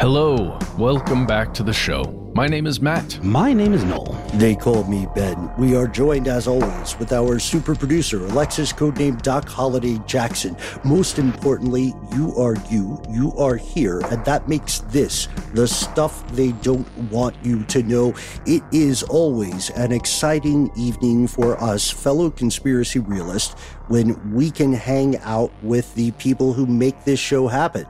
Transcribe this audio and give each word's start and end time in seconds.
Hello, 0.00 0.56
welcome 0.78 1.26
back 1.26 1.52
to 1.54 1.64
the 1.64 1.72
show. 1.72 2.04
My 2.32 2.46
name 2.46 2.68
is 2.68 2.80
Matt. 2.80 3.18
My 3.20 3.52
name 3.52 3.72
is 3.72 3.82
Noel. 3.82 4.12
They 4.34 4.54
call 4.54 4.84
me 4.84 5.08
Ben. 5.16 5.50
We 5.58 5.74
are 5.74 5.88
joined, 5.88 6.28
as 6.28 6.46
always, 6.46 6.96
with 7.00 7.12
our 7.12 7.40
super 7.40 7.74
producer, 7.74 8.24
Alexis, 8.26 8.72
codenamed 8.72 9.22
Doc 9.22 9.48
Holiday 9.48 9.98
Jackson. 10.06 10.56
Most 10.84 11.18
importantly, 11.18 11.94
you 12.14 12.32
are 12.36 12.54
you. 12.70 13.02
You 13.10 13.32
are 13.36 13.56
here, 13.56 13.98
and 14.12 14.24
that 14.24 14.48
makes 14.48 14.78
this 14.82 15.26
the 15.52 15.66
stuff 15.66 16.24
they 16.28 16.52
don't 16.52 16.86
want 17.10 17.34
you 17.42 17.64
to 17.64 17.82
know. 17.82 18.14
It 18.46 18.62
is 18.70 19.02
always 19.02 19.70
an 19.70 19.90
exciting 19.90 20.70
evening 20.76 21.26
for 21.26 21.60
us, 21.60 21.90
fellow 21.90 22.30
conspiracy 22.30 23.00
realists, 23.00 23.60
when 23.88 24.32
we 24.32 24.52
can 24.52 24.72
hang 24.72 25.18
out 25.18 25.52
with 25.60 25.92
the 25.96 26.12
people 26.12 26.52
who 26.52 26.66
make 26.66 27.02
this 27.02 27.18
show 27.18 27.48
happen. 27.48 27.84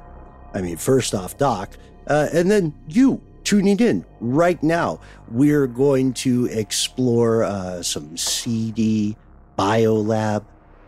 I 0.55 0.63
mean, 0.63 0.79
first 0.79 1.15
off, 1.15 1.37
Doc, 1.37 1.77
uh, 2.09 2.29
and 2.33 2.51
then 2.51 2.75
you 2.89 3.21
tuning 3.45 3.79
in 3.81 4.05
right 4.21 4.63
now. 4.63 5.01
We're 5.31 5.67
going 5.67 6.13
to 6.15 6.47
explore 6.47 7.45
uh, 7.45 7.83
some 7.83 8.17
seedy 8.17 9.17
biolab 9.59 10.45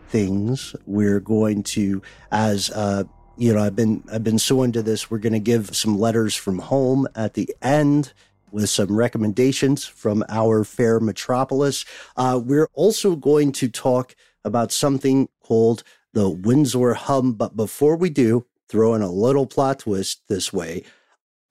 things. 0.09 0.75
We're 0.85 1.19
going 1.19 1.63
to, 1.63 2.03
as 2.31 2.69
uh, 2.69 3.05
you 3.37 3.53
know, 3.53 3.63
I've 3.63 3.75
been 3.75 4.03
I've 4.11 4.23
been 4.23 4.37
so 4.37 4.61
into 4.61 4.83
this. 4.83 5.09
We're 5.09 5.17
going 5.17 5.33
to 5.33 5.39
give 5.39 5.75
some 5.75 5.97
letters 5.97 6.35
from 6.35 6.59
home 6.59 7.07
at 7.15 7.33
the 7.33 7.49
end 7.61 8.13
with 8.51 8.69
some 8.69 8.95
recommendations 8.95 9.85
from 9.85 10.23
our 10.29 10.63
fair 10.63 10.99
metropolis. 10.99 11.85
Uh, 12.15 12.39
we're 12.43 12.69
also 12.73 13.15
going 13.15 13.53
to 13.53 13.69
talk 13.69 14.15
about 14.43 14.71
something 14.71 15.29
called 15.41 15.83
the 16.13 16.29
Windsor 16.29 16.93
Hum. 16.93 17.33
But 17.33 17.55
before 17.55 17.95
we 17.95 18.09
do, 18.09 18.45
throw 18.67 18.93
in 18.93 19.01
a 19.01 19.11
little 19.11 19.47
plot 19.47 19.79
twist 19.79 20.21
this 20.27 20.53
way. 20.53 20.83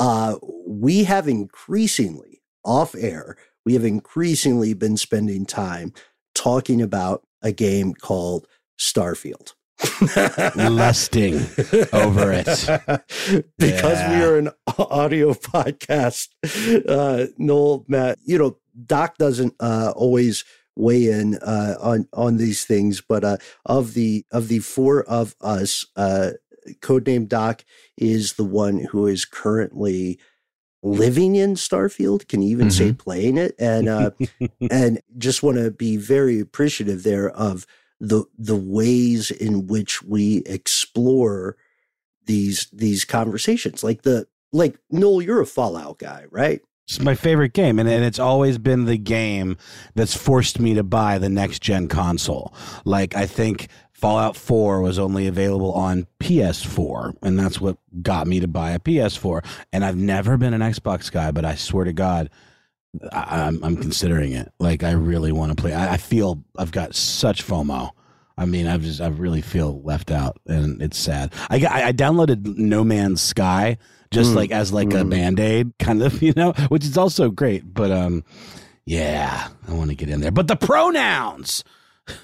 Uh, 0.00 0.36
we 0.66 1.04
have 1.04 1.28
increasingly 1.28 2.42
off 2.64 2.94
air, 2.96 3.36
we 3.64 3.74
have 3.74 3.84
increasingly 3.84 4.74
been 4.74 4.96
spending 4.96 5.46
time 5.46 5.92
talking 6.34 6.80
about 6.82 7.22
a 7.42 7.52
game 7.52 7.94
called 7.94 8.46
Starfield. 8.78 9.52
Lusting 10.56 11.34
over 11.92 12.32
it. 12.32 12.46
because 13.58 13.98
Yeah. 13.98 14.18
we 14.18 14.24
are 14.24 14.36
an 14.38 14.50
audio 14.78 15.32
podcast, 15.34 16.28
uh, 16.88 17.26
Noel, 17.38 17.84
Matt, 17.88 18.18
you 18.24 18.38
know, 18.38 18.58
Doc 18.86 19.16
doesn't 19.18 19.54
uh, 19.60 19.92
always 19.96 20.44
weigh 20.76 21.06
in 21.10 21.36
uh, 21.38 21.76
on 21.80 22.08
on 22.12 22.36
these 22.36 22.64
things, 22.64 23.02
but 23.06 23.24
uh, 23.24 23.36
of 23.66 23.94
the 23.94 24.24
of 24.32 24.48
the 24.48 24.60
four 24.60 25.02
of 25.04 25.34
us, 25.40 25.86
uh, 25.96 26.30
codename 26.80 27.28
Doc 27.28 27.64
is 27.96 28.34
the 28.34 28.44
one 28.44 28.78
who 28.78 29.06
is 29.06 29.24
currently 29.24 30.18
living 30.82 31.36
in 31.36 31.54
Starfield. 31.54 32.28
Can 32.28 32.42
you 32.42 32.50
even 32.50 32.70
say 32.70 32.92
playing 32.92 33.36
it? 33.36 33.54
And 33.58 33.88
uh, 33.88 34.10
and 34.70 35.00
just 35.18 35.42
want 35.42 35.58
to 35.58 35.70
be 35.70 35.96
very 35.96 36.40
appreciative 36.40 37.02
there 37.02 37.30
of 37.30 37.66
the 38.00 38.24
the 38.38 38.56
ways 38.56 39.30
in 39.30 39.66
which 39.66 40.02
we 40.02 40.38
explore 40.46 41.56
these 42.24 42.68
these 42.72 43.04
conversations. 43.04 43.84
Like 43.84 44.02
the 44.02 44.26
like 44.52 44.78
Noel, 44.90 45.22
you're 45.22 45.40
a 45.40 45.46
Fallout 45.46 45.98
guy, 45.98 46.24
right? 46.30 46.60
It's 46.88 46.98
my 46.98 47.14
favorite 47.14 47.52
game, 47.52 47.78
and, 47.78 47.88
and 47.88 48.04
it's 48.04 48.18
always 48.18 48.58
been 48.58 48.86
the 48.86 48.98
game 48.98 49.56
that's 49.94 50.16
forced 50.16 50.58
me 50.58 50.74
to 50.74 50.82
buy 50.82 51.18
the 51.18 51.28
next 51.28 51.62
gen 51.62 51.86
console. 51.86 52.52
Like 52.84 53.14
I 53.14 53.26
think 53.26 53.68
Fallout 54.00 54.34
4 54.34 54.80
was 54.80 54.98
only 54.98 55.26
available 55.26 55.72
on 55.72 56.06
PS4, 56.20 57.16
and 57.22 57.38
that's 57.38 57.60
what 57.60 57.76
got 58.02 58.26
me 58.26 58.40
to 58.40 58.48
buy 58.48 58.70
a 58.70 58.78
PS4. 58.78 59.44
And 59.72 59.84
I've 59.84 59.96
never 59.96 60.36
been 60.38 60.54
an 60.54 60.62
Xbox 60.62 61.12
guy, 61.12 61.30
but 61.32 61.44
I 61.44 61.54
swear 61.54 61.84
to 61.84 61.92
God, 61.92 62.30
I, 63.12 63.42
I'm 63.46 63.62
I'm 63.62 63.76
considering 63.76 64.32
it. 64.32 64.50
Like 64.58 64.82
I 64.82 64.92
really 64.92 65.32
want 65.32 65.54
to 65.56 65.60
play. 65.60 65.74
I, 65.74 65.94
I 65.94 65.96
feel 65.98 66.42
I've 66.58 66.72
got 66.72 66.94
such 66.94 67.46
FOMO. 67.46 67.90
I 68.38 68.46
mean, 68.46 68.66
I've 68.66 68.80
just 68.82 69.00
I 69.02 69.08
really 69.08 69.42
feel 69.42 69.82
left 69.82 70.10
out, 70.10 70.38
and 70.46 70.80
it's 70.80 70.96
sad. 70.98 71.32
I 71.50 71.56
I, 71.88 71.92
downloaded 71.92 72.56
No 72.56 72.82
Man's 72.82 73.20
Sky 73.20 73.76
just 74.10 74.32
Mm. 74.32 74.36
like 74.36 74.50
as 74.50 74.72
like 74.72 74.92
a 74.94 75.04
Mm. 75.04 75.10
band 75.10 75.40
aid, 75.40 75.72
kind 75.78 76.02
of, 76.02 76.20
you 76.22 76.32
know, 76.36 76.52
which 76.68 76.84
is 76.84 76.96
also 76.96 77.30
great. 77.30 77.72
But 77.74 77.90
um, 77.92 78.24
yeah, 78.86 79.48
I 79.68 79.72
want 79.74 79.90
to 79.90 79.94
get 79.96 80.08
in 80.08 80.20
there. 80.22 80.32
But 80.32 80.48
the 80.48 80.56
pronouns. 80.56 81.62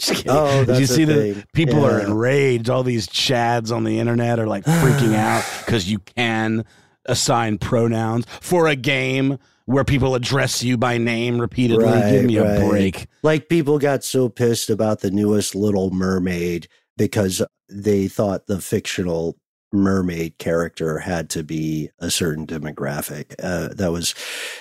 Just. 0.00 0.26
Oh, 0.28 0.64
Did 0.64 0.78
you 0.78 0.86
see 0.86 1.04
the 1.04 1.44
people 1.52 1.84
are 1.84 2.00
enraged? 2.00 2.68
All 2.68 2.82
these 2.82 3.06
chads 3.06 3.74
on 3.74 3.84
the 3.84 3.98
internet 3.98 4.38
are 4.38 4.46
like 4.46 4.64
freaking 4.64 5.14
out 5.14 5.44
because 5.64 5.90
you 5.90 5.98
can 6.00 6.64
assign 7.06 7.58
pronouns 7.58 8.26
for 8.40 8.66
a 8.66 8.76
game 8.76 9.38
where 9.66 9.84
people 9.84 10.14
address 10.14 10.62
you 10.62 10.76
by 10.76 10.98
name 10.98 11.40
repeatedly. 11.40 12.10
Give 12.10 12.24
me 12.24 12.38
right. 12.38 12.62
a 12.62 12.68
break. 12.68 13.06
Like 13.22 13.48
people 13.48 13.78
got 13.78 14.04
so 14.04 14.28
pissed 14.28 14.70
about 14.70 15.00
the 15.00 15.10
newest 15.10 15.54
Little 15.54 15.90
Mermaid 15.90 16.68
because 16.96 17.42
they 17.68 18.08
thought 18.08 18.46
the 18.46 18.60
fictional 18.60 19.36
mermaid 19.72 20.38
character 20.38 20.98
had 20.98 21.28
to 21.30 21.42
be 21.42 21.90
a 21.98 22.10
certain 22.10 22.46
demographic. 22.46 23.34
Uh, 23.42 23.68
that 23.74 23.92
was 23.92 24.14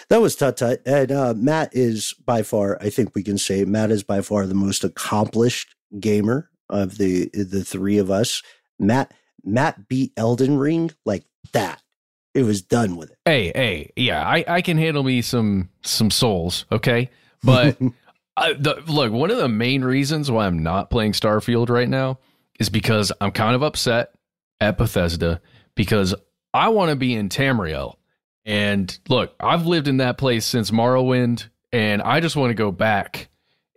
that 0.10 0.22
was 0.22 0.36
tut 0.36 0.57
tut. 0.57 0.81
And 0.86 1.12
uh, 1.12 1.34
Matt 1.36 1.69
is 1.74 2.13
by 2.25 2.44
far, 2.44 2.78
I 2.81 2.90
think 2.90 3.16
we 3.16 3.24
can 3.24 3.38
say, 3.38 3.66
Matt 3.66 3.92
is 3.92 4.04
by 4.04 4.22
far 4.22 4.46
the 4.46 4.56
most 4.56 4.84
accomplished 4.84 5.75
gamer 6.00 6.50
of 6.69 6.98
the 6.98 7.30
the 7.34 7.63
three 7.63 7.98
of 7.98 8.10
us. 8.12 8.42
Matt 8.80 9.13
Matt 9.44 9.88
beat 9.88 10.12
Elden 10.18 10.57
Ring 10.57 10.92
like 11.06 11.25
that. 11.54 11.81
It 12.34 12.44
was 12.44 12.62
done 12.62 12.98
with 12.98 13.12
it. 13.12 13.18
Hey, 13.24 13.54
hey, 13.56 13.92
yeah, 13.96 14.28
I, 14.28 14.44
I 14.46 14.62
can 14.62 14.78
handle 14.78 15.04
me 15.04 15.22
some 15.22 15.69
some 15.84 16.12
souls, 16.12 16.66
okay? 16.72 17.10
But 17.44 17.78
I, 18.36 18.54
the, 18.60 18.84
look, 18.88 19.13
one 19.13 19.31
of 19.31 19.38
the 19.38 19.48
main 19.48 19.84
reasons 19.84 20.30
why 20.30 20.46
I'm 20.46 20.62
not 20.62 20.90
playing 20.90 21.13
Starfield 21.13 21.69
right 21.69 21.88
now 21.88 22.19
is 22.60 22.69
because 22.69 23.12
I'm 23.22 23.31
kind 23.31 23.56
of 23.56 23.63
upset 23.63 24.14
at 24.60 24.78
Bethesda 24.78 25.42
because 25.75 26.16
I 26.54 26.69
want 26.69 26.90
to 26.90 26.96
be 26.96 27.13
in 27.16 27.30
Tamriel. 27.30 27.96
And 28.46 28.98
look, 29.10 29.34
I've 29.40 29.66
lived 29.66 29.88
in 29.88 29.98
that 29.98 30.18
place 30.18 30.46
since 30.46 30.72
Morrowind, 30.72 31.48
and 31.72 32.02
I 32.02 32.19
just 32.19 32.36
want 32.36 32.52
to 32.52 32.56
go 32.56 32.72
back 32.72 33.30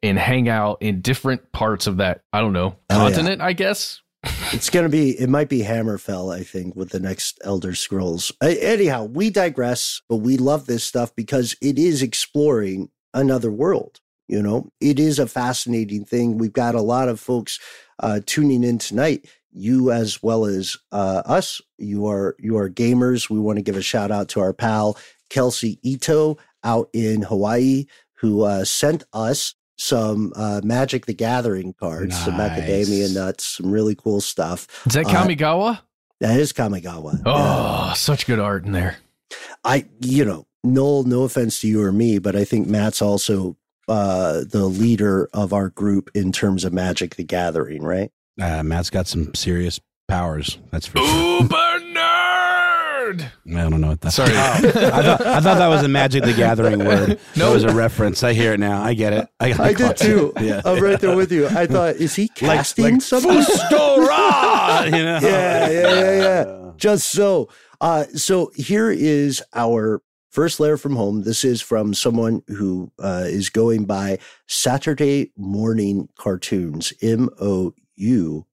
and 0.03 0.19
hang 0.19 0.49
out 0.49 0.83
in 0.83 1.01
different 1.01 1.51
parts 1.53 1.87
of 1.87 1.97
that, 1.97 2.23
I 2.33 2.41
don't 2.41 2.53
know, 2.53 2.77
Oh, 2.91 2.97
yeah. 2.97 2.99
continent, 3.11 3.41
I 3.43 3.53
guess. 3.55 4.01
It's 4.53 4.71
gonna 4.71 4.89
be. 4.89 5.11
It 5.11 5.29
might 5.29 5.49
be 5.51 5.61
Hammerfell. 5.61 6.35
I 6.35 6.43
think 6.43 6.75
with 6.75 6.89
the 6.91 6.99
next 7.01 7.39
Elder 7.45 7.75
Scrolls. 7.75 8.33
Anyhow, 8.43 9.05
we 9.05 9.29
digress. 9.31 10.01
But 10.09 10.17
we 10.17 10.37
love 10.39 10.65
this 10.67 10.83
stuff 10.85 11.15
because 11.15 11.55
it 11.61 11.79
is 11.79 12.03
exploring 12.03 12.89
another 13.15 13.51
world. 13.53 14.01
You 14.27 14.43
know, 14.43 14.71
it 14.81 14.99
is 14.99 15.19
a 15.19 15.27
fascinating 15.27 16.05
thing. 16.05 16.37
We've 16.39 16.53
got 16.53 16.75
a 16.75 16.81
lot 16.83 17.09
of 17.09 17.21
folks 17.21 17.61
uh, 18.01 18.21
tuning 18.27 18.65
in 18.65 18.79
tonight. 18.79 19.27
You 19.59 19.91
as 19.93 20.23
well 20.23 20.45
as 20.45 20.77
uh, 20.93 21.23
us. 21.27 21.61
You 21.79 22.07
are 22.07 22.37
you 22.39 22.57
are 22.59 22.71
gamers. 22.71 23.29
We 23.29 23.39
want 23.41 23.57
to 23.59 23.63
give 23.63 23.77
a 23.77 23.83
shout 23.83 24.11
out 24.11 24.29
to 24.31 24.41
our 24.41 24.53
pal 24.53 24.97
Kelsey 25.31 25.79
Ito 25.83 26.39
out 26.65 26.89
in 26.93 27.23
Hawaii 27.23 27.87
who 28.15 28.43
uh, 28.43 28.65
sent 28.65 29.05
us 29.13 29.55
some 29.77 30.33
uh, 30.35 30.61
Magic 30.65 31.07
the 31.07 31.15
Gathering 31.15 31.73
cards, 31.75 32.19
some 32.25 32.35
macadamia 32.35 33.15
nuts, 33.15 33.45
some 33.45 33.71
really 33.71 33.95
cool 33.95 34.21
stuff. 34.21 34.67
Is 34.87 34.95
that 34.95 35.07
Uh, 35.07 35.11
Kamigawa? 35.11 35.81
That 36.21 36.39
is 36.41 36.53
Kamigawa. 36.53 37.23
Oh, 37.25 37.93
such 37.97 38.27
good 38.27 38.41
art 38.41 38.65
in 38.65 38.73
there. 38.73 38.97
I, 39.65 39.87
you 40.01 40.25
know, 40.25 40.47
no, 40.65 41.03
no 41.03 41.23
offense 41.23 41.61
to 41.61 41.69
you 41.69 41.81
or 41.81 41.93
me, 41.93 42.19
but 42.19 42.35
I 42.35 42.45
think 42.45 42.67
Matt's 42.67 43.01
also 43.01 43.57
uh, 43.87 44.43
the 44.51 44.67
leader 44.67 45.29
of 45.33 45.53
our 45.53 45.69
group 45.69 46.11
in 46.13 46.33
terms 46.33 46.65
of 46.65 46.73
Magic 46.73 47.15
the 47.15 47.23
Gathering, 47.25 47.83
right? 47.85 48.11
Uh, 48.41 48.63
Matt's 48.63 48.91
got 48.91 49.07
some 49.07 49.35
serious 49.35 49.81
powers. 50.07 50.59
That's 50.71 50.87
for 50.87 50.99
sure. 50.99 51.41
Uber 51.43 51.55
nerd. 51.95 53.31
I 53.49 53.69
don't 53.71 53.81
know 53.81 53.89
what 53.89 54.01
that's. 54.01 54.17
Sorry. 54.17 54.33
I, 54.37 54.61
thought, 54.61 55.27
I 55.27 55.41
thought 55.41 55.59
that 55.59 55.69
was 55.69 55.83
a 55.83 55.89
Magic 55.89 56.25
the 56.25 56.35
Gathering 56.35 56.85
word. 56.85 57.19
No. 57.37 57.47
No, 57.47 57.51
it 57.51 57.55
was 57.55 57.65
a 57.65 57.75
reference. 57.75 58.23
I 58.23 58.33
hear 58.35 58.53
it 58.53 58.61
now. 58.61 58.83
I 58.83 58.95
get 58.95 59.13
it. 59.13 59.29
I, 59.41 59.53
I 59.53 59.73
did 59.73 59.97
too. 59.97 60.33
it. 60.37 60.43
Yeah. 60.49 60.61
I'm 60.65 60.83
right 60.83 61.01
there 61.01 61.17
with 61.17 61.33
you. 61.33 61.47
I 61.49 61.67
thought, 61.67 61.97
is 61.97 62.15
he 62.15 62.29
casting 62.29 62.95
like 62.95 63.03
something? 63.03 63.31
Fustora, 63.31 64.85
you 64.87 64.91
know? 65.05 65.19
yeah, 65.23 65.71
yeah, 65.71 65.95
yeah, 65.95 66.13
yeah. 66.21 66.71
Just 66.77 67.09
so. 67.11 67.49
Uh, 67.81 68.05
so 68.15 68.51
here 68.55 68.91
is 68.91 69.43
our 69.55 70.03
first 70.31 70.61
layer 70.61 70.77
from 70.77 70.97
home. 70.97 71.23
This 71.23 71.45
is 71.45 71.61
from 71.63 71.95
someone 71.95 72.43
who 72.49 72.93
uh, 73.03 73.25
is 73.27 73.51
going 73.51 73.85
by 73.85 74.19
Saturday 74.47 75.33
Mourning 75.37 76.09
Cartoons. 76.19 76.93
M 77.03 77.31
O 77.41 77.73
U 77.99 78.47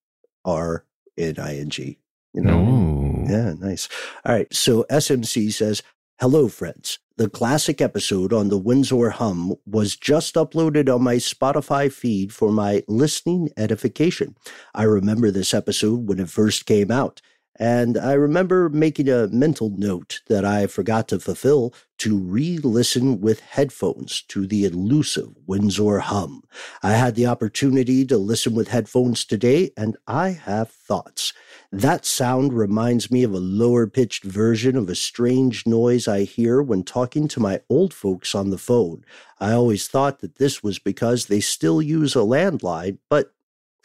R 0.43 0.85
N 1.17 1.35
I 1.39 1.57
N 1.57 1.69
G. 1.69 1.99
You 2.33 2.41
know. 2.41 2.59
Ooh. 2.59 3.25
Yeah, 3.27 3.53
nice. 3.53 3.89
All 4.25 4.35
right. 4.35 4.53
So 4.53 4.85
SMC 4.89 5.51
says, 5.53 5.81
Hello, 6.19 6.47
friends. 6.47 6.99
The 7.17 7.29
classic 7.29 7.81
episode 7.81 8.33
on 8.33 8.49
the 8.49 8.57
Windsor 8.57 9.09
hum 9.09 9.55
was 9.65 9.95
just 9.95 10.35
uploaded 10.35 10.93
on 10.93 11.01
my 11.03 11.15
Spotify 11.15 11.91
feed 11.91 12.33
for 12.33 12.51
my 12.51 12.83
listening 12.87 13.49
edification. 13.57 14.35
I 14.73 14.83
remember 14.83 15.31
this 15.31 15.53
episode 15.53 16.07
when 16.07 16.19
it 16.19 16.29
first 16.29 16.65
came 16.65 16.91
out, 16.91 17.21
and 17.57 17.97
I 17.97 18.13
remember 18.13 18.69
making 18.69 19.07
a 19.07 19.27
mental 19.27 19.69
note 19.69 20.21
that 20.27 20.43
I 20.43 20.67
forgot 20.67 21.07
to 21.09 21.19
fulfill 21.19 21.73
to 21.99 22.17
re 22.17 22.57
listen 22.57 23.21
with 23.21 23.39
headphones 23.39 24.21
to 24.23 24.45
the 24.45 24.65
elusive 24.65 25.29
Windsor 25.47 25.99
hum. 25.99 26.43
I 26.83 26.91
had 26.93 27.15
the 27.15 27.27
opportunity 27.27 28.05
to 28.07 28.17
listen 28.17 28.53
with 28.55 28.67
headphones 28.67 29.23
today, 29.23 29.71
and 29.77 29.95
I 30.05 30.29
have 30.29 30.69
thoughts. 30.69 31.31
That 31.71 32.05
sound 32.05 32.51
reminds 32.51 33.09
me 33.09 33.23
of 33.23 33.33
a 33.33 33.39
lower 33.39 33.87
pitched 33.87 34.25
version 34.25 34.75
of 34.75 34.89
a 34.89 34.95
strange 34.95 35.65
noise 35.65 36.07
I 36.07 36.23
hear 36.23 36.61
when 36.61 36.83
talking 36.83 37.29
to 37.29 37.39
my 37.39 37.61
old 37.69 37.93
folks 37.93 38.35
on 38.35 38.49
the 38.49 38.57
phone. 38.57 39.05
I 39.39 39.53
always 39.53 39.87
thought 39.87 40.19
that 40.19 40.35
this 40.35 40.61
was 40.61 40.79
because 40.79 41.27
they 41.27 41.39
still 41.39 41.81
use 41.81 42.15
a 42.15 42.19
landline, 42.19 42.97
but 43.09 43.33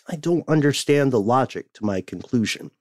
I 0.08 0.16
don't 0.16 0.48
understand 0.48 1.12
the 1.12 1.20
logic 1.20 1.72
to 1.74 1.84
my 1.84 2.00
conclusion. 2.00 2.72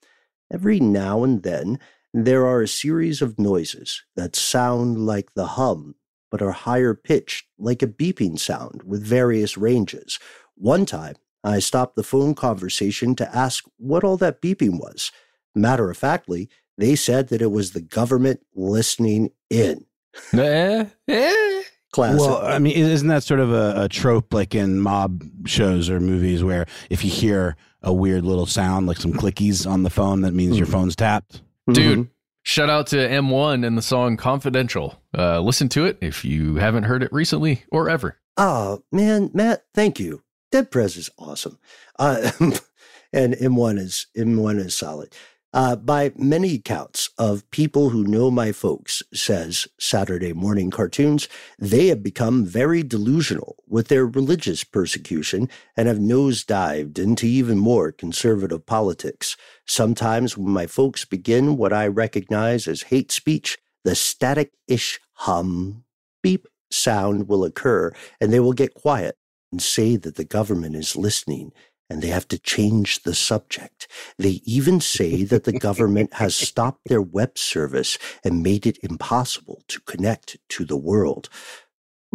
Every 0.51 0.79
now 0.79 1.23
and 1.23 1.43
then, 1.43 1.79
there 2.13 2.45
are 2.45 2.61
a 2.61 2.67
series 2.67 3.21
of 3.21 3.39
noises 3.39 4.03
that 4.15 4.35
sound 4.35 5.05
like 5.05 5.33
the 5.33 5.45
hum, 5.45 5.95
but 6.31 6.41
are 6.41 6.51
higher 6.51 6.93
pitched, 6.93 7.47
like 7.57 7.81
a 7.81 7.87
beeping 7.87 8.39
sound 8.39 8.83
with 8.83 9.03
various 9.03 9.57
ranges. 9.57 10.19
One 10.55 10.85
time, 10.85 11.15
I 11.43 11.59
stopped 11.59 11.95
the 11.95 12.03
phone 12.03 12.35
conversation 12.35 13.15
to 13.15 13.35
ask 13.35 13.65
what 13.77 14.03
all 14.03 14.17
that 14.17 14.41
beeping 14.41 14.79
was. 14.79 15.11
Matter 15.55 15.89
of 15.89 15.97
factly, 15.97 16.49
they 16.77 16.95
said 16.95 17.29
that 17.29 17.41
it 17.41 17.51
was 17.51 17.71
the 17.71 17.81
government 17.81 18.41
listening 18.55 19.31
in. 19.49 19.85
Eh, 20.33 20.85
eh. 21.07 21.63
Classic. 21.91 22.19
Well, 22.19 22.45
I 22.45 22.59
mean, 22.59 22.75
isn't 22.77 23.07
that 23.07 23.23
sort 23.23 23.39
of 23.39 23.51
a, 23.51 23.73
a 23.83 23.89
trope 23.89 24.33
like 24.33 24.53
in 24.53 24.79
mob 24.79 25.23
shows 25.45 25.89
or 25.89 25.99
movies 25.99 26.43
where 26.43 26.67
if 26.89 27.03
you 27.03 27.09
hear 27.09 27.55
a 27.81 27.93
weird 27.93 28.23
little 28.25 28.45
sound, 28.45 28.87
like 28.87 28.97
some 28.97 29.13
clickies 29.13 29.69
on 29.69 29.83
the 29.83 29.89
phone, 29.89 30.21
that 30.21 30.33
means 30.33 30.57
your 30.57 30.67
phone's 30.67 30.95
tapped? 30.95 31.41
Dude, 31.71 31.99
Mhm. 31.99 32.09
shout 32.43 32.69
out 32.69 32.87
to 32.87 32.97
M1 32.97 33.63
and 33.63 33.77
the 33.77 33.81
song 33.81 34.17
Confidential. 34.17 35.01
Uh, 35.17 35.39
listen 35.39 35.69
to 35.69 35.85
it 35.85 35.97
if 36.01 36.25
you 36.25 36.55
haven't 36.55 36.83
heard 36.83 37.03
it 37.03 37.11
recently 37.13 37.63
or 37.71 37.89
ever. 37.89 38.17
Oh, 38.37 38.83
man, 38.91 39.29
Matt, 39.33 39.63
thank 39.73 39.99
you. 39.99 40.23
Dead 40.51 40.71
Prez 40.71 40.97
is 40.97 41.09
awesome. 41.17 41.57
Uh, 41.97 42.31
and 43.13 43.33
M1 43.35 43.77
is 43.77 44.07
M1 44.17 44.57
is 44.59 44.73
solid. 44.75 45.13
Uh, 45.51 45.75
by 45.75 46.11
many 46.15 46.55
accounts 46.55 47.09
of 47.17 47.49
people 47.49 47.89
who 47.89 48.03
know 48.03 48.29
my 48.29 48.51
folks, 48.51 49.01
says 49.11 49.67
Saturday 49.79 50.31
Mourning 50.31 50.69
Cartoons, 50.69 51.27
they 51.57 51.87
have 51.87 52.03
become 52.03 52.45
very 52.45 52.83
delusional 52.83 53.55
with 53.67 53.87
their 53.87 54.05
religious 54.05 54.63
persecution 54.63 55.49
and 55.75 55.87
have 55.87 55.97
nosedived 55.97 56.99
into 56.99 57.25
even 57.25 57.57
more 57.57 57.91
conservative 57.91 58.63
politics. 58.67 59.35
Sometimes 59.65 60.37
when 60.37 60.53
my 60.53 60.67
folks 60.67 61.03
begin 61.03 61.57
what 61.57 61.73
I 61.73 61.87
recognize 61.87 62.67
as 62.67 62.83
hate 62.83 63.11
speech, 63.11 63.57
the 63.83 63.95
static 63.95 64.53
ish 64.67 64.99
hum, 65.13 65.83
beep 66.21 66.47
sound 66.69 67.27
will 67.27 67.43
occur 67.43 67.91
and 68.21 68.31
they 68.31 68.39
will 68.39 68.53
get 68.53 68.75
quiet 68.75 69.17
and 69.51 69.61
say 69.61 69.95
that 69.95 70.15
the 70.15 70.25
government 70.25 70.75
is 70.75 70.95
listening 70.95 71.51
and 71.89 72.01
they 72.01 72.07
have 72.07 72.27
to 72.27 72.37
change 72.37 73.03
the 73.03 73.15
subject. 73.15 73.87
They 74.17 74.41
even 74.45 74.79
say 74.79 75.23
that 75.23 75.43
the 75.43 75.57
government 75.57 76.13
has 76.15 76.35
stopped 76.35 76.87
their 76.87 77.01
web 77.01 77.37
service 77.37 77.97
and 78.23 78.43
made 78.43 78.67
it 78.67 78.77
impossible 78.83 79.63
to 79.69 79.81
connect 79.81 80.37
to 80.49 80.65
the 80.65 80.77
world. 80.77 81.29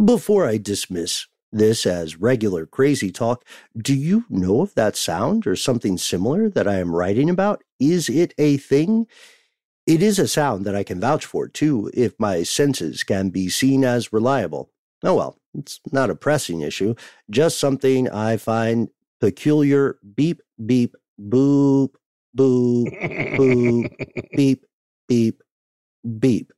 Before 0.02 0.46
I 0.46 0.58
dismiss 0.58 1.26
this 1.52 1.86
as 1.86 2.16
regular 2.16 2.66
crazy 2.66 3.10
talk, 3.10 3.44
do 3.76 3.94
you 3.94 4.24
know 4.28 4.60
of 4.60 4.74
that 4.74 4.96
sound 4.96 5.46
or 5.46 5.56
something 5.56 5.98
similar 5.98 6.48
that 6.50 6.68
I 6.68 6.76
am 6.76 6.94
writing 6.94 7.30
about? 7.30 7.62
Is 7.78 8.08
it 8.08 8.34
a 8.38 8.56
thing? 8.56 9.06
It 9.86 10.02
is 10.02 10.18
a 10.18 10.28
sound 10.28 10.64
that 10.64 10.74
I 10.74 10.82
can 10.82 11.00
vouch 11.00 11.26
for, 11.26 11.46
too, 11.46 11.90
if 11.94 12.18
my 12.18 12.42
senses 12.42 13.04
can 13.04 13.30
be 13.30 13.48
seen 13.48 13.84
as 13.84 14.12
reliable. 14.12 14.70
Oh 15.02 15.14
well, 15.14 15.38
it's 15.52 15.80
not 15.92 16.10
a 16.10 16.16
pressing 16.16 16.62
issue, 16.62 16.94
just 17.30 17.58
something 17.58 18.08
I 18.08 18.38
find 18.38 18.88
peculiar. 19.24 19.96
Beep, 20.14 20.40
beep, 20.66 20.94
boop, 21.18 21.94
boop, 22.36 22.90
boop, 23.36 23.90
beep, 24.36 24.64
beep, 25.08 25.42
beep. 26.18 26.52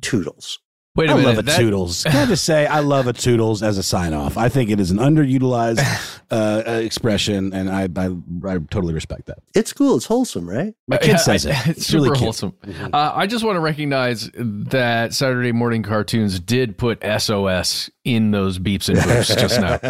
Toodles. 0.00 0.58
Wait 0.96 1.10
a 1.10 1.12
I 1.12 1.16
minute. 1.16 1.28
love 1.28 1.38
a 1.38 1.42
that- 1.42 1.58
toodles. 1.58 2.04
Can 2.04 2.14
I 2.16 2.26
just 2.26 2.44
say 2.44 2.66
I 2.66 2.78
love 2.78 3.08
a 3.08 3.12
toodles 3.12 3.64
as 3.64 3.78
a 3.78 3.82
sign 3.82 4.14
off? 4.14 4.36
I 4.36 4.48
think 4.48 4.70
it 4.70 4.78
is 4.78 4.92
an 4.92 4.98
underutilized 4.98 5.80
uh, 6.30 6.34
uh, 6.34 6.70
expression, 6.74 7.52
and 7.52 7.68
I, 7.68 7.88
I 7.96 8.06
I 8.48 8.58
totally 8.70 8.94
respect 8.94 9.26
that. 9.26 9.38
It's 9.56 9.72
cool. 9.72 9.96
It's 9.96 10.06
wholesome, 10.06 10.48
right? 10.48 10.72
My 10.86 10.98
kid 10.98 11.18
says 11.18 11.46
it. 11.46 11.56
It's, 11.66 11.78
It's 11.78 11.86
super 11.86 12.04
really 12.04 12.16
cute. 12.16 12.24
wholesome. 12.24 12.54
Uh, 12.92 13.12
I 13.12 13.26
just 13.26 13.44
want 13.44 13.56
to 13.56 13.60
recognize 13.60 14.30
that 14.36 15.14
Saturday 15.14 15.50
Mourning 15.50 15.82
Cartoons 15.82 16.38
did 16.38 16.78
put 16.78 17.02
SOS 17.02 17.90
in 18.04 18.30
those 18.30 18.60
beeps 18.60 18.88
and 18.88 18.98
boops 18.98 19.36
just 19.38 19.60
now. 19.60 19.80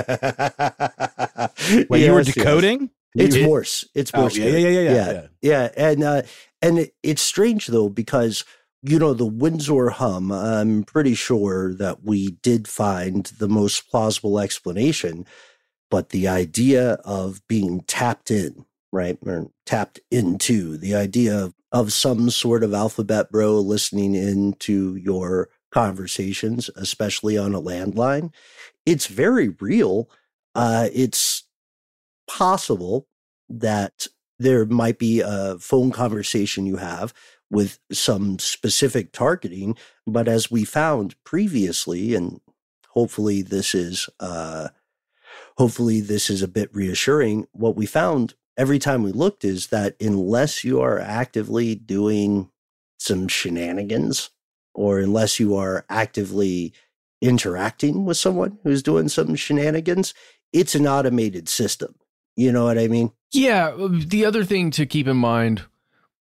Wait, 1.90 2.02
you 2.02 2.12
were 2.12 2.20
Yes, 2.20 2.28
yes. 2.28 2.34
decoding? 2.34 2.88
It's 3.14 3.37
You- 3.37 3.44
Morse. 3.44 3.84
It's 3.94 4.11
Oh, 4.14 4.23
Morse. 4.23 4.38
yeah, 4.38 4.46
yeah, 4.46 4.56
yeah, 4.56 4.68
yeah, 4.68 4.80
yeah, 4.80 5.12
yeah. 5.12 5.26
yeah. 5.42 5.68
And 5.76 6.02
uh, 6.02 6.23
and 6.62 6.78
it, 6.78 6.94
it's 7.02 7.23
strange 7.23 7.66
though 7.66 7.88
because 7.88 8.44
you 8.87 8.99
know 8.99 9.14
the 9.14 9.26
Windsor 9.26 9.88
hum. 9.91 10.31
I'm 10.31 10.85
pretty 10.85 11.14
sure 11.14 11.75
that 11.75 12.05
we 12.05 12.33
did 12.43 12.69
find 12.69 13.25
the 13.38 13.49
most 13.49 13.88
plausible 13.91 14.38
explanation, 14.38 15.25
but 15.91 16.11
the 16.11 16.29
idea 16.29 16.93
of 17.05 17.41
being 17.49 17.81
tapped 17.83 18.31
in, 18.31 18.67
right, 18.93 19.17
or 19.25 19.50
tapped 19.64 20.00
into, 20.11 20.76
the 20.76 20.95
idea 20.95 21.45
of, 21.45 21.55
of 21.73 21.95
some 21.95 22.29
sort 22.29 22.62
of 22.62 22.75
alphabet 22.75 23.33
bro 23.33 23.59
listening 23.59 24.14
into 24.14 24.97
your 24.97 25.49
conversations, 25.73 26.69
especially 26.76 27.38
on 27.38 27.55
a 27.55 27.62
landline, 27.62 28.35
it's 28.85 29.07
very 29.07 29.49
real. 29.49 30.11
Uh, 30.55 30.88
it's 30.93 31.45
possible 32.29 33.09
that 33.49 34.09
there 34.38 34.67
might 34.67 34.99
be 34.99 35.21
a 35.21 35.57
phone 35.59 35.91
conversation 35.91 36.67
you 36.67 36.76
have 36.76 37.14
with 37.54 37.78
some 37.92 38.38
specific 38.40 39.12
targeting. 39.12 39.76
But 40.06 40.26
as 40.26 40.50
we 40.50 40.64
found 40.64 41.14
previously, 41.25 42.14
and 42.14 42.40
hopefully 42.88 43.42
this 43.42 43.75
is 43.75 44.08
uh, 44.18 44.68
hopefully 45.56 46.00
this 46.00 46.28
is 46.28 46.42
a 46.42 46.49
bit 46.49 46.75
reassuring. 46.75 47.46
What 47.52 47.76
we 47.76 47.87
found 47.87 48.34
every 48.56 48.78
time 48.78 49.02
we 49.02 49.12
looked 49.12 49.44
is 49.44 49.68
that 49.68 49.94
unless 50.00 50.64
you 50.64 50.80
are 50.80 50.99
actively 50.99 51.75
doing 51.76 52.50
some 52.99 53.28
shenanigans, 53.28 54.30
or 54.75 54.99
unless 54.99 55.38
you 55.38 55.54
are 55.56 55.84
actively 55.88 56.73
interacting 57.20 58.04
with 58.04 58.16
someone 58.16 58.58
who's 58.64 58.82
doing 58.82 59.08
some 59.08 59.37
shenanigans, 59.37 60.12
it's 60.52 60.75
an 60.75 60.87
automated 60.87 61.49
system. 61.49 61.94
You 62.37 62.50
know 62.50 62.64
what 62.64 62.78
I 62.78 62.88
mean? 62.88 63.12
Yeah. 63.32 63.75
The 63.76 64.25
other 64.25 64.44
thing 64.44 64.73
to 64.73 64.87
keep 64.87 65.06
in 65.06 65.16
mind 65.16 65.64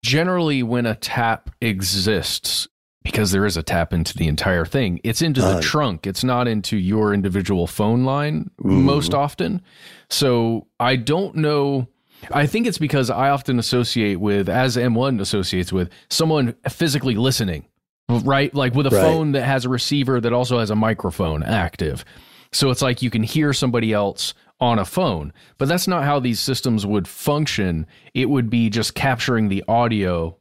generally, 0.03 0.62
when 0.62 0.86
a 0.86 0.95
tap 0.95 1.50
exists, 1.62 2.67
because 3.03 3.31
there 3.31 3.45
is 3.45 3.57
a 3.57 3.63
tap 3.63 3.93
into 3.93 4.15
the 4.15 4.27
entire 4.27 4.65
thing, 4.65 5.00
it's 5.03 5.22
into 5.22 5.41
the 5.41 5.57
uh, 5.57 5.62
trunk. 5.62 6.05
It's 6.05 6.24
not 6.24 6.48
into 6.48 6.77
your 6.77 7.13
individual 7.13 7.67
phone 7.67 8.03
line 8.03 8.51
mm-hmm. 8.60 8.83
most 8.83 9.13
often. 9.13 9.62
So 10.10 10.67
I 10.79 10.98
don't 10.98 11.36
know. 11.36 11.88
I 12.31 12.45
think 12.45 12.67
it's 12.67 12.77
because 12.77 13.10
I 13.10 13.29
often 13.29 13.60
associate 13.60 14.19
with, 14.19 14.48
as 14.48 14.77
M1 14.77 15.19
associates 15.19 15.74
with, 15.74 15.89
someone 16.10 16.55
physically 16.69 17.15
listening, 17.15 17.65
right? 18.10 18.53
Like 18.53 18.74
with 18.75 18.88
a 18.88 18.91
right. 18.91 19.01
phone 19.01 19.33
that 19.33 19.43
has 19.43 19.65
a 19.65 19.69
receiver 19.69 20.22
that 20.22 20.31
also 20.31 20.60
has 20.60 20.69
a 20.69 20.75
microphone 20.75 21.43
active. 21.43 22.05
So 22.53 22.69
it's 22.69 22.81
like 22.81 23.01
you 23.01 23.10
can 23.10 23.24
hear 23.24 23.51
somebody 23.51 23.91
else 23.91 24.33
on 24.63 24.79
a 24.79 24.86
phone. 24.86 25.34
But 25.58 25.67
that's 25.67 25.88
not 25.88 26.05
how 26.05 26.20
these 26.20 26.39
systems 26.39 26.86
would 26.86 27.08
function. 27.08 27.86
It 28.13 28.29
would 28.29 28.50
be 28.50 28.70
just 28.70 28.96
capturing 28.96 29.50
the 29.50 29.63
audio 29.67 30.38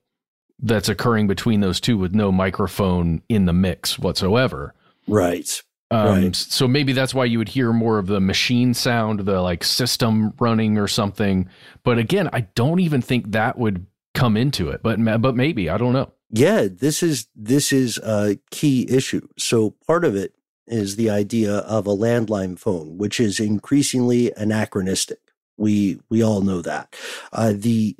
that's 0.60 0.88
occurring 0.88 1.26
between 1.26 1.60
those 1.60 1.80
two 1.80 1.98
with 1.98 2.14
no 2.14 2.30
microphone 2.30 3.20
in 3.28 3.46
the 3.46 3.52
mix 3.52 3.98
whatsoever. 3.98 4.74
Right. 5.08 5.60
Um, 5.90 6.22
right. 6.22 6.36
So 6.36 6.68
maybe 6.68 6.92
that's 6.92 7.12
why 7.12 7.24
you 7.24 7.38
would 7.38 7.48
hear 7.48 7.72
more 7.72 7.98
of 7.98 8.06
the 8.06 8.20
machine 8.20 8.72
sound, 8.74 9.20
the 9.20 9.42
like 9.42 9.64
system 9.64 10.32
running 10.38 10.78
or 10.78 10.86
something. 10.86 11.48
But 11.82 11.98
again, 11.98 12.30
I 12.32 12.42
don't 12.54 12.78
even 12.78 13.02
think 13.02 13.32
that 13.32 13.58
would 13.58 13.86
come 14.14 14.36
into 14.36 14.70
it. 14.70 14.82
But 14.82 14.98
but 15.20 15.34
maybe 15.34 15.68
I 15.68 15.76
don't 15.76 15.92
know. 15.92 16.12
Yeah, 16.30 16.68
this 16.70 17.02
is 17.02 17.26
this 17.34 17.72
is 17.72 17.98
a 17.98 18.38
key 18.50 18.86
issue. 18.88 19.26
So 19.36 19.74
part 19.86 20.04
of 20.04 20.14
it 20.14 20.32
is 20.66 20.96
the 20.96 21.10
idea 21.10 21.56
of 21.58 21.86
a 21.86 21.96
landline 21.96 22.58
phone, 22.58 22.98
which 22.98 23.18
is 23.18 23.40
increasingly 23.40 24.32
anachronistic. 24.36 25.18
We 25.56 26.00
we 26.08 26.22
all 26.22 26.40
know 26.40 26.62
that. 26.62 26.94
Uh, 27.32 27.52
the 27.54 27.96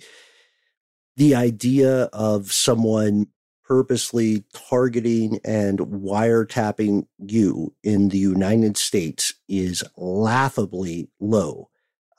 the 1.16 1.34
idea 1.34 2.04
of 2.12 2.52
someone 2.52 3.26
purposely 3.64 4.44
targeting 4.52 5.38
and 5.44 5.78
wiretapping 5.78 7.06
you 7.18 7.74
in 7.82 8.08
the 8.08 8.18
United 8.18 8.76
States 8.76 9.34
is 9.48 9.84
laughably 9.96 11.08
low. 11.20 11.70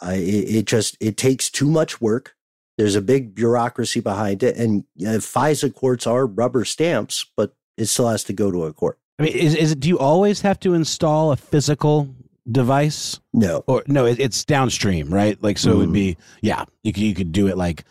Uh, 0.01 0.13
it, 0.15 0.55
it, 0.55 0.65
just 0.65 0.97
it 1.00 1.17
takes 1.17 1.50
too 1.50 1.69
much 1.69 2.01
work. 2.01 2.35
There's 2.77 2.95
a 2.95 3.01
big 3.01 3.35
bureaucracy 3.35 4.00
behind 4.00 4.41
it, 4.41 4.57
and 4.57 4.85
uh, 5.01 5.19
FISA 5.19 5.73
courts 5.75 6.07
are 6.07 6.25
rubber 6.25 6.65
stamps, 6.65 7.25
but 7.38 7.55
it 7.77 7.85
still 7.85 8.09
has 8.09 8.23
to 8.25 8.33
go 8.33 8.50
to 8.50 8.63
a 8.65 8.73
court. 8.73 9.00
I 9.20 9.24
mean, 9.24 9.34
is, 9.34 9.55
is 9.55 9.72
it? 9.72 9.79
Do 9.79 9.88
you 9.88 10.00
always 10.00 10.41
have 10.41 10.60
to 10.62 10.74
install 10.74 11.32
a 11.32 11.38
physical 11.38 12.13
device? 12.51 13.20
No, 13.34 13.63
or 13.67 13.84
no, 13.88 14.05
it, 14.05 14.20
it's 14.20 14.43
downstream, 14.43 15.13
right? 15.13 15.41
Like, 15.41 15.58
so 15.58 15.70
mm. 15.70 15.74
it 15.74 15.77
would 15.77 15.93
be, 15.93 16.17
yeah, 16.41 16.65
you 16.84 16.93
could 16.93 17.03
you 17.03 17.13
could 17.13 17.32
do 17.32 17.48
it 17.48 17.58
like. 17.58 17.84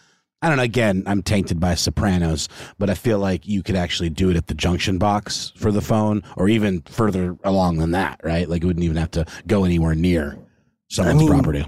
I 0.45 0.49
don't 0.49 0.57
know. 0.57 0.65
Again, 0.65 1.05
I'm 1.07 1.23
tainted 1.23 1.61
by 1.61 1.77
Sopranos, 1.77 2.49
but 2.77 2.91
I 2.91 2.95
feel 2.95 3.21
like 3.21 3.47
you 3.47 3.63
could 3.63 3.77
actually 3.77 4.11
do 4.11 4.29
it 4.29 4.35
at 4.37 4.49
the 4.49 4.55
junction 4.55 4.99
box 4.99 5.53
for 5.55 5.71
the 5.71 5.81
phone, 5.81 6.25
or 6.37 6.49
even 6.49 6.81
further 6.81 7.37
along 7.45 7.79
than 7.79 7.93
that, 7.93 8.21
right? 8.25 8.49
Like, 8.49 8.65
it 8.65 8.67
wouldn't 8.67 8.85
even 8.85 8.97
have 8.97 9.13
to 9.13 9.25
go 9.47 9.63
anywhere 9.63 9.95
near 9.95 10.37
someone's 10.91 11.19
I 11.19 11.19
mean, 11.21 11.29
property. 11.29 11.67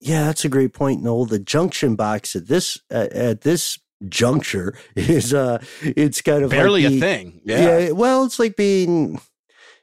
Yeah, 0.00 0.24
that's 0.24 0.44
a 0.44 0.50
great 0.50 0.74
point, 0.74 1.02
Noel. 1.02 1.24
The 1.24 1.38
junction 1.38 1.96
box 1.96 2.36
at 2.36 2.48
this 2.48 2.78
uh, 2.90 3.08
at 3.12 3.40
this 3.42 3.78
juncture 4.08 4.76
is 4.96 5.34
uh 5.34 5.62
it's 5.82 6.20
kind 6.20 6.42
of 6.42 6.50
barely 6.50 6.84
like 6.84 6.94
a 6.94 7.00
thing. 7.00 7.40
Yeah. 7.44 7.78
yeah. 7.78 7.90
Well, 7.90 8.24
it's 8.24 8.38
like 8.38 8.56
being 8.56 9.20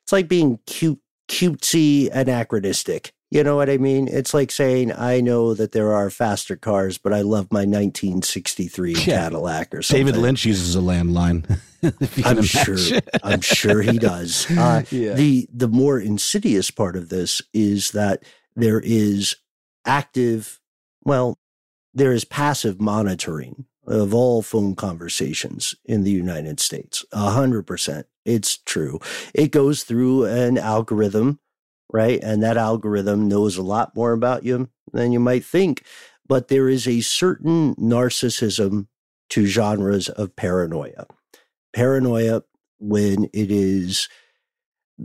it's 0.03 0.11
like 0.11 0.27
being 0.27 0.59
cute 0.65 0.99
cutesy 1.29 2.09
anachronistic. 2.11 3.13
You 3.31 3.43
know 3.43 3.55
what 3.55 3.69
I 3.69 3.77
mean? 3.77 4.07
It's 4.07 4.33
like 4.33 4.49
saying, 4.49 4.91
I 4.91 5.21
know 5.21 5.53
that 5.53 5.71
there 5.71 5.93
are 5.93 6.09
faster 6.09 6.55
cars, 6.55 6.97
but 6.97 7.13
I 7.13 7.21
love 7.21 7.51
my 7.51 7.59
1963 7.59 8.93
yeah. 8.93 9.03
Cadillac 9.05 9.75
or 9.75 9.83
something. 9.83 10.07
David 10.07 10.19
Lynch 10.19 10.45
uses 10.45 10.75
a 10.75 10.79
landline. 10.79 11.59
I'm 12.25 12.41
sure. 12.41 12.99
I'm 13.23 13.41
sure 13.41 13.81
he 13.81 13.99
does. 13.99 14.47
Uh, 14.59 14.83
yeah. 14.89 15.13
The 15.13 15.47
the 15.53 15.67
more 15.67 15.99
insidious 15.99 16.69
part 16.69 16.97
of 16.97 17.09
this 17.09 17.41
is 17.53 17.91
that 17.91 18.23
there 18.55 18.81
is 18.83 19.35
active, 19.85 20.59
well, 21.03 21.37
there 21.93 22.11
is 22.11 22.25
passive 22.25 22.81
monitoring 22.81 23.65
of 23.89 24.13
all 24.13 24.41
phone 24.41 24.75
conversations 24.75 25.75
in 25.83 26.03
the 26.03 26.11
United 26.11 26.59
States. 26.59 27.03
A 27.11 27.31
hundred 27.31 27.63
percent. 27.63 28.07
It's 28.25 28.57
true. 28.57 28.99
It 29.33 29.51
goes 29.51 29.83
through 29.83 30.25
an 30.25 30.57
algorithm, 30.57 31.39
right? 31.91 32.19
And 32.21 32.43
that 32.43 32.57
algorithm 32.57 33.27
knows 33.27 33.57
a 33.57 33.63
lot 33.63 33.95
more 33.95 34.13
about 34.13 34.43
you 34.43 34.69
than 34.93 35.11
you 35.11 35.19
might 35.19 35.43
think. 35.43 35.83
But 36.27 36.47
there 36.47 36.69
is 36.69 36.87
a 36.87 37.01
certain 37.01 37.73
narcissism 37.75 38.87
to 39.29 39.45
genres 39.45 40.09
of 40.09 40.35
paranoia. 40.35 41.07
Paranoia, 41.73 42.43
when 42.79 43.25
it 43.33 43.51
is, 43.51 44.07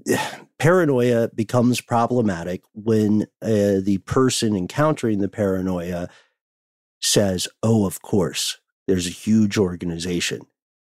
paranoia 0.59 1.31
becomes 1.35 1.81
problematic 1.81 2.63
when 2.75 3.23
uh, 3.41 3.81
the 3.81 4.03
person 4.05 4.55
encountering 4.55 5.19
the 5.19 5.29
paranoia 5.29 6.09
says, 7.01 7.49
Oh, 7.63 7.87
of 7.87 8.03
course, 8.03 8.59
there's 8.87 9.07
a 9.07 9.11
huge 9.11 9.59
organization 9.59 10.47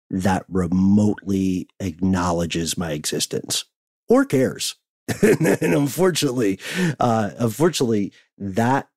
that 0.09 0.45
remotely 0.49 1.67
acknowledges 1.79 2.77
my 2.77 2.91
existence 2.91 3.65
or 4.09 4.25
cares. 4.25 4.75
and 5.21 5.73
unfortunately, 5.73 6.59
uh, 6.99 7.31
unfortunately, 7.37 8.13
that 8.37 8.89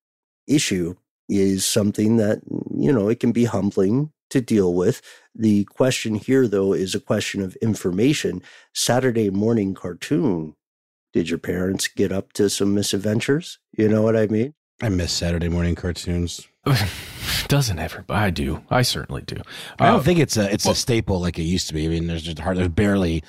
issue 0.47 0.95
is 1.29 1.65
something 1.65 2.17
that, 2.17 2.41
you 2.77 2.93
know, 2.93 3.09
it 3.09 3.21
can 3.21 3.33
be 3.33 3.45
humbling 3.45 4.13
to 4.31 4.41
deal 4.41 4.75
with. 4.75 5.01
The 5.35 5.65
question 5.65 6.17
here, 6.17 6.47
though, 6.47 6.73
is 6.73 6.95
a 6.95 7.01
question 7.01 7.43
of 7.43 7.57
information. 7.57 8.43
Saturday 8.75 9.31
Mourning 9.31 9.75
Cartoon. 9.75 10.55
Did 11.13 11.31
your 11.31 11.39
parents 11.39 11.87
get 11.87 12.11
up 12.11 12.33
to 12.35 12.51
some 12.51 12.75
misadventures? 12.75 13.59
You 13.77 13.89
know 13.89 14.03
what 14.03 14.17
I 14.17 14.27
mean? 14.27 14.55
I 14.83 14.89
miss 14.89 15.13
Saturday 15.13 15.49
morning 15.49 15.75
cartoons. 15.75 16.47
Doesn't 17.49 17.79
everybody? 17.79 18.19
I 18.19 18.31
do. 18.31 18.63
I 18.71 18.83
certainly 18.83 19.23
do. 19.23 19.37
I 19.79 19.87
don't 19.87 20.01
uh, 20.01 20.03
think 20.03 20.19
it's 20.19 20.37
a 20.37 20.53
it's 20.53 20.65
well, 20.65 20.73
a 20.73 20.77
staple 20.77 21.21
like 21.21 21.39
it 21.39 21.43
used 21.43 21.69
to 21.69 21.75
be. 21.75 21.85
I 21.85 21.89
mean, 21.89 22.07
there's 22.07 22.23
just 22.23 22.39
hard. 22.39 22.57
There's 22.57 22.69
barely 22.69 23.23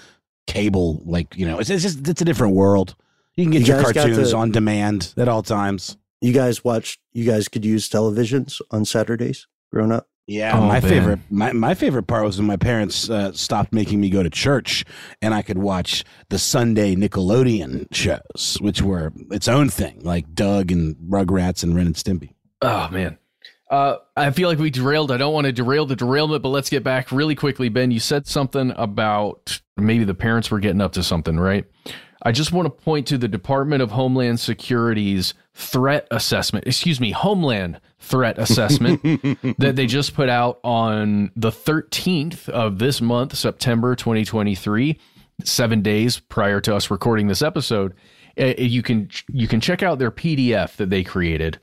cable. 0.47 1.01
Like 1.05 1.35
you 1.35 1.45
know, 1.45 1.59
it's, 1.59 1.69
it's 1.69 1.83
just 1.83 2.07
it's 2.07 2.21
a 2.21 2.25
different 2.25 2.55
world. 2.55 2.95
You 3.35 3.43
can 3.43 3.51
get 3.51 3.67
you 3.67 3.73
your 3.73 3.83
cartoons 3.83 4.31
to, 4.31 4.37
on 4.37 4.51
demand 4.51 5.13
at 5.17 5.27
all 5.27 5.43
times. 5.43 5.97
You 6.21 6.33
guys 6.33 6.63
watch. 6.63 6.97
You 7.13 7.25
guys 7.25 7.47
could 7.47 7.65
use 7.65 7.89
televisions 7.89 8.61
on 8.71 8.85
Saturdays. 8.85 9.47
Growing 9.71 9.91
up. 9.91 10.07
Yeah, 10.27 10.57
oh, 10.57 10.61
my 10.61 10.79
man. 10.79 10.81
favorite 10.81 11.19
my, 11.29 11.53
my 11.53 11.73
favorite 11.75 12.07
part 12.07 12.25
was 12.25 12.37
when 12.37 12.47
my 12.47 12.57
parents 12.57 13.09
uh, 13.09 13.31
stopped 13.33 13.71
making 13.71 14.01
me 14.01 14.09
go 14.09 14.23
to 14.23 14.29
church 14.29 14.83
and 15.21 15.35
I 15.35 15.43
could 15.43 15.59
watch 15.59 16.03
the 16.29 16.39
Sunday 16.39 16.95
Nickelodeon 16.95 17.93
shows, 17.93 18.57
which 18.59 18.81
were 18.81 19.13
its 19.29 19.47
own 19.47 19.69
thing, 19.69 20.01
like 20.03 20.33
Doug 20.33 20.71
and 20.71 20.95
Rugrats 20.95 21.63
and 21.63 21.75
Ren 21.75 21.85
and 21.85 21.95
Stimpy. 21.95 22.33
Oh 22.63 22.89
man, 22.89 23.19
uh, 23.69 23.97
I 24.15 24.31
feel 24.31 24.49
like 24.49 24.57
we 24.57 24.71
derailed. 24.71 25.11
I 25.11 25.17
don't 25.17 25.33
want 25.33 25.45
to 25.45 25.51
derail 25.51 25.85
the 25.85 25.95
derailment, 25.95 26.41
but 26.41 26.49
let's 26.49 26.69
get 26.69 26.83
back 26.83 27.11
really 27.11 27.35
quickly. 27.35 27.69
Ben, 27.69 27.91
you 27.91 27.99
said 27.99 28.25
something 28.25 28.73
about 28.77 29.59
maybe 29.77 30.05
the 30.05 30.15
parents 30.15 30.49
were 30.49 30.59
getting 30.59 30.81
up 30.81 30.93
to 30.93 31.03
something, 31.03 31.39
right? 31.39 31.65
I 32.25 32.31
just 32.31 32.51
want 32.51 32.65
to 32.65 32.71
point 32.71 33.05
to 33.07 33.19
the 33.19 33.27
Department 33.27 33.83
of 33.83 33.91
Homeland 33.91 34.39
Security's 34.39 35.35
threat 35.53 36.07
assessment, 36.09 36.65
excuse 36.65 36.99
me, 36.99 37.11
Homeland 37.11 37.79
threat 37.99 38.39
assessment 38.39 39.01
that 39.59 39.75
they 39.75 39.85
just 39.85 40.15
put 40.15 40.27
out 40.27 40.59
on 40.63 41.31
the 41.35 41.51
13th 41.51 42.49
of 42.49 42.79
this 42.79 42.99
month, 42.99 43.37
September 43.37 43.95
2023, 43.95 44.99
seven 45.43 45.83
days 45.83 46.19
prior 46.19 46.59
to 46.61 46.75
us 46.75 46.89
recording 46.89 47.27
this 47.27 47.43
episode. 47.43 47.93
Uh, 48.39 48.53
you 48.57 48.81
can 48.81 49.07
you 49.31 49.47
can 49.47 49.61
check 49.61 49.83
out 49.83 49.99
their 49.99 50.11
PDF 50.11 50.75
that 50.77 50.89
they 50.89 51.03
created. 51.03 51.59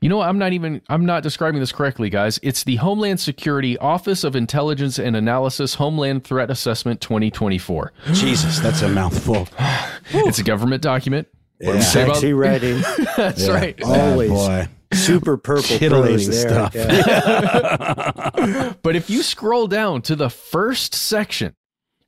You 0.00 0.08
know, 0.08 0.20
I'm 0.20 0.38
not 0.38 0.52
even 0.52 0.82
I'm 0.88 1.04
not 1.04 1.24
describing 1.24 1.60
this 1.60 1.72
correctly, 1.72 2.10
guys. 2.10 2.38
It's 2.44 2.62
the 2.64 2.76
Homeland 2.76 3.18
Security 3.18 3.76
Office 3.78 4.22
of 4.22 4.36
Intelligence 4.36 4.98
and 4.98 5.16
Analysis 5.16 5.74
Homeland 5.74 6.24
Threat 6.24 6.50
Assessment 6.50 7.00
2024. 7.00 7.92
Jesus, 8.12 8.60
that's 8.60 8.82
a 8.82 8.88
mouthful. 8.88 9.48
it's 10.10 10.38
a 10.38 10.44
government 10.44 10.82
document. 10.82 11.28
What 11.58 11.66
do 11.66 11.72
we 11.72 11.78
Yeah. 11.78 11.84
say 11.84 12.02
about- 12.04 12.16
Sexy 12.16 12.32
writing. 12.32 12.80
That's 13.16 13.46
Yeah. 13.46 13.52
right. 13.54 13.82
Always. 13.82 14.30
boy. 14.30 14.68
Super 14.92 15.36
purple 15.36 15.62
Titillating 15.78 16.30
there. 16.30 16.48
stuff. 16.48 16.74
Yeah. 16.74 18.72
But 18.82 18.94
if 18.96 19.10
you 19.10 19.22
scroll 19.22 19.66
down 19.66 20.02
to 20.02 20.14
the 20.16 20.30
first 20.30 20.94
section 20.94 21.54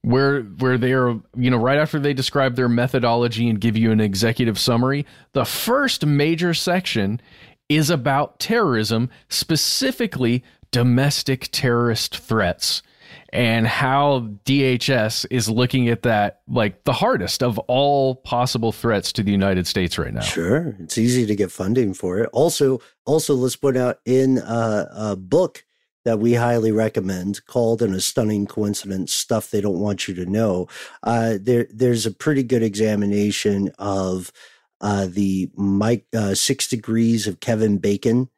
where 0.03 0.43
where 0.43 0.79
they 0.79 0.93
are, 0.93 1.19
you 1.37 1.51
know, 1.51 1.57
right 1.57 1.79
after 1.79 1.99
they 1.99 2.15
describe 2.15 2.55
their 2.55 2.69
methodology 2.69 3.49
and 3.49 3.61
give 3.61 3.77
you 3.77 3.91
an 3.91 4.01
executive 4.01 4.59
summary, 4.59 5.05
the 5.33 5.45
first 5.45 6.07
major 6.07 6.55
section 6.55 7.21
is 7.69 7.91
about 7.91 8.39
terrorism, 8.39 9.11
specifically 9.29 10.45
domestic 10.71 11.49
terrorist 11.51 12.17
threats. 12.19 12.83
And 13.31 13.67
how 13.67 14.31
DHS 14.47 15.27
is 15.31 15.51
looking 15.51 15.89
at 15.89 16.03
that 16.03 16.41
like 16.49 16.85
the 16.85 16.93
hardest 16.93 17.43
of 17.43 17.59
all 17.61 18.17
possible 18.17 18.73
threats 18.73 19.13
to 19.13 19.23
the 19.23 19.31
United 19.31 19.67
States 19.67 19.99
right 19.99 20.15
now. 20.15 20.21
Sure, 20.21 20.75
it's 20.81 20.97
easy 20.97 21.27
to 21.27 21.37
get 21.37 21.51
funding 21.51 21.93
for 21.93 22.21
it. 22.21 22.31
Also, 22.33 22.81
also 23.05 23.35
let's 23.35 23.57
point 23.57 23.77
out 23.77 23.99
in 24.07 24.39
uh, 24.39 24.87
a 24.93 25.17
book 25.17 25.65
that 26.05 26.19
we 26.19 26.35
highly 26.35 26.73
recommend 26.73 27.45
called 27.45 27.83
"In 27.83 27.93
a 27.93 28.01
Stunning 28.01 28.47
Coincidence: 28.47 29.13
Stuff 29.13 29.51
They 29.51 29.61
Don't 29.61 29.81
Want 29.81 30.09
You 30.09 30.15
to 30.15 30.25
Know." 30.25 30.67
Uh, 31.03 31.35
there, 31.39 31.67
there's 31.71 32.07
a 32.07 32.11
pretty 32.11 32.43
good 32.43 32.63
examination 32.63 33.71
of 33.79 34.33
uh, 34.81 35.07
the 35.07 35.51
Mike 35.55 36.07
uh, 36.15 36.35
Six 36.35 36.67
Degrees 36.69 37.27
of 37.27 37.41
Kevin 37.41 37.77
Bacon 37.77 38.31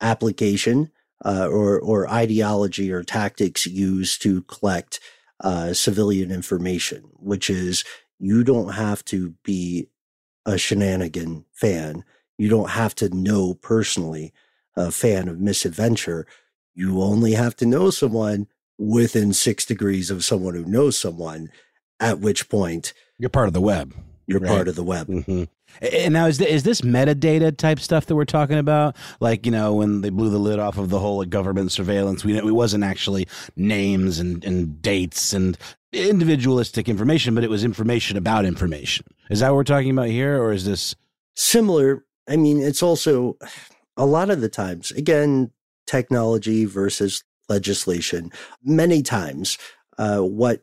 application 0.00 0.90
uh, 1.24 1.48
or 1.48 1.80
or 1.80 2.08
ideology 2.08 2.90
or 2.92 3.02
tactics 3.02 3.66
used 3.66 4.22
to 4.22 4.42
collect 4.42 5.00
uh, 5.40 5.72
civilian 5.72 6.30
information, 6.30 7.04
which 7.14 7.48
is 7.50 7.84
you 8.18 8.42
don't 8.44 8.74
have 8.74 9.04
to 9.06 9.34
be 9.44 9.88
a 10.46 10.58
shenanigan 10.58 11.44
fan. 11.52 12.04
You 12.36 12.48
don't 12.48 12.70
have 12.70 12.94
to 12.96 13.08
know 13.14 13.54
personally 13.54 14.32
a 14.76 14.90
fan 14.90 15.28
of 15.28 15.40
misadventure. 15.40 16.26
You 16.74 17.02
only 17.02 17.32
have 17.32 17.56
to 17.56 17.66
know 17.66 17.90
someone 17.90 18.46
within 18.78 19.32
six 19.32 19.64
degrees 19.64 20.10
of 20.10 20.24
someone 20.24 20.54
who 20.54 20.64
knows 20.64 20.96
someone, 20.96 21.50
at 21.98 22.20
which 22.20 22.48
point 22.48 22.92
You're 23.18 23.28
part 23.28 23.48
of 23.48 23.54
the 23.54 23.60
web. 23.60 23.94
you're 24.26 24.38
Right. 24.40 24.48
part 24.48 24.68
of 24.68 24.76
the 24.76 24.84
web. 24.84 25.06
hmm 25.24 25.44
And 25.80 26.12
now 26.12 26.26
is 26.26 26.38
th- 26.38 26.50
is 26.50 26.62
this 26.62 26.80
metadata 26.80 27.56
type 27.56 27.80
stuff 27.80 28.06
that 28.06 28.16
we're 28.16 28.24
talking 28.24 28.58
about? 28.58 28.96
Like 29.20 29.46
you 29.46 29.52
know 29.52 29.74
when 29.74 30.00
they 30.00 30.10
blew 30.10 30.30
the 30.30 30.38
lid 30.38 30.58
off 30.58 30.78
of 30.78 30.90
the 30.90 30.98
whole 30.98 31.18
like, 31.18 31.30
government 31.30 31.72
surveillance, 31.72 32.24
we 32.24 32.36
it 32.36 32.44
wasn't 32.44 32.84
actually 32.84 33.26
names 33.56 34.18
and, 34.18 34.44
and 34.44 34.80
dates 34.82 35.32
and 35.32 35.56
individualistic 35.92 36.88
information, 36.88 37.34
but 37.34 37.44
it 37.44 37.50
was 37.50 37.64
information 37.64 38.16
about 38.16 38.44
information. 38.44 39.06
Is 39.30 39.40
that 39.40 39.50
what 39.50 39.56
we're 39.56 39.64
talking 39.64 39.90
about 39.90 40.08
here, 40.08 40.40
or 40.40 40.52
is 40.52 40.64
this? 40.64 40.94
Similar, 41.34 42.04
I 42.28 42.36
mean, 42.36 42.60
it's 42.60 42.82
also 42.82 43.36
a 43.96 44.04
lot 44.04 44.28
of 44.28 44.40
the 44.40 44.48
times, 44.48 44.90
again, 44.90 45.52
technology 45.86 46.64
versus 46.64 47.22
legislation. 47.48 48.32
Many 48.62 49.02
times, 49.02 49.56
uh, 49.98 50.18
what 50.18 50.62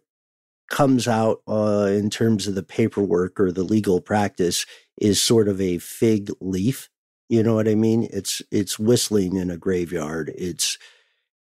comes 0.69 1.07
out 1.07 1.41
uh, 1.47 1.89
in 1.91 2.09
terms 2.09 2.47
of 2.47 2.55
the 2.55 2.63
paperwork 2.63 3.39
or 3.39 3.51
the 3.51 3.63
legal 3.63 4.01
practice 4.01 4.65
is 4.97 5.21
sort 5.21 5.47
of 5.47 5.59
a 5.61 5.77
fig 5.77 6.31
leaf. 6.41 6.89
You 7.29 7.43
know 7.43 7.55
what 7.55 7.67
I 7.67 7.75
mean? 7.75 8.07
It's 8.11 8.41
it's 8.51 8.77
whistling 8.77 9.35
in 9.35 9.49
a 9.49 9.57
graveyard. 9.57 10.31
It's 10.37 10.77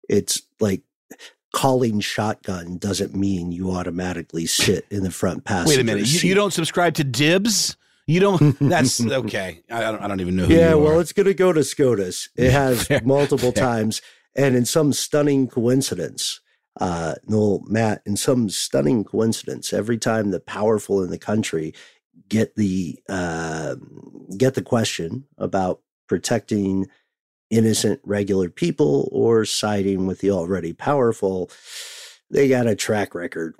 it's 0.08 0.42
like 0.60 0.82
calling 1.54 2.00
shotgun 2.00 2.76
doesn't 2.78 3.14
mean 3.14 3.52
you 3.52 3.70
automatically 3.70 4.46
sit 4.46 4.86
in 4.90 5.02
the 5.02 5.10
front 5.10 5.44
passenger 5.44 5.70
Wait 5.70 5.80
a 5.80 5.84
minute, 5.84 6.06
you, 6.06 6.28
you 6.28 6.34
don't 6.34 6.52
subscribe 6.52 6.94
to 6.94 7.04
Dibs? 7.04 7.76
You 8.06 8.20
don't? 8.20 8.58
That's 8.60 9.00
okay. 9.04 9.62
I 9.70 9.80
don't. 9.80 10.02
I 10.02 10.08
don't 10.08 10.20
even 10.20 10.36
know. 10.36 10.44
Who 10.46 10.54
Yeah, 10.54 10.74
well, 10.74 10.98
are. 10.98 11.00
it's 11.00 11.12
going 11.12 11.26
to 11.26 11.34
go 11.34 11.52
to 11.52 11.62
SCOTUS. 11.62 12.30
It 12.36 12.50
has 12.50 12.88
multiple 13.04 13.52
times, 13.52 14.00
and 14.34 14.56
in 14.56 14.64
some 14.64 14.94
stunning 14.94 15.46
coincidence, 15.46 16.40
uh, 16.80 17.16
Noel, 17.26 17.62
Matt, 17.66 18.00
in 18.06 18.16
some 18.16 18.48
stunning 18.48 19.04
coincidence, 19.04 19.74
every 19.74 19.98
time 19.98 20.30
the 20.30 20.40
powerful 20.40 21.02
in 21.02 21.10
the 21.10 21.18
country 21.18 21.74
get 22.28 22.56
the 22.56 22.98
uh, 23.08 23.76
get 24.36 24.54
the 24.54 24.62
question 24.62 25.24
about 25.36 25.80
protecting 26.08 26.86
innocent 27.50 28.00
regular 28.04 28.48
people 28.50 29.08
or 29.12 29.44
siding 29.44 30.06
with 30.06 30.20
the 30.20 30.30
already 30.30 30.72
powerful, 30.72 31.50
they 32.30 32.48
got 32.48 32.66
a 32.66 32.74
track 32.76 33.14
record. 33.14 33.54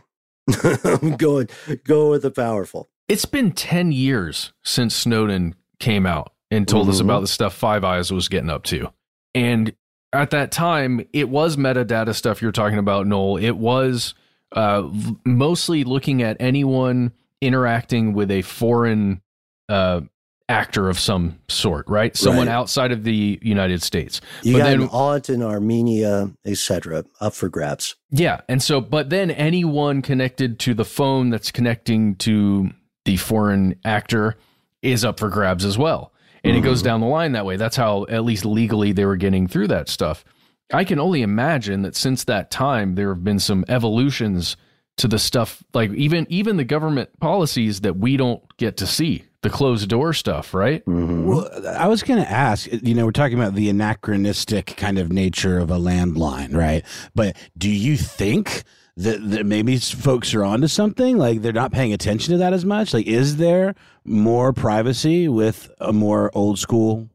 going 1.19 1.49
go 1.85 2.11
with 2.11 2.23
the 2.23 2.31
powerful. 2.31 2.89
It's 3.09 3.25
been 3.25 3.53
10 3.53 3.93
years 3.93 4.53
since 4.65 4.95
Snowden 4.95 5.55
came 5.79 6.07
out 6.07 6.33
and 6.51 6.67
told 6.67 6.89
us 6.89 6.99
Mhm. 6.99 7.05
about 7.05 7.21
the 7.21 7.27
stuff 7.27 7.55
Five 7.55 7.85
Eyes 7.85 8.11
was 8.13 8.29
getting 8.29 8.51
up 8.51 8.65
to. 8.65 8.89
And 9.35 9.75
at 10.13 10.31
that 10.31 10.51
time, 10.53 11.07
it 11.13 11.29
was 11.29 11.57
metadata 11.57 12.15
stuff 12.15 12.41
you're 12.41 12.53
talking 12.53 12.79
about, 12.79 13.07
Noel. 13.07 13.37
It 13.37 13.57
was 13.57 14.15
uh, 14.53 14.89
mostly 15.27 15.85
looking 15.85 16.23
at 16.23 16.35
anyone 16.41 17.13
interacting 17.41 18.13
with 18.15 18.31
a 18.31 18.43
foreign 18.43 19.23
uh, 19.69 20.01
actor 20.49 20.89
of 20.89 20.99
some 20.99 21.39
sort, 21.49 21.87
right? 21.89 22.17
Someone 22.17 22.47
Right. 22.47 22.53
outside 22.55 22.91
of 22.91 23.05
the 23.05 23.39
United 23.43 23.83
States. 23.83 24.21
You 24.43 24.55
But 24.55 24.59
got 24.61 24.65
then- 24.65 24.83
an 24.83 24.89
aunt 24.93 25.29
in 25.29 25.43
Armenia, 25.43 26.31
etc., 26.47 27.05
up 27.21 27.35
for 27.35 27.51
grabs. 27.51 27.97
Yeah. 28.11 28.41
And 28.49 28.63
so, 28.63 28.81
but 28.81 29.11
then 29.11 29.31
anyone 29.31 30.01
connected 30.01 30.59
to 30.61 30.73
the 30.73 30.87
phone 30.87 31.29
that's 31.29 31.51
connecting 31.53 32.15
to 32.17 32.71
the 33.05 33.17
foreign 33.19 33.75
actor 33.85 34.37
is 34.81 35.05
up 35.05 35.19
for 35.21 35.29
grabs 35.29 35.65
as 35.67 35.77
well. 35.77 36.13
And 36.45 36.57
it 36.57 36.61
goes 36.61 36.81
down 36.83 37.01
the 37.01 37.07
line 37.07 37.33
that 37.33 37.45
way. 37.45 37.57
That's 37.57 37.77
how, 37.77 38.07
at 38.09 38.25
least 38.25 38.47
legally, 38.47 38.93
they 38.93 39.05
were 39.05 39.17
getting 39.17 39.49
through 39.49 39.69
that 39.69 39.89
stuff. 39.91 40.25
I 40.73 40.85
can 40.85 40.99
only 40.99 41.21
imagine 41.21 41.83
that 41.83 41.97
since 41.97 42.25
that 42.25 42.51
time, 42.51 42.95
there 42.95 43.09
have 43.13 43.23
been 43.25 43.39
some 43.41 43.65
evolutions 43.69 44.57
to 44.99 45.09
the 45.09 45.19
stuff, 45.19 45.63
like 45.75 45.91
even 45.93 46.27
even 46.29 46.57
the 46.57 46.65
government 46.65 47.11
policies 47.21 47.81
that 47.81 47.97
we 47.97 48.17
don't 48.17 48.43
get 48.59 48.77
to 48.79 48.87
see, 48.87 49.25
the 49.43 49.51
closed 49.51 49.89
door 49.89 50.13
stuff, 50.13 50.53
right? 50.53 50.85
Mm-hmm. 50.85 51.27
Well, 51.27 51.49
I 51.77 51.89
was 51.89 52.03
going 52.03 52.23
to 52.23 52.31
ask, 52.31 52.69
you 52.71 52.95
know, 52.95 53.05
we're 53.05 53.13
talking 53.13 53.39
about 53.39 53.55
the 53.55 53.69
anachronistic 53.69 54.77
kind 54.77 54.99
of 54.99 55.13
nature 55.13 55.59
of 55.59 55.71
a 55.71 55.77
landline, 55.79 56.55
right? 56.55 56.85
But 57.15 57.37
do 57.57 57.71
you 57.71 57.97
think 57.97 58.65
that, 58.97 59.31
that 59.31 59.47
maybe 59.47 59.79
folks 59.79 60.35
are 60.35 60.45
onto 60.45 60.67
something? 60.67 61.17
Like 61.17 61.43
they're 61.43 61.53
not 61.53 61.73
paying 61.73 61.93
attention 61.93 62.33
to 62.33 62.39
that 62.39 62.53
as 62.53 62.65
much? 62.65 62.93
Like, 62.93 63.07
is 63.07 63.37
there 63.37 63.75
more 64.05 64.53
privacy 64.53 65.29
with 65.29 65.71
a 65.79 65.93
more 65.93 66.31
old 66.35 66.59
school 66.59 67.09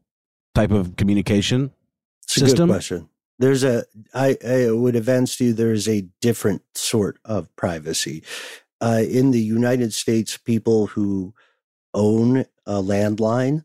type 0.54 0.70
of 0.70 0.96
communication? 0.96 1.72
It's 2.22 2.38
a 2.38 2.40
system? 2.40 2.68
good 2.68 2.74
question. 2.74 3.08
There's 3.38 3.64
a, 3.64 3.84
I, 4.14 4.36
I 4.46 4.70
would 4.70 4.96
advance 4.96 5.36
to 5.36 5.46
you, 5.46 5.52
there's 5.52 5.88
a 5.88 6.06
different 6.20 6.62
sort 6.74 7.18
of 7.24 7.54
privacy. 7.56 8.22
Uh, 8.80 9.02
in 9.08 9.30
the 9.30 9.40
United 9.40 9.92
States, 9.92 10.36
people 10.36 10.88
who 10.88 11.34
own 11.92 12.44
a 12.66 12.82
landline 12.82 13.64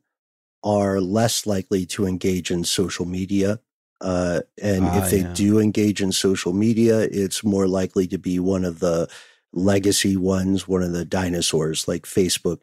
are 0.64 1.00
less 1.00 1.46
likely 1.46 1.86
to 1.86 2.06
engage 2.06 2.52
in 2.52 2.64
social 2.64 3.06
media. 3.06 3.60
Uh, 4.02 4.42
and 4.62 4.86
Ah, 4.86 5.04
if 5.04 5.12
they 5.12 5.22
yeah. 5.22 5.34
do 5.34 5.60
engage 5.60 6.02
in 6.02 6.12
social 6.12 6.54
media, 6.54 7.00
it's 7.02 7.44
more 7.44 7.68
likely 7.68 8.08
to 8.08 8.18
be 8.18 8.40
one 8.40 8.64
of 8.64 8.80
the 8.80 9.10
legacy 9.54 10.16
ones, 10.16 10.68
one 10.68 10.84
of 10.84 10.92
the 10.94 11.06
dinosaurs 11.06 11.88
like 11.88 12.04
Facebook, 12.06 12.60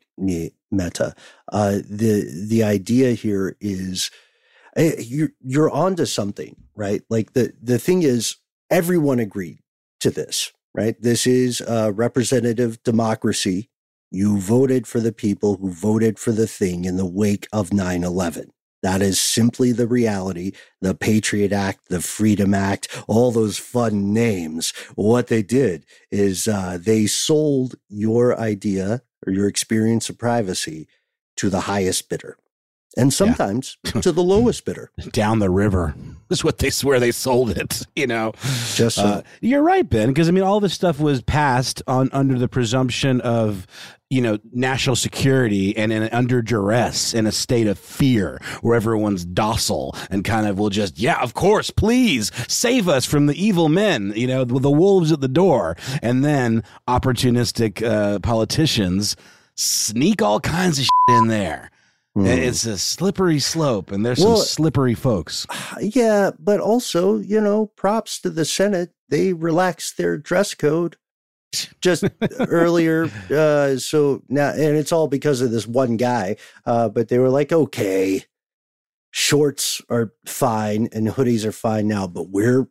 Meta. 0.71 1.15
Uh, 1.53 1.79
the 1.89 2.47
the 2.49 2.63
idea 2.63 3.13
here 3.13 3.57
is 3.61 4.11
you're 4.77 5.31
you're 5.43 5.71
onto 5.71 6.05
something, 6.05 6.57
right? 6.75 7.03
Like 7.09 7.33
the 7.33 7.53
the 7.63 7.79
thing 7.79 8.03
is, 8.03 8.37
everyone 8.71 9.19
agreed 9.19 9.61
to 10.01 10.11
this, 10.11 10.53
right? 10.75 11.01
This 11.01 11.27
is 11.27 11.61
a 11.63 11.93
representative 11.93 12.83
democracy. 12.83 13.71
You 14.11 14.39
voted 14.39 14.87
for 14.87 15.01
the 15.01 15.13
people 15.13 15.57
who 15.57 15.71
voted 15.73 16.19
for 16.19 16.33
the 16.33 16.47
thing 16.47 16.85
in 16.85 16.97
the 16.97 17.07
wake 17.07 17.49
of 17.53 17.73
9 17.73 18.05
11. 18.05 18.53
That 18.83 19.03
is 19.03 19.21
simply 19.21 19.73
the 19.73 19.87
reality. 19.87 20.53
The 20.81 20.95
Patriot 20.95 21.53
Act, 21.53 21.89
the 21.89 22.01
Freedom 22.01 22.55
Act, 22.55 22.89
all 23.09 23.33
those 23.33 23.59
fun 23.59 24.13
names. 24.13 24.73
What 24.95 25.27
they 25.27 25.43
did 25.43 25.85
is 26.11 26.47
uh, 26.47 26.79
they 26.81 27.07
sold 27.07 27.75
your 27.89 28.39
idea 28.39 29.03
or 29.27 29.33
your 29.33 29.49
experience 29.49 30.09
of 30.09 30.19
privacy 30.19 30.87
to 31.37 31.51
the 31.51 31.63
highest 31.63 32.09
bidder 32.09 32.37
and 32.97 33.13
sometimes 33.13 33.77
to 33.85 34.13
the 34.13 34.23
lowest 34.23 34.65
bidder. 34.65 34.91
Down 35.11 35.39
the 35.39 35.51
river 35.51 35.95
is 36.31 36.43
what 36.43 36.59
they 36.59 36.71
swear 36.71 36.99
they 36.99 37.13
sold 37.13 37.51
it, 37.51 37.87
you 37.97 38.07
know? 38.07 38.33
Just 38.75 38.97
so. 38.97 39.05
Uh, 39.05 39.23
you're 39.41 39.63
right, 39.63 39.89
Ben, 39.89 40.09
because 40.09 40.29
I 40.29 40.33
mean, 40.33 40.45
all 40.45 40.61
this 40.61 40.75
stuff 40.75 40.99
was 40.99 41.23
passed 41.23 41.83
on 41.87 42.11
under 42.13 42.39
the 42.39 42.49
presumption 42.49 43.21
of 43.21 43.67
you 44.09 44.23
know, 44.23 44.39
national 44.53 44.95
security 44.95 45.77
and, 45.77 45.93
and 45.93 46.09
under 46.13 46.41
duress 46.41 47.13
in 47.13 47.27
a 47.27 47.33
state 47.33 47.67
of 47.67 47.77
fear 47.77 48.41
where 48.61 48.77
everyone's 48.77 49.25
docile 49.25 49.97
and 50.11 50.25
kind 50.25 50.47
of 50.47 50.59
will 50.59 50.71
just, 50.71 50.97
yeah, 50.97 51.21
of 51.23 51.35
course, 51.35 51.71
please 51.71 52.31
save 52.47 52.89
us 52.89 53.05
from 53.05 53.27
the 53.27 53.35
evil 53.35 53.69
men, 53.69 54.13
you 54.15 54.29
know, 54.29 54.45
the 54.45 54.71
wolves 54.71 55.11
at 55.11 55.21
the 55.21 55.29
door. 55.29 55.77
And 56.03 56.25
then 56.25 56.63
opportunistic 56.87 57.83
uh, 57.83 58.21
politicians 58.21 59.17
sneak 59.57 60.23
all 60.23 60.39
kinds 60.39 60.79
of 60.79 60.85
shit 60.85 61.17
in 61.19 61.27
there. 61.27 61.73
Mm. 62.17 62.27
It's 62.27 62.65
a 62.65 62.79
slippery 62.79 63.39
slope, 63.39 63.91
and 63.91 64.05
there's 64.05 64.21
well, 64.21 64.39
some 64.39 64.47
slippery 64.47 64.95
folks. 64.95 65.47
Yeah, 65.81 66.31
but 66.39 66.61
also, 66.61 67.19
you 67.19 67.41
know, 67.41 67.67
props 67.77 68.21
to 68.23 68.31
the 68.31 68.47
Senate. 68.47 68.95
They 69.11 69.35
relaxed 69.35 69.99
their 69.99 70.17
dress 70.17 70.55
code 70.55 70.97
just 71.81 72.05
earlier. 72.41 73.11
Uh, 73.31 73.77
so 73.77 74.23
now, 74.29 74.51
and 74.51 74.77
it's 74.77 74.93
all 74.93 75.09
because 75.09 75.41
of 75.43 75.51
this 75.51 75.67
one 75.67 75.97
guy. 75.97 76.37
Uh, 76.65 76.89
but 76.89 77.09
they 77.09 77.19
were 77.19 77.29
like, 77.29 77.53
okay, 77.53 78.25
shorts 79.11 79.83
are 79.91 80.13
fine 80.27 80.89
and 80.93 81.09
hoodies 81.09 81.45
are 81.45 81.53
fine 81.53 81.89
now, 81.89 82.07
but 82.07 82.31
we're 82.31 82.69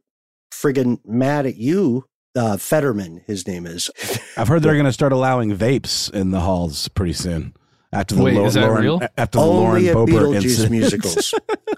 friggin' 0.53 0.99
mad 1.05 1.45
at 1.45 1.55
you. 1.55 2.05
Uh, 2.36 2.58
Fetterman, 2.58 3.21
his 3.27 3.47
name 3.47 3.65
is. 3.65 3.89
I've 4.36 4.49
heard 4.49 4.62
they're 4.62 4.73
going 4.81 4.86
to 4.86 4.91
start 4.91 5.13
allowing 5.13 5.55
vapes 5.55 6.12
in 6.12 6.31
the 6.31 6.41
halls 6.41 6.88
pretty 6.89 7.13
soon. 7.13 7.53
After 7.95 8.15
the 8.15 8.23
Wait, 8.23 8.34
Lauren, 8.34 8.47
is 8.47 8.53
that 8.55 8.67
real? 8.71 9.01
After 9.17 9.38
the 9.39 9.43
Only 9.45 9.58
Lauren 9.60 9.88
at 9.88 9.95
Boebert 9.95 10.08
Beetlejuice 10.10 10.43
incident. 10.43 10.71
musicals. 10.71 11.34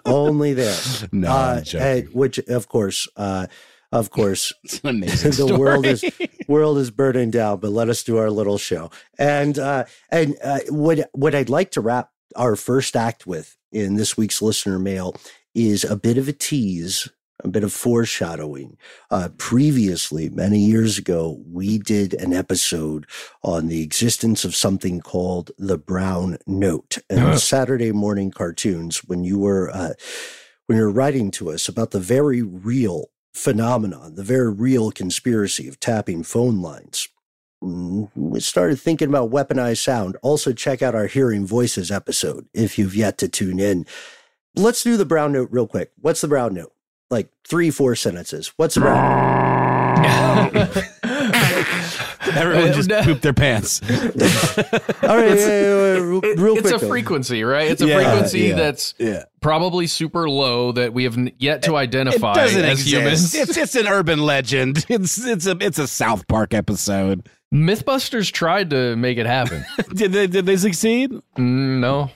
Only 0.06 0.53
there. 0.53 0.75
No, 1.12 1.32
uh, 1.32 1.56
I'm 1.58 1.63
joking. 1.63 2.06
which, 2.13 2.39
of 2.39 2.67
course, 2.67 3.08
uh, 3.15 3.47
of 3.91 4.10
course, 4.10 4.51
It's 4.63 4.80
an 4.80 4.89
amazing 4.89 5.32
the 5.32 5.36
story. 5.38 5.58
world 5.58 5.86
is 5.86 6.03
world 6.47 6.77
is 6.80 6.91
burning 6.91 7.32
down. 7.32 7.60
But 7.60 7.71
let 7.71 7.88
us 7.89 8.03
do 8.03 8.17
our 8.17 8.30
little 8.32 8.58
show. 8.58 8.89
And 9.17 9.58
uh, 9.60 9.86
and 10.10 10.36
uh, 10.43 10.60
what 10.69 11.10
what 11.13 11.36
I'd 11.36 11.49
like 11.49 11.71
to 11.71 11.82
wrap 11.82 12.10
our 12.36 12.56
first 12.56 12.95
act 12.95 13.25
with 13.27 13.56
in 13.71 13.95
this 13.95 14.17
week's 14.17 14.41
listener 14.41 14.80
mail 14.80 15.15
is 15.56 15.84
a 15.84 15.95
bit 15.95 16.17
of 16.17 16.27
a 16.27 16.34
tease, 16.34 17.10
a 17.43 17.47
bit 17.47 17.63
of 17.63 17.71
foreshadowing. 17.71 18.78
Uh, 19.12 19.30
previously, 19.38 20.30
many 20.30 20.60
years 20.60 20.97
ago, 20.97 21.39
we 21.52 21.78
did 21.78 22.13
an 22.15 22.34
episode 22.34 23.06
on 23.43 23.67
the 23.67 23.82
existence 23.84 24.43
of 24.43 24.56
something 24.56 25.02
called 25.02 25.52
the 25.58 25.78
Brown 25.78 26.38
Note 26.47 26.97
and 27.10 27.39
Saturday 27.39 27.91
Mourning 27.91 28.32
Cartoons. 28.32 29.04
When 29.04 29.23
you 29.23 29.39
were 29.39 29.69
uh, 29.69 29.93
when 30.65 30.78
you 30.78 30.84
were 30.84 30.91
writing 30.91 31.32
to 31.32 31.52
us 31.52 31.67
about 31.69 31.91
the 31.91 32.00
very 32.00 32.41
real 32.41 33.10
phenomenon, 33.34 34.15
the 34.15 34.23
very 34.23 34.52
real 34.52 34.91
conspiracy 34.91 35.67
of 35.67 35.80
tapping 35.80 36.23
phone 36.23 36.62
lines. 36.62 37.08
Mm, 37.63 38.10
We 38.15 38.39
started 38.39 38.80
thinking 38.80 39.10
about 39.10 39.32
weaponized 39.32 39.78
sound. 39.84 40.17
Also, 40.21 40.54
check 40.54 40.82
out 40.82 40.95
our 40.95 41.08
Hearing 41.08 41.45
Voices 41.45 41.91
episode 41.91 42.47
if 42.54 42.78
you've 42.78 42.95
yet 42.95 43.17
to 43.19 43.28
tune 43.28 43.60
in. 43.60 43.86
Let's 44.56 44.84
do 44.84 44.97
the 44.97 45.06
brown 45.06 45.34
note 45.34 45.50
real 45.52 45.67
quick. 45.67 45.91
What's 46.00 46.21
the 46.21 46.28
brown 46.28 46.56
note? 46.56 46.73
Like 47.10 47.30
three, 47.48 47.72
four 47.72 47.96
sentences. 47.96 48.52
What's 48.58 48.76
the 48.76 48.82
brown? 48.82 49.98
Everyone 52.28 52.74
just 52.74 52.89
No. 52.89 53.02
pooped 53.04 53.22
their 53.22 53.34
pants. 53.34 53.82
All 53.82 53.88
right, 53.88 54.13
yeah, 54.13 55.04
yeah, 55.04 55.36
yeah, 55.36 55.93
real, 56.00 56.20
It- 56.24 56.38
real 56.39 56.54
it's 56.58 56.62
quick. 56.70 56.76
a 56.76 56.80
though. 56.80 56.88
frequency, 56.89 57.43
right? 57.43 57.70
It's 57.72 57.82
a 57.82 57.88
Yeah, 57.88 57.96
frequency 57.96 58.39
yeah, 58.41 58.56
that's 58.56 58.93
yeah. 58.98 59.24
probably 59.41 59.88
super 59.88 60.30
low 60.30 60.72
that 60.74 60.93
we 60.93 61.06
have 61.06 61.17
n- 61.17 61.32
yet 61.39 61.62
to 61.63 61.74
It 61.76 61.80
identify 61.80 62.34
doesn't 62.34 62.63
as 62.65 62.80
exist. 62.82 62.93
humans. 62.93 63.36
It's 63.36 63.58
it's 63.58 63.76
an 63.76 63.88
urban 63.88 64.20
legend. 64.22 64.86
It's 64.89 65.26
it's 65.26 65.48
a 65.48 65.58
it's 65.62 65.80
a 65.80 65.88
South 65.88 66.28
Park 66.28 66.54
episode. 66.54 67.28
Mythbusters 67.54 68.32
tried 68.32 68.70
to 68.72 68.96
make 68.98 69.17
it 69.17 69.26
happen. 69.26 69.65
Did 69.93 70.12
they 70.12 70.28
did 70.28 70.46
they 70.46 70.58
succeed? 70.58 71.12
Mm, 71.38 71.80
no. 71.80 72.12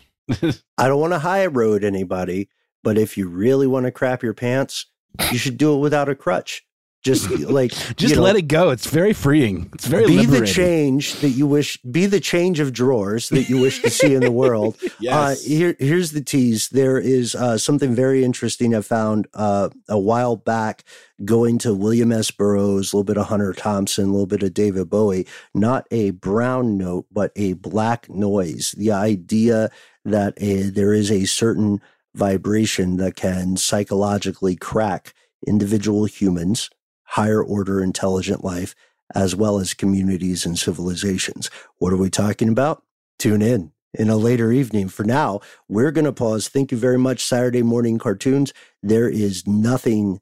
I 0.78 0.88
don't 0.88 1.00
want 1.00 1.14
to 1.14 1.20
high 1.20 1.46
road 1.48 1.84
anybody, 1.84 2.50
but 2.84 2.98
if 2.98 3.18
you 3.18 3.28
really 3.28 3.68
want 3.68 3.86
to 3.86 3.92
crap 3.92 4.24
your 4.24 4.34
pants, 4.34 4.86
you 5.32 5.38
should 5.38 5.58
do 5.58 5.76
it 5.76 5.80
without 5.80 6.10
a 6.10 6.16
crutch. 6.16 6.66
Just 7.04 7.32
like 7.50 7.72
Just 7.96 8.12
you 8.12 8.16
know, 8.16 8.22
let 8.22 8.36
it 8.36 8.44
go. 8.44 8.70
It's 8.70 8.88
very 8.88 9.14
freeing. 9.14 9.70
It's 9.74 9.88
very 9.88 10.06
be 10.06 10.26
the 10.26 10.46
change 10.46 11.16
that 11.22 11.30
you 11.30 11.48
wish. 11.48 11.82
Be 11.82 12.06
the 12.06 12.20
change 12.20 12.60
of 12.60 12.74
drawers 12.74 13.30
that 13.30 13.50
you 13.50 13.60
wish 13.60 13.82
to 13.82 13.90
see 13.90 14.14
in 14.14 14.22
the 14.22 14.32
world. 14.32 14.78
Yes. 15.00 15.14
Uh, 15.16 15.48
here, 15.48 15.76
here's 15.80 16.12
the 16.12 16.22
tease. 16.22 16.70
There 16.70 17.00
is 17.00 17.34
uh, 17.34 17.58
something 17.58 17.96
very 17.96 18.24
interesting 18.24 18.76
I 18.76 18.82
found 18.82 19.28
uh, 19.34 19.70
a 19.90 19.98
while 19.98 20.36
back. 20.36 20.84
Going 21.26 21.58
to 21.60 21.74
William 21.74 22.12
S. 22.12 22.30
Burroughs, 22.30 22.94
a 22.94 22.96
little 22.96 23.04
bit 23.04 23.18
of 23.18 23.28
Hunter 23.28 23.54
Thompson, 23.54 24.10
a 24.10 24.12
little 24.12 24.28
bit 24.28 24.44
of 24.44 24.54
David 24.54 24.90
Bowie. 24.90 25.26
Not 25.56 25.88
a 25.90 26.12
brown 26.12 26.78
note, 26.78 27.08
but 27.12 27.32
a 27.36 27.54
black 27.54 28.10
noise. 28.10 28.76
The 28.78 28.92
idea 28.92 29.72
that 30.06 30.34
a, 30.38 30.64
there 30.64 30.94
is 30.94 31.10
a 31.10 31.26
certain 31.26 31.82
vibration 32.14 32.98
that 32.98 33.16
can 33.16 33.58
psychologically 33.58 34.56
crack 34.56 35.14
individual 35.46 36.06
humans, 36.06 36.70
higher 37.04 37.44
order 37.44 37.82
intelligent 37.82 38.44
life, 38.44 38.76
as 39.14 39.36
well 39.36 39.60
as 39.60 39.74
communities 39.74 40.46
and 40.46 40.58
civilizations. 40.58 41.50
What 41.78 41.94
are 41.94 41.98
we 41.98 42.10
talking 42.10 42.50
about? 42.50 42.84
Tune 43.20 43.42
in 43.42 43.72
in 43.94 44.10
a 44.10 44.16
later 44.18 44.52
evening. 44.52 44.88
For 44.88 45.04
now, 45.04 45.42
we're 45.68 45.92
going 45.92 46.06
to 46.06 46.14
pause. 46.14 46.48
Thank 46.48 46.72
you 46.72 46.78
very 46.78 46.98
much, 46.98 47.24
Saturday 47.24 47.62
Mourning 47.62 48.00
Cartoons. 48.00 48.54
There 48.82 49.10
is 49.10 49.46
nothing 49.46 50.22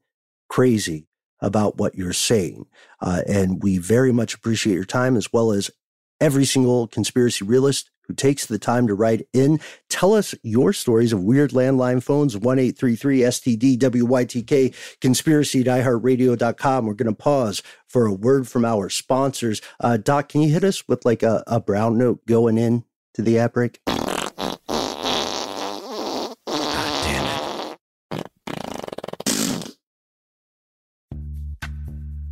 crazy 0.49 1.07
about 1.41 1.77
what 1.77 1.95
you're 1.95 2.13
saying. 2.13 2.65
Uh, 3.01 3.21
and 3.27 3.63
we 3.63 3.77
very 3.77 4.11
much 4.11 4.33
appreciate 4.33 4.73
your 4.73 4.83
time 4.83 5.15
as 5.15 5.31
well 5.31 5.51
as 5.51 5.71
every 6.19 6.45
single 6.45 6.87
conspiracy 6.87 7.45
realist 7.45 7.89
who 8.09 8.13
takes 8.15 8.45
the 8.47 8.59
time 8.59 8.87
to 8.87 8.95
write 8.95 9.27
in. 9.33 9.59
Tell 9.87 10.15
us 10.15 10.33
your 10.41 10.73
stories 10.73 11.13
of 11.13 11.23
weird 11.23 11.51
landline 11.51 12.01
phones, 12.01 12.35
1-833-STD-WYTK, 12.35 14.73
conspiracy 14.99 15.61
at 15.61 15.67
iHeartRadio.com. 15.67 16.87
We're 16.87 16.95
going 16.95 17.13
to 17.13 17.15
pause 17.15 17.61
for 17.87 18.07
a 18.07 18.13
word 18.13 18.47
from 18.47 18.65
our 18.65 18.89
sponsors. 18.89 19.61
Uh, 19.79 19.97
Doc, 19.97 20.29
can 20.29 20.41
you 20.41 20.49
hit 20.49 20.63
us 20.63 20.87
with 20.87 21.05
like 21.05 21.21
a, 21.21 21.43
a 21.45 21.59
brown 21.59 21.99
note 21.99 22.25
going 22.25 22.57
in 22.57 22.83
to 23.13 23.21
the 23.21 23.37
app 23.37 23.53
break? 23.53 23.79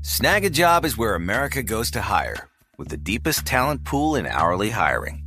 Snagajob 0.02 0.86
is 0.86 0.98
where 0.98 1.14
America 1.14 1.62
goes 1.62 1.92
to 1.92 2.02
hire, 2.02 2.50
with 2.80 2.88
the 2.88 2.98
deepest 2.98 3.46
talent 3.46 3.86
pool 3.86 4.16
in 4.16 4.26
hourly 4.26 4.72
hiring. 4.72 5.27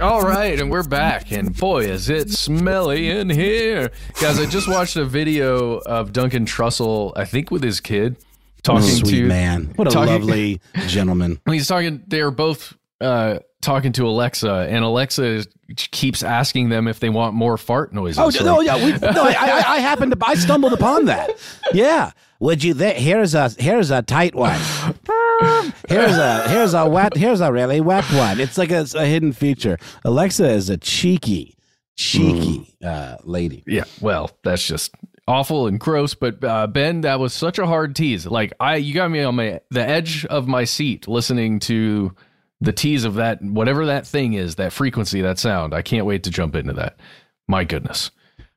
All 0.00 0.22
right, 0.22 0.60
and 0.60 0.70
we're 0.70 0.84
back, 0.84 1.32
and 1.32 1.56
boy, 1.56 1.84
is 1.86 2.08
it 2.08 2.30
smelly 2.30 3.10
in 3.10 3.28
here, 3.28 3.90
guys! 4.20 4.38
I 4.38 4.46
just 4.46 4.68
watched 4.68 4.94
a 4.94 5.04
video 5.04 5.78
of 5.78 6.12
Duncan 6.12 6.46
Trussell, 6.46 7.12
I 7.16 7.24
think 7.24 7.50
with 7.50 7.64
his 7.64 7.80
kid, 7.80 8.16
talking 8.62 8.88
Sweet 8.88 9.10
to 9.16 9.26
man. 9.26 9.72
What 9.74 9.88
a 9.88 9.90
talking- 9.90 10.12
lovely 10.12 10.60
gentleman. 10.86 11.40
He's 11.48 11.66
talking. 11.66 12.04
They 12.06 12.20
are 12.20 12.30
both 12.30 12.76
uh, 13.00 13.40
talking 13.60 13.90
to 13.94 14.06
Alexa, 14.06 14.68
and 14.70 14.84
Alexa 14.84 15.44
keeps 15.76 16.22
asking 16.22 16.68
them 16.68 16.86
if 16.86 17.00
they 17.00 17.08
want 17.08 17.34
more 17.34 17.56
fart 17.58 17.92
noises. 17.92 18.18
Oh 18.20 18.44
no, 18.44 18.60
yeah, 18.60 18.76
we, 18.76 18.92
no, 18.92 19.22
I, 19.24 19.34
I, 19.38 19.74
I 19.74 19.78
happened 19.80 20.12
to, 20.12 20.18
I 20.24 20.34
stumbled 20.36 20.72
upon 20.72 21.06
that. 21.06 21.30
Yeah, 21.72 22.12
would 22.38 22.62
you? 22.62 22.74
There, 22.74 22.94
here's 22.94 23.34
a, 23.34 23.48
here's 23.58 23.90
a 23.90 24.02
tight 24.02 24.36
one. 24.36 24.60
Here's 25.88 26.16
a, 26.16 26.48
here's 26.48 26.74
a 26.74 26.88
wet, 26.88 27.16
here's 27.16 27.40
a 27.40 27.52
really 27.52 27.80
wet 27.80 28.04
one. 28.12 28.40
It's 28.40 28.56
like 28.56 28.70
a, 28.70 28.86
a 28.94 29.06
hidden 29.06 29.32
feature. 29.32 29.78
Alexa 30.04 30.48
is 30.48 30.70
a 30.70 30.76
cheeky, 30.76 31.56
cheeky 31.96 32.74
uh, 32.82 33.16
lady. 33.24 33.62
Yeah, 33.66 33.84
well, 34.00 34.30
that's 34.42 34.66
just 34.66 34.94
awful 35.26 35.66
and 35.66 35.78
gross. 35.78 36.14
But 36.14 36.42
uh, 36.42 36.66
Ben, 36.66 37.02
that 37.02 37.20
was 37.20 37.34
such 37.34 37.58
a 37.58 37.66
hard 37.66 37.94
tease. 37.96 38.26
Like 38.26 38.52
I, 38.60 38.76
you 38.76 38.94
got 38.94 39.10
me 39.10 39.22
on 39.22 39.36
my 39.36 39.60
the 39.70 39.86
edge 39.86 40.24
of 40.26 40.46
my 40.48 40.64
seat 40.64 41.08
listening 41.08 41.58
to 41.60 42.14
the 42.60 42.72
tease 42.72 43.04
of 43.04 43.14
that 43.14 43.42
whatever 43.42 43.86
that 43.86 44.06
thing 44.06 44.34
is, 44.34 44.56
that 44.56 44.72
frequency, 44.72 45.20
that 45.20 45.38
sound. 45.38 45.74
I 45.74 45.82
can't 45.82 46.06
wait 46.06 46.22
to 46.24 46.30
jump 46.30 46.54
into 46.54 46.72
that. 46.74 46.98
My 47.46 47.64
goodness. 47.64 48.10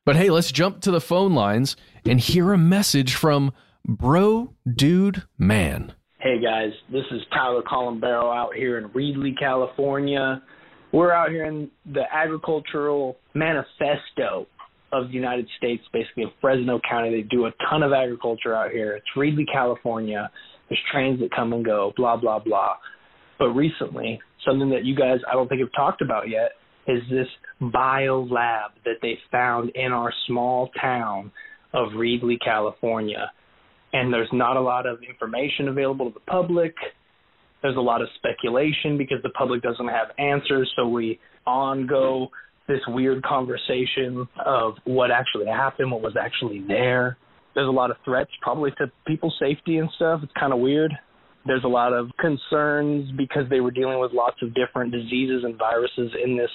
But 0.04 0.16
hey, 0.16 0.30
let's 0.30 0.50
jump 0.50 0.80
to 0.82 0.90
the 0.90 1.00
phone 1.00 1.34
lines 1.34 1.76
and 2.06 2.18
hear 2.18 2.52
a 2.52 2.58
message 2.58 3.14
from 3.14 3.52
Bro 3.86 4.54
Dude 4.74 5.24
Man. 5.36 5.92
Hey 6.20 6.42
guys, 6.42 6.72
this 6.90 7.04
is 7.12 7.20
Tyler 7.32 7.62
Columbaro 7.62 8.36
out 8.36 8.52
here 8.52 8.76
in 8.76 8.88
Reedley, 8.88 9.38
California. 9.38 10.42
We're 10.90 11.12
out 11.12 11.30
here 11.30 11.44
in 11.44 11.70
the 11.92 12.02
agricultural 12.12 13.16
manifesto 13.34 14.48
of 14.90 15.06
the 15.06 15.14
United 15.14 15.46
States, 15.58 15.84
basically 15.92 16.24
in 16.24 16.30
Fresno 16.40 16.80
County. 16.90 17.10
They 17.10 17.22
do 17.22 17.46
a 17.46 17.52
ton 17.70 17.84
of 17.84 17.92
agriculture 17.92 18.52
out 18.52 18.72
here. 18.72 18.96
It's 18.96 19.06
Reedley, 19.16 19.44
California. 19.52 20.28
There's 20.68 20.80
trains 20.90 21.20
that 21.20 21.30
come 21.30 21.52
and 21.52 21.64
go, 21.64 21.92
blah, 21.96 22.16
blah, 22.16 22.40
blah. 22.40 22.74
But 23.38 23.50
recently, 23.50 24.18
something 24.44 24.70
that 24.70 24.84
you 24.84 24.96
guys 24.96 25.20
I 25.30 25.34
don't 25.34 25.46
think 25.46 25.60
have 25.60 25.70
talked 25.76 26.02
about 26.02 26.28
yet 26.28 26.50
is 26.88 27.00
this 27.08 27.28
bio 27.60 28.26
lab 28.28 28.72
that 28.84 28.96
they 29.02 29.18
found 29.30 29.70
in 29.76 29.92
our 29.92 30.12
small 30.26 30.70
town 30.80 31.30
of 31.72 31.90
Reedley, 31.90 32.38
California 32.44 33.30
and 33.92 34.12
there's 34.12 34.28
not 34.32 34.56
a 34.56 34.60
lot 34.60 34.86
of 34.86 34.98
information 35.08 35.68
available 35.68 36.10
to 36.10 36.14
the 36.14 36.30
public. 36.30 36.74
There's 37.62 37.76
a 37.76 37.80
lot 37.80 38.02
of 38.02 38.08
speculation 38.16 38.98
because 38.98 39.18
the 39.22 39.30
public 39.30 39.62
doesn't 39.62 39.88
have 39.88 40.08
answers, 40.18 40.70
so 40.76 40.86
we 40.86 41.18
on 41.46 41.86
go 41.86 42.28
this 42.68 42.80
weird 42.88 43.22
conversation 43.24 44.28
of 44.44 44.74
what 44.84 45.10
actually 45.10 45.46
happened, 45.46 45.90
what 45.90 46.02
was 46.02 46.14
actually 46.20 46.62
there. 46.68 47.16
There's 47.54 47.66
a 47.66 47.72
lot 47.72 47.90
of 47.90 47.96
threats, 48.04 48.30
probably 48.42 48.70
to 48.72 48.92
people's 49.06 49.34
safety 49.40 49.78
and 49.78 49.88
stuff. 49.96 50.20
It's 50.22 50.32
kind 50.38 50.52
of 50.52 50.60
weird. 50.60 50.92
There's 51.46 51.64
a 51.64 51.68
lot 51.68 51.94
of 51.94 52.10
concerns 52.20 53.10
because 53.16 53.44
they 53.48 53.60
were 53.60 53.70
dealing 53.70 53.98
with 53.98 54.12
lots 54.12 54.36
of 54.42 54.54
different 54.54 54.92
diseases 54.92 55.44
and 55.44 55.56
viruses 55.56 56.12
in 56.22 56.36
this 56.36 56.50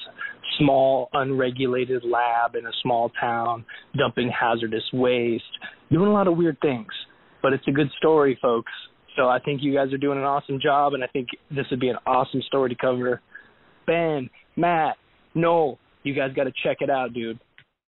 small, 0.60 1.10
unregulated 1.14 2.04
lab 2.06 2.56
in 2.56 2.68
a 2.68 2.72
small 2.84 3.12
town, 3.20 3.66
dumping 3.98 4.30
hazardous 4.30 4.84
waste, 4.94 5.44
doing 5.92 6.08
a 6.08 6.14
lot 6.14 6.28
of 6.28 6.38
weird 6.38 6.58
things 6.62 6.92
but 7.44 7.54
it's 7.54 7.68
a 7.68 7.72
good 7.72 7.92
story, 7.98 8.40
folks. 8.42 8.72
So 9.16 9.30
I 9.30 9.38
think 9.38 9.62
you 9.62 9.72
guys 9.76 9.94
are 9.94 9.98
doing 10.00 10.18
an 10.18 10.24
awesome 10.24 10.60
job, 10.60 10.96
and 10.96 11.04
I 11.04 11.08
think 11.08 11.28
this 11.52 11.68
would 11.70 11.80
be 11.80 11.90
an 11.90 11.98
awesome 12.08 12.42
story 12.48 12.70
to 12.70 12.76
cover. 12.76 13.22
Ben, 13.86 14.28
Matt, 14.56 14.96
Noel, 15.36 15.78
you 16.02 16.16
guys 16.16 16.34
got 16.34 16.46
to 16.46 16.54
check 16.64 16.78
it 16.80 16.90
out, 16.90 17.14
dude. 17.14 17.40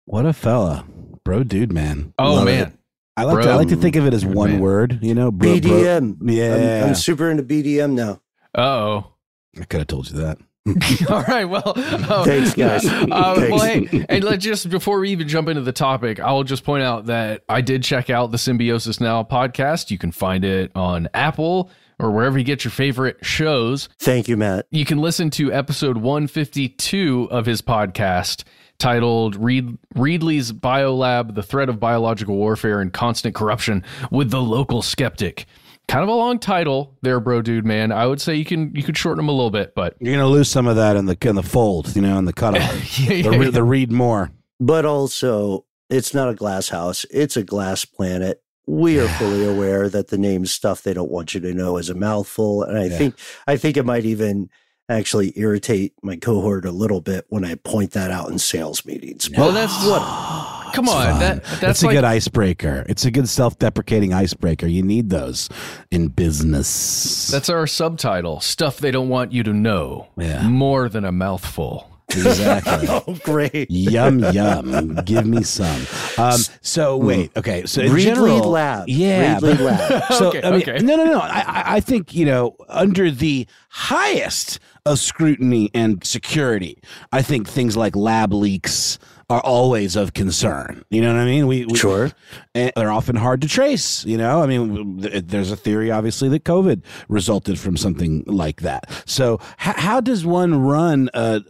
What 0.05 0.27
a 0.27 0.33
fella, 0.33 0.85
bro, 1.23 1.43
dude, 1.43 1.73
man. 1.73 2.13
Oh 2.19 2.35
Love 2.35 2.45
man. 2.45 2.67
it. 2.67 2.73
I 3.17 3.23
like 3.23 3.43
to, 3.45 3.49
I 3.49 3.55
like 3.55 3.69
to 3.69 3.75
think 3.75 3.95
of 3.95 4.05
it 4.05 4.13
as 4.13 4.23
one 4.23 4.51
man. 4.51 4.59
word. 4.59 4.99
You 5.01 5.15
know, 5.15 5.31
bro, 5.31 5.59
bro- 5.59 5.71
BDM. 5.71 6.17
Yeah, 6.21 6.83
I'm, 6.83 6.89
I'm 6.89 6.95
super 6.95 7.31
into 7.31 7.41
BDM 7.43 7.93
now. 7.93 8.21
Uh 8.55 8.61
oh. 8.61 9.13
I 9.59 9.65
could 9.65 9.79
have 9.79 9.87
told 9.87 10.09
you 10.11 10.17
that. 10.19 10.37
All 11.09 11.23
right. 11.23 11.45
Well, 11.45 11.73
uh, 11.75 12.23
Thanks, 12.23 12.53
guys. 12.53 12.85
Uh, 13.17 13.47
well, 13.49 13.59
hey, 13.59 14.05
and 14.09 14.23
let's 14.23 14.43
just 14.43 14.69
before 14.69 14.99
we 14.99 15.11
even 15.11 15.27
jump 15.27 15.47
into 15.47 15.61
the 15.61 15.71
topic, 15.71 16.19
I 16.19 16.31
will 16.33 16.43
just 16.43 16.63
point 16.63 16.83
out 16.83 17.05
that 17.05 17.43
I 17.47 17.61
did 17.61 17.83
check 17.83 18.09
out 18.09 18.31
the 18.31 18.37
Symbiosis 18.37 18.99
Now 18.99 19.23
podcast. 19.23 19.91
You 19.91 19.97
can 19.97 20.11
find 20.11 20.43
it 20.43 20.71
on 20.75 21.07
Apple 21.13 21.71
or 21.99 22.11
wherever 22.11 22.37
you 22.37 22.43
get 22.43 22.63
your 22.63 22.71
favorite 22.71 23.17
shows. 23.23 23.89
Thank 23.99 24.27
you, 24.27 24.37
Matt. 24.37 24.67
You 24.71 24.85
can 24.85 24.99
listen 24.99 25.29
to 25.31 25.51
episode 25.53 25.97
152 25.97 27.29
of 27.31 27.45
his 27.45 27.61
podcast 27.61 28.43
titled 28.77 29.35
Reed, 29.35 29.77
Reedley's 29.95 30.51
Biolab 30.51 31.35
The 31.35 31.43
Threat 31.43 31.69
of 31.69 31.79
Biological 31.79 32.35
Warfare 32.35 32.79
and 32.79 32.91
Constant 32.93 33.33
Corruption 33.35 33.83
with 34.11 34.29
the 34.31 34.41
Local 34.41 34.81
Skeptic. 34.81 35.45
Kind 35.87 36.03
of 36.03 36.09
a 36.09 36.13
long 36.13 36.37
title 36.37 36.97
there, 37.01 37.21
bro, 37.21 37.41
dude, 37.41 37.65
man. 37.65 37.93
I 37.93 38.07
would 38.07 38.19
say 38.19 38.35
you 38.35 38.43
can 38.43 38.75
you 38.75 38.83
could 38.83 38.97
shorten 38.97 39.17
them 39.17 39.29
a 39.29 39.31
little 39.31 39.51
bit, 39.51 39.73
but 39.73 39.95
You're 40.01 40.13
gonna 40.15 40.27
lose 40.27 40.49
some 40.49 40.67
of 40.67 40.75
that 40.75 40.97
in 40.97 41.05
the 41.05 41.17
in 41.21 41.35
the 41.35 41.43
fold, 41.43 41.95
you 41.95 42.01
know, 42.01 42.17
in 42.17 42.25
the 42.25 42.33
cutoff. 42.33 42.99
yeah, 42.99 43.07
the, 43.07 43.31
yeah, 43.31 43.37
re- 43.37 43.49
the 43.49 43.63
read 43.63 43.89
more. 43.89 44.29
But 44.59 44.83
also, 44.85 45.65
it's 45.89 46.13
not 46.13 46.27
a 46.27 46.33
glass 46.33 46.67
house, 46.69 47.05
it's 47.09 47.37
a 47.37 47.43
glass 47.43 47.85
planet. 47.85 48.43
We 48.65 48.99
are 48.99 49.07
fully 49.07 49.45
aware 49.45 49.87
that 49.87 50.09
the 50.09 50.17
name 50.17 50.45
stuff 50.45 50.81
they 50.83 50.93
don't 50.93 51.09
want 51.09 51.33
you 51.33 51.39
to 51.39 51.53
know 51.53 51.77
is 51.77 51.89
a 51.89 51.95
mouthful. 51.95 52.63
And 52.63 52.77
I 52.77 52.87
Yeah. 52.87 52.97
think 52.97 53.15
I 53.47 53.55
think 53.55 53.77
it 53.77 53.85
might 53.85 54.03
even 54.03 54.49
actually 54.89 55.31
irritate 55.39 55.93
my 56.03 56.17
cohort 56.17 56.65
a 56.65 56.71
little 56.71 56.99
bit 56.99 57.25
when 57.29 57.45
I 57.45 57.55
point 57.55 57.91
that 57.91 58.11
out 58.11 58.29
in 58.29 58.39
sales 58.39 58.85
meetings. 58.85 59.29
Well, 59.37 59.53
that's 59.53 59.85
what. 59.85 60.01
Come 60.73 60.89
on, 60.89 61.19
that 61.19 61.43
that's 61.43 61.59
That's 61.59 61.83
a 61.83 61.87
like 61.87 61.95
good 61.95 62.03
icebreaker. 62.03 62.85
It's 62.89 63.05
a 63.05 63.11
good 63.11 63.27
self-deprecating 63.29 64.13
icebreaker. 64.13 64.67
You 64.67 64.83
need 64.83 65.09
those 65.09 65.49
in 65.91 66.09
business. 66.09 67.27
that's 67.29 67.49
our 67.49 67.67
subtitle. 67.67 68.39
Stuff 68.39 68.77
they 68.77 68.91
don't 68.91 69.09
want 69.09 69.31
you 69.31 69.43
to 69.43 69.53
know. 69.53 70.07
Yeah. 70.17 70.47
More 70.47 70.89
than 70.89 71.05
a 71.05 71.11
mouthful. 71.11 71.89
exactly. 72.09 72.87
oh, 72.89 73.17
great. 73.23 73.69
yum 73.69 74.19
yum. 74.19 74.95
Give 75.03 75.25
me 75.25 75.43
some. 75.43 75.81
Um, 76.17 76.39
so 76.61 76.95
wait, 76.95 77.35
okay. 77.35 77.65
So 77.65 77.81
in 77.81 77.91
Reedley 77.91 78.03
general, 78.03 78.49
Lab. 78.49 78.87
yeah. 78.87 79.37
Reedley 79.39 79.57
but- 79.57 79.59
Lab. 79.59 80.03
So 80.13 80.27
Okay, 80.29 80.41
I 80.41 80.51
mean, 80.51 80.61
okay. 80.61 80.77
no, 80.79 80.95
no, 80.95 81.03
no. 81.05 81.19
I, 81.19 81.43
I- 81.45 81.63
I 81.77 81.79
think 81.81 82.13
you 82.15 82.25
know, 82.25 82.55
under 82.69 83.11
the 83.11 83.45
highest 83.69 84.59
of 84.85 84.99
scrutiny 84.99 85.69
and 85.73 86.01
security, 86.05 86.81
I 87.11 87.21
think 87.21 87.47
things 87.47 87.75
like 87.75 87.93
lab 87.95 88.31
leaks 88.33 88.99
are 89.29 89.41
always 89.41 89.95
of 89.97 90.13
concern. 90.13 90.85
You 90.89 91.01
know 91.01 91.13
what 91.13 91.19
I 91.21 91.25
mean? 91.25 91.47
We, 91.47 91.65
we 91.65 91.77
Sure. 91.77 92.11
and 92.55 92.71
they're 92.77 92.91
often 92.91 93.17
hard 93.17 93.41
to 93.41 93.47
trace. 93.49 94.05
You 94.05 94.17
know, 94.17 94.41
I 94.41 94.45
mean, 94.47 95.01
th- 95.01 95.25
there's 95.27 95.51
a 95.51 95.57
theory, 95.57 95.91
obviously, 95.91 96.29
that 96.29 96.45
COVID 96.45 96.81
resulted 97.09 97.59
from 97.59 97.75
something 97.75 98.23
like 98.25 98.61
that. 98.61 98.89
So, 99.05 99.39
h- 99.59 99.75
how 99.75 99.99
does 99.99 100.25
one 100.25 100.61
run 100.61 101.09
a, 101.13 101.41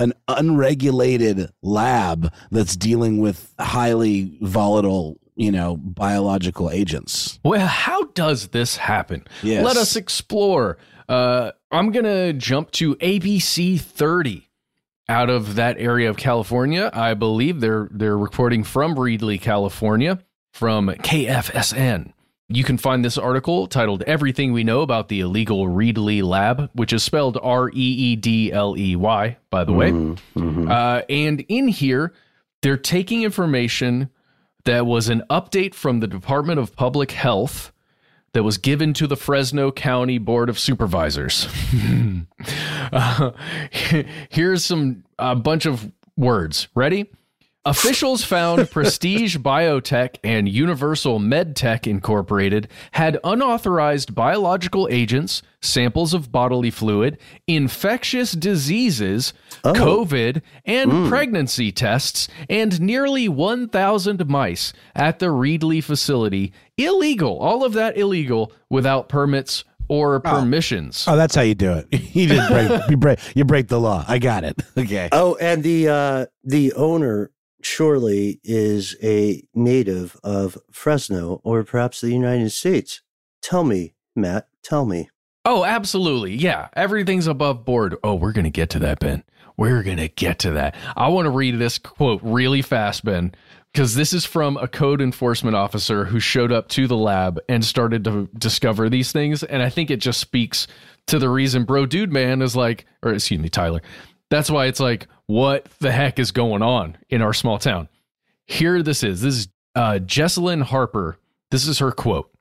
an 0.00 0.12
unregulated 0.26 1.50
lab 1.62 2.32
that's 2.50 2.76
dealing 2.76 3.18
with 3.18 3.54
highly 3.60 4.36
volatile, 4.40 5.18
you 5.36 5.52
know, 5.52 5.76
biological 5.76 6.70
agents? 6.70 7.38
Well, 7.44 7.66
how 7.66 8.04
does 8.14 8.48
this 8.48 8.76
happen? 8.76 9.24
Yes. 9.42 9.64
Let 9.64 9.76
us 9.76 9.94
explore. 9.96 10.78
Uh, 11.08 11.52
I'm 11.70 11.92
going 11.92 12.04
to 12.04 12.32
jump 12.32 12.70
to 12.72 12.96
ABC 12.96 13.80
30 13.80 14.48
out 15.10 15.28
of 15.28 15.56
that 15.56 15.76
area 15.78 16.08
of 16.08 16.16
California. 16.16 16.88
I 16.94 17.14
believe 17.14 17.60
they're 17.60 17.88
they're 17.90 18.16
reporting 18.16 18.64
from 18.64 18.94
Reedley, 18.94 19.40
California, 19.40 20.20
from 20.52 20.88
KFSN. 20.88 22.12
You 22.48 22.64
can 22.64 22.78
find 22.78 23.04
this 23.04 23.18
article 23.18 23.66
titled 23.66 24.02
Everything 24.04 24.52
We 24.52 24.64
Know 24.64 24.80
About 24.80 25.08
the 25.08 25.20
Illegal 25.20 25.66
Reedley 25.68 26.22
Lab, 26.22 26.70
which 26.72 26.92
is 26.92 27.02
spelled 27.02 27.38
R 27.42 27.68
E 27.68 27.72
E 27.74 28.16
D 28.16 28.52
L 28.52 28.76
E 28.78 28.96
Y, 28.96 29.36
by 29.50 29.64
the 29.64 29.72
way. 29.72 29.90
Uh, 30.36 31.02
and 31.08 31.44
in 31.48 31.68
here, 31.68 32.12
they're 32.62 32.76
taking 32.76 33.22
information 33.22 34.10
that 34.64 34.86
was 34.86 35.08
an 35.08 35.22
update 35.30 35.74
from 35.74 36.00
the 36.00 36.06
Department 36.06 36.58
of 36.58 36.74
Public 36.74 37.12
Health 37.12 37.72
that 38.32 38.42
was 38.42 38.58
given 38.58 38.92
to 38.94 39.06
the 39.06 39.16
Fresno 39.16 39.72
County 39.72 40.18
Board 40.18 40.48
of 40.48 40.58
Supervisors. 40.58 41.48
uh, 42.92 43.32
here's 44.28 44.64
some 44.64 45.04
a 45.18 45.34
bunch 45.34 45.66
of 45.66 45.90
words. 46.16 46.68
Ready? 46.74 47.10
Officials 47.66 48.24
found 48.24 48.70
Prestige 48.70 49.36
Biotech 49.36 50.16
and 50.24 50.48
Universal 50.48 51.20
MedTech 51.20 51.86
Incorporated 51.86 52.68
had 52.92 53.18
unauthorized 53.22 54.14
biological 54.14 54.88
agents, 54.90 55.42
samples 55.60 56.14
of 56.14 56.32
bodily 56.32 56.70
fluid, 56.70 57.18
infectious 57.46 58.32
diseases, 58.32 59.34
Oh. 59.62 59.74
COVID, 59.74 60.40
and 60.64 61.08
pregnancy 61.10 61.70
tests, 61.70 62.28
and 62.48 62.80
nearly 62.80 63.28
1,000 63.28 64.26
mice 64.26 64.72
at 64.94 65.18
the 65.18 65.26
Reedley 65.26 65.84
facility. 65.84 66.54
Illegal. 66.78 67.38
All 67.40 67.62
of 67.62 67.74
that 67.74 67.98
illegal 67.98 68.54
without 68.70 69.10
permits 69.10 69.64
or 69.86 70.18
permissions. 70.20 71.04
Oh, 71.06 71.14
that's 71.16 71.34
how 71.34 71.42
you 71.42 71.54
do 71.54 71.72
it. 71.74 71.88
You 72.14 72.26
did 72.26 72.48
break. 72.48 72.90
you 72.90 72.96
break. 72.96 73.18
You 73.36 73.44
break 73.44 73.68
the 73.68 73.78
law. 73.78 74.02
I 74.08 74.18
got 74.18 74.44
it. 74.44 74.56
Okay. 74.78 75.10
Oh, 75.12 75.36
and 75.38 75.62
the 75.62 75.88
uh, 75.88 76.26
the 76.42 76.72
owner 76.72 77.30
surely 77.62 78.40
is 78.44 78.96
a 79.02 79.42
native 79.54 80.18
of 80.22 80.58
Fresno 80.70 81.40
or 81.44 81.64
perhaps 81.64 82.00
the 82.00 82.12
United 82.12 82.50
States. 82.50 83.02
Tell 83.42 83.64
me, 83.64 83.94
Matt. 84.14 84.48
Tell 84.62 84.84
me. 84.84 85.08
Oh, 85.44 85.64
absolutely. 85.64 86.34
Yeah. 86.34 86.68
Everything's 86.74 87.26
above 87.26 87.64
board. 87.64 87.96
Oh, 88.04 88.14
we're 88.14 88.32
going 88.32 88.44
to 88.44 88.50
get 88.50 88.70
to 88.70 88.78
that, 88.80 89.00
Ben. 89.00 89.24
We're 89.56 89.82
going 89.82 89.98
to 89.98 90.08
get 90.08 90.38
to 90.40 90.52
that. 90.52 90.74
I 90.96 91.08
want 91.08 91.26
to 91.26 91.30
read 91.30 91.58
this 91.58 91.78
quote 91.78 92.20
really 92.22 92.62
fast, 92.62 93.04
Ben, 93.04 93.34
because 93.72 93.94
this 93.94 94.12
is 94.12 94.24
from 94.24 94.56
a 94.56 94.68
code 94.68 95.00
enforcement 95.00 95.56
officer 95.56 96.04
who 96.04 96.20
showed 96.20 96.52
up 96.52 96.68
to 96.70 96.86
the 96.86 96.96
lab 96.96 97.40
and 97.48 97.64
started 97.64 98.04
to 98.04 98.28
discover 98.38 98.88
these 98.88 99.12
things. 99.12 99.42
And 99.42 99.62
I 99.62 99.68
think 99.68 99.90
it 99.90 99.98
just 99.98 100.20
speaks 100.20 100.66
to 101.06 101.18
the 101.18 101.28
reason 101.28 101.64
Bro 101.64 101.86
Dude 101.86 102.12
Man 102.12 102.42
is 102.42 102.56
like, 102.56 102.86
or 103.02 103.12
excuse 103.12 103.40
me, 103.40 103.48
Tyler. 103.48 103.82
That's 104.30 104.50
why 104.50 104.66
it's 104.66 104.80
like, 104.80 105.08
what 105.30 105.66
the 105.78 105.92
heck 105.92 106.18
is 106.18 106.32
going 106.32 106.60
on 106.60 106.96
in 107.08 107.22
our 107.22 107.32
small 107.32 107.56
town? 107.56 107.88
Here 108.46 108.82
this 108.82 109.04
is. 109.04 109.22
This 109.22 109.34
is 109.36 109.48
uh, 109.76 110.00
Jesalyn 110.04 110.60
Harper. 110.60 111.18
This 111.52 111.68
is 111.68 111.78
her 111.78 111.92
quote. 111.92 112.32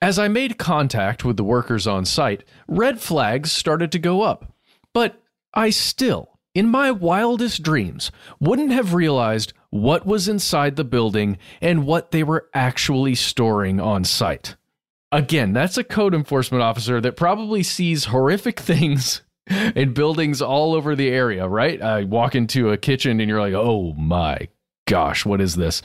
As 0.00 0.18
I 0.18 0.26
made 0.26 0.58
contact 0.58 1.24
with 1.24 1.36
the 1.36 1.44
workers 1.44 1.86
on 1.86 2.04
site, 2.04 2.42
red 2.66 3.00
flags 3.00 3.52
started 3.52 3.92
to 3.92 4.00
go 4.00 4.22
up. 4.22 4.52
But 4.92 5.22
I 5.54 5.70
still, 5.70 6.40
in 6.52 6.68
my 6.68 6.90
wildest 6.90 7.62
dreams, 7.62 8.10
wouldn't 8.40 8.72
have 8.72 8.92
realized 8.92 9.52
what 9.70 10.04
was 10.04 10.26
inside 10.26 10.74
the 10.74 10.82
building 10.82 11.38
and 11.60 11.86
what 11.86 12.10
they 12.10 12.24
were 12.24 12.48
actually 12.52 13.14
storing 13.14 13.78
on 13.78 14.02
site. 14.02 14.56
Again, 15.12 15.52
that's 15.52 15.78
a 15.78 15.84
code 15.84 16.12
enforcement 16.12 16.64
officer 16.64 17.00
that 17.02 17.16
probably 17.16 17.62
sees 17.62 18.06
horrific 18.06 18.58
things 18.60 19.22
in 19.74 19.92
buildings 19.92 20.40
all 20.40 20.74
over 20.74 20.94
the 20.94 21.08
area, 21.08 21.46
right? 21.46 21.80
I 21.80 22.04
walk 22.04 22.34
into 22.34 22.70
a 22.70 22.76
kitchen 22.76 23.20
and 23.20 23.28
you're 23.28 23.40
like, 23.40 23.54
oh 23.54 23.92
my 23.94 24.48
gosh, 24.86 25.24
what 25.24 25.40
is 25.40 25.56
this? 25.56 25.82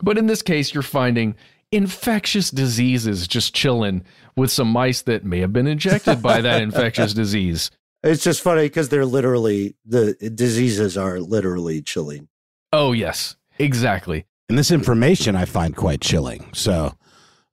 But 0.00 0.18
in 0.18 0.26
this 0.26 0.42
case, 0.42 0.74
you're 0.74 0.82
finding 0.82 1.34
infectious 1.72 2.50
diseases 2.50 3.26
just 3.28 3.54
chilling 3.54 4.04
with 4.36 4.50
some 4.50 4.68
mice 4.68 5.02
that 5.02 5.24
may 5.24 5.40
have 5.40 5.52
been 5.52 5.66
injected 5.66 6.22
by 6.22 6.40
that 6.40 6.62
infectious 6.62 7.12
disease. 7.14 7.70
It's 8.02 8.22
just 8.22 8.42
funny 8.42 8.62
because 8.62 8.90
they're 8.90 9.04
literally 9.04 9.74
the 9.84 10.14
diseases 10.14 10.96
are 10.96 11.18
literally 11.18 11.82
chilling. 11.82 12.28
Oh, 12.72 12.92
yes, 12.92 13.36
exactly. 13.58 14.26
And 14.48 14.56
this 14.56 14.70
information 14.70 15.34
I 15.34 15.46
find 15.46 15.74
quite 15.74 16.00
chilling. 16.00 16.48
So, 16.54 16.94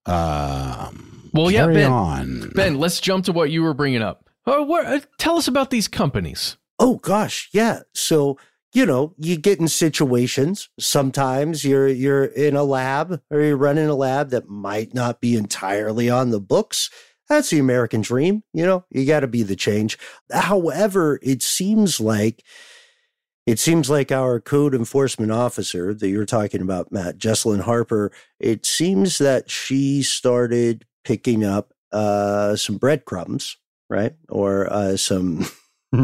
um, 0.05 1.29
Well, 1.33 1.49
yeah, 1.49 1.67
Ben. 1.67 1.91
on. 1.91 2.51
Ben, 2.53 2.77
let's 2.77 2.99
jump 2.99 3.25
to 3.25 3.31
what 3.31 3.49
you 3.49 3.63
were 3.63 3.73
bringing 3.73 4.01
up. 4.01 4.29
Oh, 4.47 4.63
what, 4.63 4.85
uh, 4.85 4.99
tell 5.17 5.37
us 5.37 5.47
about 5.47 5.69
these 5.69 5.87
companies. 5.87 6.57
Oh 6.77 6.97
gosh, 6.97 7.49
yeah. 7.51 7.81
So 7.93 8.37
you 8.75 8.85
know, 8.85 9.13
you 9.17 9.37
get 9.37 9.57
in 9.57 9.69
situations. 9.69 10.67
Sometimes 10.77 11.63
you're 11.63 11.87
you're 11.87 12.25
in 12.25 12.57
a 12.57 12.63
lab 12.63 13.21
or 13.31 13.39
you're 13.39 13.55
running 13.55 13.87
a 13.87 13.95
lab 13.95 14.31
that 14.31 14.49
might 14.49 14.93
not 14.93 15.21
be 15.21 15.37
entirely 15.37 16.09
on 16.09 16.31
the 16.31 16.41
books. 16.41 16.89
That's 17.29 17.49
the 17.49 17.59
American 17.59 18.01
dream. 18.01 18.43
You 18.53 18.65
know, 18.65 18.85
you 18.91 19.05
got 19.05 19.21
to 19.21 19.27
be 19.27 19.43
the 19.43 19.55
change. 19.55 19.97
However, 20.29 21.19
it 21.23 21.41
seems 21.41 22.01
like 22.01 22.43
it 23.45 23.59
seems 23.59 23.89
like 23.89 24.11
our 24.11 24.41
code 24.41 24.75
enforcement 24.75 25.31
officer 25.31 25.93
that 25.93 26.09
you're 26.09 26.25
talking 26.25 26.61
about, 26.61 26.91
Matt 26.91 27.17
Jesalyn 27.17 27.61
Harper. 27.61 28.11
It 28.41 28.65
seems 28.65 29.19
that 29.19 29.49
she 29.49 30.03
started 30.03 30.85
picking 31.05 31.45
up 31.45 31.73
uh, 31.93 32.57
some 32.57 32.77
breadcrumbs, 32.77 33.55
right, 33.89 34.13
or 34.29 34.71
uh, 34.71 34.97
some. 34.97 35.45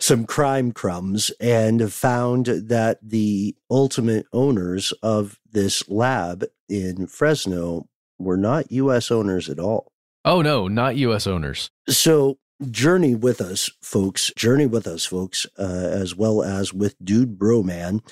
some 0.00 0.24
crime 0.24 0.72
crumbs 0.72 1.30
and 1.38 1.92
found 1.92 2.46
that 2.46 2.98
the 3.02 3.54
ultimate 3.70 4.24
owners 4.32 4.92
of 5.02 5.38
this 5.52 5.86
lab 5.86 6.46
in 6.66 7.06
Fresno 7.06 7.90
were 8.18 8.38
not 8.38 8.72
US 8.72 9.10
owners 9.10 9.50
at 9.50 9.58
all. 9.58 9.92
Oh, 10.24 10.42
no, 10.42 10.68
not 10.68 10.96
U.S. 10.96 11.26
owners. 11.26 11.70
So, 11.88 12.38
journey 12.70 13.14
with 13.14 13.40
us, 13.40 13.70
folks. 13.82 14.30
Journey 14.36 14.66
with 14.66 14.86
us, 14.86 15.06
folks, 15.06 15.46
uh, 15.58 15.62
as 15.62 16.14
well 16.14 16.42
as 16.42 16.74
with 16.74 16.94
Dude 17.02 17.38
Bro 17.38 17.62
Man. 17.62 18.02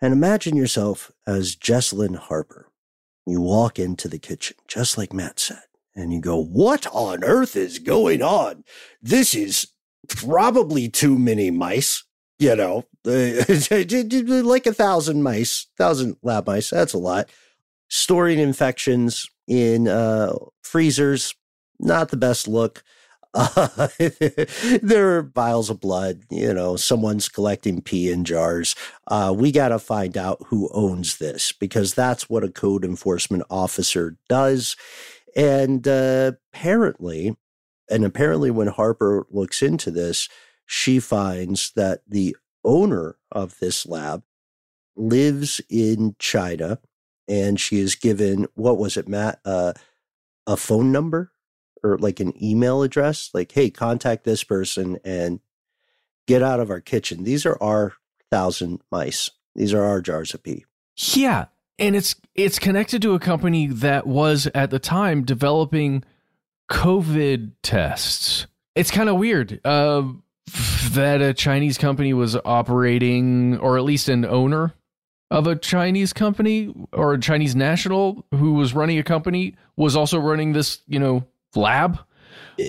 And 0.00 0.12
imagine 0.12 0.56
yourself 0.56 1.12
as 1.26 1.54
Jesalyn 1.54 2.16
Harper. 2.16 2.70
You 3.26 3.40
walk 3.40 3.78
into 3.78 4.08
the 4.08 4.18
kitchen, 4.18 4.56
just 4.66 4.96
like 4.96 5.12
Matt 5.12 5.38
said, 5.38 5.62
and 5.96 6.12
you 6.12 6.20
go, 6.20 6.42
What 6.42 6.86
on 6.92 7.24
earth 7.24 7.56
is 7.56 7.78
going 7.78 8.22
on? 8.22 8.64
This 9.02 9.34
is 9.34 9.68
probably 10.08 10.88
too 10.88 11.18
many 11.18 11.50
mice. 11.50 12.04
You 12.38 12.56
know, 12.56 12.84
like 13.04 14.66
a 14.66 14.74
thousand 14.74 15.22
mice, 15.22 15.66
thousand 15.78 16.16
lab 16.22 16.46
mice. 16.46 16.70
That's 16.70 16.92
a 16.92 16.98
lot. 16.98 17.30
Storing 17.88 18.40
infections 18.40 19.30
in 19.46 19.86
uh, 19.86 20.34
freezers, 20.62 21.34
not 21.78 22.08
the 22.08 22.16
best 22.16 22.48
look. 22.48 22.82
Uh, 23.34 23.88
there 24.82 25.16
are 25.16 25.22
vials 25.22 25.70
of 25.70 25.80
blood. 25.80 26.22
You 26.30 26.54
know, 26.54 26.76
someone's 26.76 27.28
collecting 27.28 27.80
pee 27.80 28.10
in 28.10 28.24
jars. 28.24 28.74
Uh, 29.06 29.34
we 29.36 29.52
got 29.52 29.68
to 29.68 29.78
find 29.78 30.16
out 30.16 30.42
who 30.48 30.70
owns 30.72 31.18
this 31.18 31.52
because 31.52 31.94
that's 31.94 32.28
what 32.28 32.44
a 32.44 32.48
code 32.48 32.84
enforcement 32.84 33.44
officer 33.50 34.16
does. 34.28 34.76
And 35.36 35.86
uh, 35.86 36.32
apparently, 36.52 37.36
and 37.90 38.04
apparently, 38.04 38.50
when 38.50 38.68
Harper 38.68 39.26
looks 39.30 39.62
into 39.62 39.90
this, 39.90 40.28
she 40.66 41.00
finds 41.00 41.72
that 41.72 42.02
the 42.08 42.36
owner 42.64 43.16
of 43.30 43.58
this 43.58 43.86
lab 43.86 44.22
lives 44.96 45.60
in 45.68 46.16
China, 46.18 46.78
and 47.28 47.60
she 47.60 47.80
is 47.80 47.94
given 47.94 48.46
what 48.54 48.78
was 48.78 48.96
it, 48.96 49.08
Matt? 49.08 49.40
Uh, 49.44 49.72
a 50.46 50.56
phone 50.56 50.92
number 50.92 51.32
or 51.82 51.98
like 51.98 52.20
an 52.20 52.32
email 52.42 52.82
address, 52.82 53.30
like, 53.34 53.52
hey, 53.52 53.70
contact 53.70 54.24
this 54.24 54.42
person 54.42 54.98
and 55.04 55.40
get 56.26 56.42
out 56.42 56.60
of 56.60 56.70
our 56.70 56.80
kitchen. 56.80 57.24
These 57.24 57.44
are 57.44 57.62
our 57.62 57.92
thousand 58.30 58.80
mice. 58.90 59.30
These 59.54 59.74
are 59.74 59.84
our 59.84 60.00
jars 60.00 60.32
of 60.34 60.42
pee. 60.42 60.64
Yeah, 60.96 61.46
and 61.78 61.96
it's 61.96 62.14
it's 62.34 62.58
connected 62.58 63.02
to 63.02 63.14
a 63.14 63.18
company 63.18 63.66
that 63.66 64.06
was 64.06 64.48
at 64.54 64.70
the 64.70 64.78
time 64.78 65.24
developing 65.24 66.04
COVID 66.70 67.52
tests. 67.62 68.46
It's 68.74 68.90
kind 68.90 69.08
of 69.08 69.16
weird 69.16 69.60
uh, 69.64 70.04
that 70.90 71.20
a 71.20 71.34
Chinese 71.34 71.78
company 71.78 72.12
was 72.12 72.36
operating, 72.44 73.58
or 73.58 73.78
at 73.78 73.84
least 73.84 74.08
an 74.08 74.24
owner 74.24 74.74
of 75.30 75.46
a 75.46 75.56
Chinese 75.56 76.12
company 76.12 76.72
or 76.92 77.14
a 77.14 77.20
Chinese 77.20 77.56
national 77.56 78.24
who 78.32 78.54
was 78.54 78.74
running 78.74 78.98
a 78.98 79.02
company 79.02 79.56
was 79.76 79.96
also 79.96 80.18
running 80.18 80.52
this, 80.52 80.80
you 80.86 80.98
know, 80.98 81.24
lab. 81.54 81.98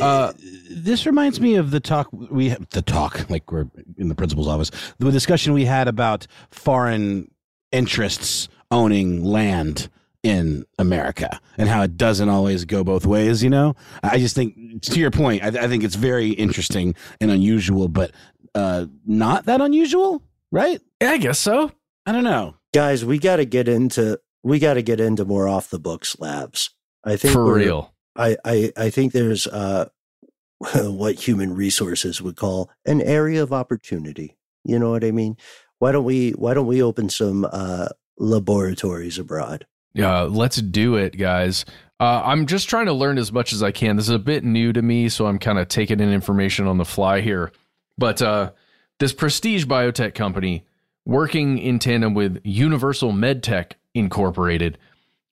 Uh, 0.01 0.33
this 0.71 1.05
reminds 1.05 1.39
me 1.39 1.55
of 1.55 1.69
the 1.69 1.79
talk 1.79 2.09
we 2.11 2.49
had, 2.49 2.67
the 2.71 2.81
talk 2.81 3.29
like 3.29 3.51
we're 3.51 3.67
in 3.97 4.09
the 4.09 4.15
principal's 4.15 4.47
office 4.47 4.71
the 4.97 5.11
discussion 5.11 5.53
we 5.53 5.65
had 5.65 5.87
about 5.87 6.25
foreign 6.49 7.29
interests 7.71 8.49
owning 8.71 9.23
land 9.23 9.89
in 10.23 10.65
America 10.79 11.39
and 11.57 11.69
how 11.69 11.83
it 11.83 11.97
doesn't 11.97 12.29
always 12.29 12.65
go 12.65 12.83
both 12.83 13.05
ways. 13.05 13.43
You 13.43 13.49
know, 13.49 13.75
I 14.01 14.17
just 14.17 14.35
think 14.35 14.81
to 14.83 14.99
your 14.99 15.11
point, 15.11 15.43
I, 15.43 15.47
I 15.47 15.67
think 15.67 15.83
it's 15.83 15.95
very 15.95 16.29
interesting 16.29 16.95
and 17.21 17.29
unusual, 17.29 17.87
but 17.87 18.11
uh, 18.55 18.87
not 19.05 19.45
that 19.45 19.61
unusual, 19.61 20.23
right? 20.51 20.81
Yeah, 21.01 21.11
I 21.11 21.17
guess 21.17 21.39
so. 21.39 21.71
I 22.05 22.11
don't 22.11 22.23
know. 22.23 22.55
Guys, 22.73 23.05
we 23.05 23.19
got 23.19 23.37
to 23.37 23.45
get 23.45 23.67
into 23.67 24.19
we 24.43 24.59
got 24.59 24.75
to 24.75 24.83
get 24.83 24.99
into 24.99 25.25
more 25.25 25.47
off 25.47 25.69
the 25.69 25.79
books 25.79 26.19
labs. 26.19 26.69
I 27.03 27.17
think 27.17 27.33
For 27.33 27.53
real. 27.53 27.93
I, 28.15 28.37
I, 28.45 28.71
I 28.77 28.89
think 28.89 29.11
there's 29.11 29.47
uh, 29.47 29.89
what 30.75 31.15
human 31.15 31.55
resources 31.55 32.21
would 32.21 32.35
call 32.35 32.69
an 32.85 33.01
area 33.01 33.41
of 33.43 33.51
opportunity. 33.51 34.37
You 34.63 34.79
know 34.79 34.91
what 34.91 35.03
I 35.03 35.11
mean? 35.11 35.37
Why 35.79 35.91
don't 35.91 36.05
we 36.05 36.31
Why 36.31 36.53
don't 36.53 36.67
we 36.67 36.81
open 36.81 37.09
some 37.09 37.47
uh, 37.51 37.89
laboratories 38.17 39.17
abroad? 39.17 39.65
Uh, 39.97 40.25
let's 40.25 40.57
do 40.57 40.95
it, 40.95 41.17
guys. 41.17 41.65
Uh, 41.99 42.21
I'm 42.25 42.45
just 42.45 42.67
trying 42.67 42.87
to 42.87 42.93
learn 42.93 43.17
as 43.17 43.31
much 43.31 43.53
as 43.53 43.63
I 43.63 43.71
can. 43.71 43.95
This 43.95 44.05
is 44.05 44.15
a 44.15 44.19
bit 44.19 44.43
new 44.43 44.73
to 44.73 44.81
me, 44.81 45.07
so 45.07 45.27
I'm 45.27 45.39
kind 45.39 45.57
of 45.57 45.69
taking 45.69 45.99
in 45.99 46.11
information 46.11 46.67
on 46.67 46.77
the 46.77 46.85
fly 46.85 47.21
here. 47.21 47.51
But 47.97 48.21
uh, 48.21 48.51
this 48.99 49.13
prestige 49.13 49.65
biotech 49.65 50.13
company 50.13 50.65
working 51.05 51.57
in 51.57 51.79
tandem 51.79 52.13
with 52.13 52.41
Universal 52.43 53.13
Meditech 53.13 53.73
Incorporated. 53.93 54.77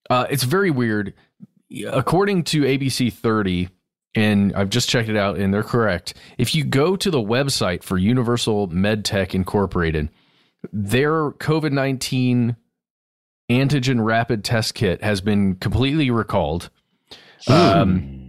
Uh, 0.10 0.26
it's 0.30 0.44
very 0.44 0.72
weird. 0.72 1.14
According 1.88 2.44
to 2.46 2.62
ABC 2.62 3.12
30, 3.12 3.70
and 4.16 4.54
I've 4.56 4.70
just 4.70 4.88
checked 4.88 5.10
it 5.10 5.18
out, 5.18 5.38
and 5.38 5.54
they're 5.54 5.64
correct. 5.64 6.14
If 6.38 6.54
you 6.54 6.64
go 6.64 6.96
to 6.96 7.12
the 7.12 7.22
website 7.22 7.84
for 7.84 7.98
Universal 7.98 8.70
Meditech 8.70 9.34
Incorporated, 9.34 10.10
their 10.72 11.32
COVID 11.32 11.72
19 11.72 12.56
antigen 13.50 14.04
rapid 14.04 14.44
test 14.44 14.74
kit 14.74 15.04
has 15.04 15.22
been 15.22 15.56
completely 15.56 16.10
recalled. 16.12 16.70
Um, 17.48 18.24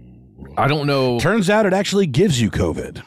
I 0.57 0.67
don't 0.67 0.87
know. 0.87 1.19
Turns 1.21 1.49
out 1.49 1.65
it 1.65 1.73
actually 1.73 2.07
gives 2.07 2.39
you 2.39 2.51
COVID. 2.51 3.01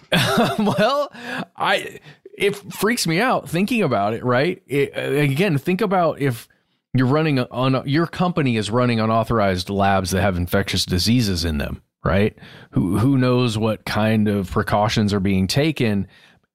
well, 0.79 1.11
I 1.57 2.01
it 2.37 2.57
freaks 2.73 3.07
me 3.07 3.21
out 3.21 3.49
thinking 3.49 3.83
about 3.83 4.15
it. 4.15 4.25
Right? 4.25 4.63
It, 4.67 4.93
again, 4.97 5.59
think 5.59 5.81
about 5.81 6.21
if 6.21 6.49
you're 6.95 7.07
running 7.07 7.39
on 7.39 7.83
your 7.87 8.07
company 8.07 8.57
is 8.57 8.71
running 8.71 9.01
unauthorized 9.01 9.71
labs 9.71 10.11
that 10.13 10.23
have 10.23 10.37
infectious 10.37 10.85
diseases 10.87 11.45
in 11.45 11.59
them. 11.59 11.83
Right? 12.05 12.37
Who 12.71 12.99
who 12.99 13.19
knows 13.19 13.59
what 13.59 13.85
kind 13.85 14.29
of 14.29 14.51
precautions 14.51 15.13
are 15.13 15.21
being 15.21 15.47
taken? 15.47 16.07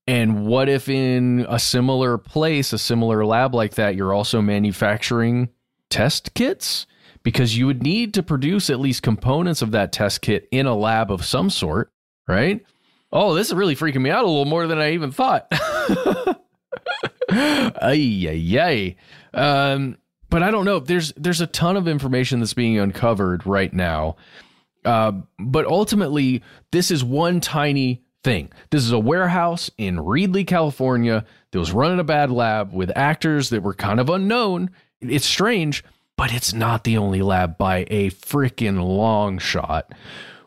And 0.05 0.45
what 0.45 0.67
if 0.67 0.89
in 0.89 1.45
a 1.47 1.59
similar 1.59 2.17
place, 2.17 2.73
a 2.73 2.77
similar 2.77 3.25
lab 3.25 3.55
like 3.55 3.75
that, 3.75 3.95
you're 3.95 4.13
also 4.13 4.41
manufacturing 4.41 5.49
test 5.89 6.33
kits? 6.33 6.85
Because 7.23 7.57
you 7.57 7.67
would 7.67 7.83
need 7.83 8.13
to 8.15 8.23
produce 8.23 8.69
at 8.69 8.81
least 8.81 9.01
components 9.01 9.61
of 9.61 9.71
that 9.71 9.93
test 9.93 10.21
kit 10.21 10.47
in 10.51 10.65
a 10.65 10.75
lab 10.75 11.09
of 11.09 11.23
some 11.23 11.49
sort, 11.49 11.89
right? 12.27 12.65
Oh, 13.13 13.33
this 13.33 13.47
is 13.47 13.53
really 13.53 13.77
freaking 13.77 14.01
me 14.01 14.09
out 14.09 14.25
a 14.25 14.27
little 14.27 14.43
more 14.43 14.67
than 14.67 14.79
I 14.79 14.91
even 14.91 15.11
thought. 15.11 15.47
ay, 17.29 18.27
ay, 18.27 18.57
ay. 18.59 18.95
Um, 19.33 19.97
but 20.29 20.43
I 20.43 20.51
don't 20.51 20.65
know. 20.65 20.79
There's 20.79 21.13
there's 21.13 21.41
a 21.41 21.47
ton 21.47 21.77
of 21.77 21.87
information 21.87 22.39
that's 22.39 22.53
being 22.53 22.77
uncovered 22.77 23.45
right 23.45 23.71
now. 23.71 24.17
Uh, 24.83 25.13
but 25.39 25.65
ultimately, 25.65 26.43
this 26.71 26.91
is 26.91 27.03
one 27.03 27.39
tiny 27.39 28.02
thing. 28.23 28.51
This 28.69 28.83
is 28.83 28.91
a 28.91 28.99
warehouse 28.99 29.69
in 29.77 29.97
Reedley, 29.97 30.45
California 30.47 31.25
that 31.51 31.59
was 31.59 31.71
running 31.71 31.99
a 31.99 32.03
bad 32.03 32.31
lab 32.31 32.73
with 32.73 32.91
actors 32.95 33.49
that 33.49 33.63
were 33.63 33.73
kind 33.73 33.99
of 33.99 34.09
unknown. 34.09 34.69
It's 35.01 35.25
strange, 35.25 35.83
but 36.17 36.33
it's 36.33 36.53
not 36.53 36.83
the 36.83 36.97
only 36.97 37.21
lab 37.21 37.57
by 37.57 37.85
a 37.89 38.11
freaking 38.11 38.83
long 38.83 39.37
shot. 39.39 39.93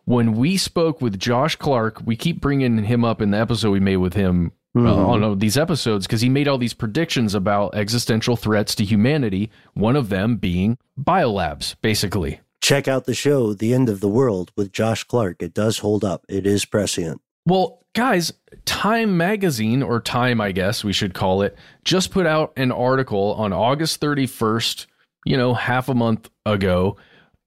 When 0.05 0.37
we 0.37 0.57
spoke 0.57 1.01
with 1.01 1.19
Josh 1.19 1.57
Clark, 1.57 2.01
we 2.05 2.17
keep 2.17 2.41
bringing 2.41 2.85
him 2.85 3.05
up 3.05 3.21
in 3.21 3.33
the 3.33 3.39
episode 3.39 3.73
we 3.73 3.81
made 3.81 3.97
with 3.97 4.15
him 4.15 4.53
mm-hmm. 4.77 4.87
uh, 4.87 4.95
on 4.95 5.25
uh, 5.25 5.35
these 5.35 5.59
episodes 5.59 6.07
because 6.07 6.21
he 6.21 6.29
made 6.29 6.47
all 6.47 6.59
these 6.59 6.75
predictions 6.75 7.35
about 7.35 7.75
existential 7.75 8.37
threats 8.37 8.75
to 8.77 8.85
humanity, 8.85 9.51
one 9.75 9.97
of 9.97 10.09
them 10.09 10.37
being 10.37 10.79
biolabs, 10.99 11.75
basically. 11.83 12.41
Check 12.63 12.89
out 12.89 13.05
the 13.05 13.15
show, 13.15 13.53
The 13.53 13.75
End 13.75 13.89
of 13.89 14.01
the 14.01 14.09
World, 14.09 14.51
with 14.57 14.73
Josh 14.73 15.05
Clark. 15.05 15.43
It 15.43 15.55
does 15.55 15.79
hold 15.79 16.05
up, 16.05 16.25
it 16.29 16.47
is 16.47 16.65
prescient. 16.65 17.21
Well, 17.47 17.85
guys, 17.95 18.33
Time 18.65 19.17
Magazine, 19.17 19.81
or 19.81 20.01
Time, 20.01 20.41
I 20.41 20.51
guess 20.51 20.83
we 20.83 20.93
should 20.93 21.15
call 21.15 21.43
it, 21.43 21.57
just 21.85 22.11
put 22.11 22.27
out 22.27 22.53
an 22.57 22.73
article 22.73 23.35
on 23.35 23.53
August 23.53 24.01
31st, 24.01 24.87
you 25.25 25.37
know, 25.37 25.55
half 25.55 25.89
a 25.89 25.95
month 25.95 26.29
ago. 26.45 26.97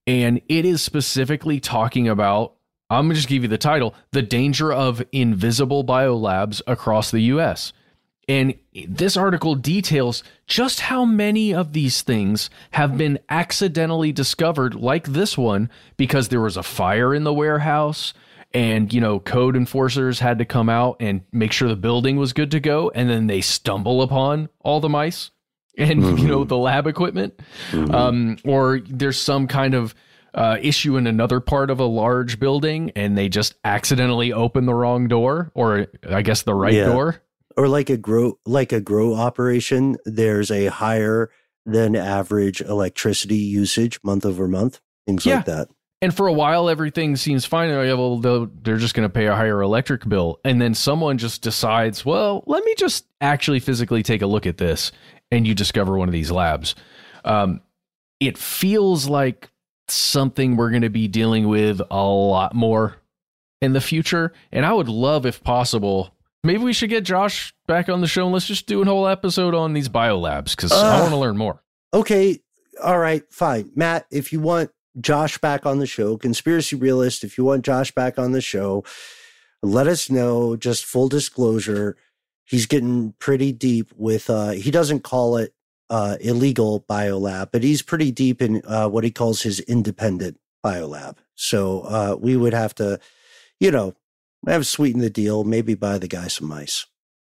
And 0.08 0.40
it 0.48 0.64
is 0.64 0.82
specifically 0.82 1.60
talking 1.60 2.08
about, 2.08 2.54
I'm 2.90 3.08
going 3.08 3.10
to 3.10 3.16
just 3.16 3.28
give 3.28 3.44
you 3.44 3.50
the 3.50 3.58
title 3.58 3.94
The 4.14 4.22
Danger 4.22 4.72
of 4.72 5.04
Invisible 5.12 5.84
Biolabs 5.84 6.62
Across 6.66 7.12
the 7.12 7.22
US. 7.34 7.74
And 8.30 8.54
this 8.88 9.18
article 9.18 9.56
details 9.56 10.24
just 10.48 10.80
how 10.82 11.04
many 11.04 11.54
of 11.54 11.74
these 11.74 12.04
things 12.04 12.50
have 12.72 12.98
been 12.98 13.20
accidentally 13.28 14.14
discovered, 14.14 14.76
like 14.76 15.08
this 15.08 15.38
one, 15.38 15.70
because 15.98 16.30
there 16.30 16.40
was 16.40 16.56
a 16.56 16.64
fire 16.64 17.14
in 17.14 17.26
the 17.26 17.34
warehouse 17.34 18.14
and 18.54 18.92
you 18.94 19.02
know 19.02 19.20
code 19.20 19.56
enforcers 19.56 20.20
had 20.20 20.40
to 20.40 20.46
come 20.46 20.70
out 20.70 20.98
and 21.00 21.22
make 21.32 21.52
sure 21.52 21.68
the 21.68 21.76
building 21.76 22.18
was 22.18 22.34
good 22.34 22.52
to 22.52 22.60
go 22.60 22.92
and 22.96 23.10
then 23.10 23.28
they 23.28 23.42
stumble 23.42 24.02
upon 24.02 24.50
all 24.62 24.80
the 24.80 24.90
mice 24.90 25.32
and 25.78 26.02
mm-hmm. 26.02 26.18
you 26.18 26.28
know 26.28 26.44
the 26.44 26.58
lab 26.58 26.88
equipment 26.88 27.40
mm-hmm. 27.72 27.94
um, 27.94 28.38
or 28.44 28.80
there's 28.88 29.20
some 29.20 29.48
kind 29.48 29.74
of 29.74 29.94
uh, 30.34 30.58
issue 30.62 30.96
in 30.98 31.08
another 31.08 31.40
part 31.40 31.72
of 31.72 31.80
a 31.80 31.86
large 31.86 32.40
building 32.40 32.92
and 32.96 33.18
they 33.18 33.28
just 33.28 33.56
accidentally 33.64 34.32
open 34.32 34.66
the 34.66 34.74
wrong 34.74 35.08
door 35.08 35.52
or 35.56 35.88
i 36.10 36.22
guess 36.22 36.44
the 36.44 36.54
right 36.54 36.74
yeah. 36.74 36.86
door 36.86 37.22
or 37.58 37.68
like 37.68 37.90
a 37.90 37.98
grow 37.98 38.38
like 38.46 38.72
a 38.72 38.80
grow 38.80 39.16
operation 39.16 39.98
there's 40.06 40.52
a 40.52 40.68
higher 40.68 41.32
than 41.66 41.96
average 41.96 42.62
electricity 42.62 43.38
usage 43.38 44.00
month 44.04 44.26
over 44.26 44.48
month 44.48 44.82
things 45.08 45.26
yeah. 45.26 45.38
like 45.38 45.46
that 45.46 45.68
and 46.02 46.16
for 46.16 46.28
a 46.28 46.34
while, 46.34 46.70
everything 46.70 47.16
seems 47.18 47.46
fine. 47.46 47.70
They're, 47.70 47.98
well, 47.98 48.50
they're 48.62 48.78
just 48.78 48.94
going 48.94 49.08
to 49.08 49.14
pay 49.14 49.26
a 49.26 49.36
higher 49.36 49.62
electric 49.62 50.08
bill. 50.08 50.40
And 50.46 50.62
then 50.62 50.74
someone 50.74 51.18
just 51.18 51.42
decides, 51.42 52.06
well, 52.06 52.44
let 52.48 52.64
me 52.64 52.74
just 52.78 53.06
actually 53.20 53.60
physically 53.60 54.02
take 54.02 54.22
a 54.22 54.28
look 54.28 54.46
at 54.46 54.58
this. 54.58 54.92
And 55.32 55.46
you 55.46 55.54
discover 55.54 55.98
one 55.98 56.08
of 56.08 56.14
these 56.14 56.32
labs. 56.32 56.74
Um, 57.26 57.62
it 58.20 58.38
feels 58.38 59.08
like 59.08 59.50
something 59.90 60.56
we're 60.56 60.72
going 60.72 60.84
to 60.84 60.90
be 60.90 61.08
dealing 61.08 61.48
with 61.48 61.82
a 61.92 62.04
lot 62.04 62.56
more 62.56 62.96
in 63.62 63.74
the 63.74 63.82
future. 63.82 64.34
And 64.52 64.66
I 64.66 64.74
would 64.74 64.90
love, 64.90 65.26
if 65.26 65.44
possible, 65.44 66.16
maybe 66.44 66.64
we 66.64 66.74
should 66.74 66.90
get 66.90 67.04
Josh 67.04 67.54
back 67.68 67.90
on 67.90 68.02
the 68.02 68.08
show 68.08 68.24
and 68.24 68.34
let's 68.34 68.48
just 68.48 68.68
do 68.68 68.82
a 68.82 68.86
whole 68.86 69.08
episode 69.08 69.54
on 69.54 69.74
these 69.74 69.90
biolabs 69.90 70.56
because 70.56 70.72
uh, 70.72 70.78
I 70.78 71.00
want 71.02 71.12
to 71.12 71.18
learn 71.18 71.38
more. 71.38 71.62
Okay. 71.94 72.40
All 72.82 72.98
right. 72.98 73.24
Fine. 73.30 73.72
Matt, 73.76 74.06
if 74.10 74.32
you 74.32 74.40
want 74.40 74.72
Josh 75.00 75.38
back 75.38 75.66
on 75.66 75.80
the 75.80 75.88
show, 75.88 76.18
Conspiracy 76.18 76.76
Realist, 76.76 77.24
if 77.24 77.38
you 77.38 77.44
want 77.44 77.66
Josh 77.66 77.92
back 77.92 78.18
on 78.18 78.32
the 78.32 78.42
show, 78.42 78.84
let 79.62 79.88
us 79.88 80.10
know. 80.10 80.56
Just 80.56 80.86
full 80.86 81.10
disclosure, 81.10 81.96
he's 82.46 82.66
getting 82.66 83.14
pretty 83.20 83.52
deep 83.52 83.92
with, 83.96 84.30
uh, 84.30 84.52
he 84.52 84.72
doesn't 84.72 85.04
call 85.04 85.38
it 85.38 85.54
uh, 85.90 86.18
illegal 86.22 86.86
biolab, 86.90 87.50
but 87.52 87.64
he's 87.64 87.82
pretty 87.82 88.12
deep 88.12 88.42
in 88.42 88.62
uh, 88.66 88.88
what 88.88 89.04
he 89.04 89.12
calls 89.12 89.42
his 89.42 89.60
independent 89.62 90.40
biolab. 90.64 91.18
So 91.36 91.82
uh, 91.82 92.18
we 92.20 92.36
would 92.36 92.54
have 92.54 92.76
to, 92.76 93.00
you 93.60 93.72
know, 93.72 93.96
have 94.48 94.66
sweeten 94.66 95.02
the 95.02 95.10
deal, 95.10 95.44
maybe 95.44 95.76
buy 95.76 95.98
the 95.98 96.08
guy 96.08 96.28
some 96.28 96.48
mice, 96.48 96.86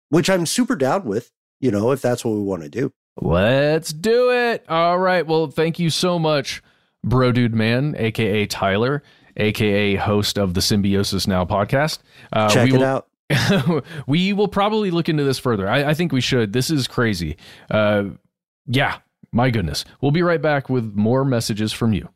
which 0.09 0.29
I'm 0.29 0.45
super 0.45 0.75
down 0.75 1.05
with, 1.05 1.31
you 1.59 1.71
know, 1.71 1.91
if 1.91 2.01
that's 2.01 2.25
what 2.25 2.33
we 2.33 2.41
want 2.41 2.63
to 2.63 2.69
do. 2.69 2.93
Let's 3.21 3.93
do 3.93 4.31
it. 4.31 4.65
All 4.67 4.97
right. 4.97 5.25
Well, 5.25 5.47
thank 5.47 5.77
you 5.77 5.89
so 5.89 6.17
much 6.17 6.63
Bro 7.03 7.33
Dude 7.33 7.55
Man, 7.55 7.95
aka 7.97 8.45
Tyler, 8.45 9.03
aka 9.37 9.95
host 9.95 10.37
of 10.37 10.53
the 10.53 10.61
Symbiosis 10.61 11.27
Now 11.27 11.45
podcast. 11.45 11.99
Uh, 12.31 12.49
Check 12.49 12.69
it 12.69 12.73
will, 12.73 12.83
out. 12.83 13.07
we 14.07 14.33
will 14.33 14.47
probably 14.47 14.91
look 14.91 15.09
into 15.09 15.23
this 15.23 15.39
further. 15.39 15.67
I, 15.67 15.89
I 15.89 15.93
think 15.93 16.11
we 16.11 16.21
should. 16.21 16.53
This 16.53 16.69
is 16.69 16.87
crazy. 16.87 17.37
Uh, 17.69 18.05
yeah, 18.67 18.97
my 19.31 19.49
goodness. 19.49 19.85
We'll 20.01 20.11
be 20.11 20.23
right 20.23 20.41
back 20.41 20.69
with 20.69 20.93
more 20.95 21.25
messages 21.25 21.73
from 21.73 21.93
you. 21.93 22.09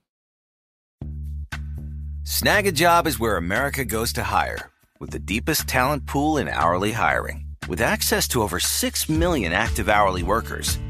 Snagajob 2.23 3.07
is 3.07 3.19
where 3.19 3.37
America 3.37 3.85
goes 3.85 4.11
to 4.13 4.23
hire, 4.23 4.69
with 4.99 5.11
the 5.11 5.19
deepest 5.19 5.67
talent 5.67 6.05
pool 6.05 6.37
in 6.37 6.49
hourly 6.49 6.91
hiring. 6.91 7.45
With 7.69 7.81
access 7.81 8.27
to 8.29 8.41
over 8.43 8.59
6 8.59 9.09
million 9.09 9.53
active 9.53 9.89
hourly 9.89 10.23
workers, 10.23 10.77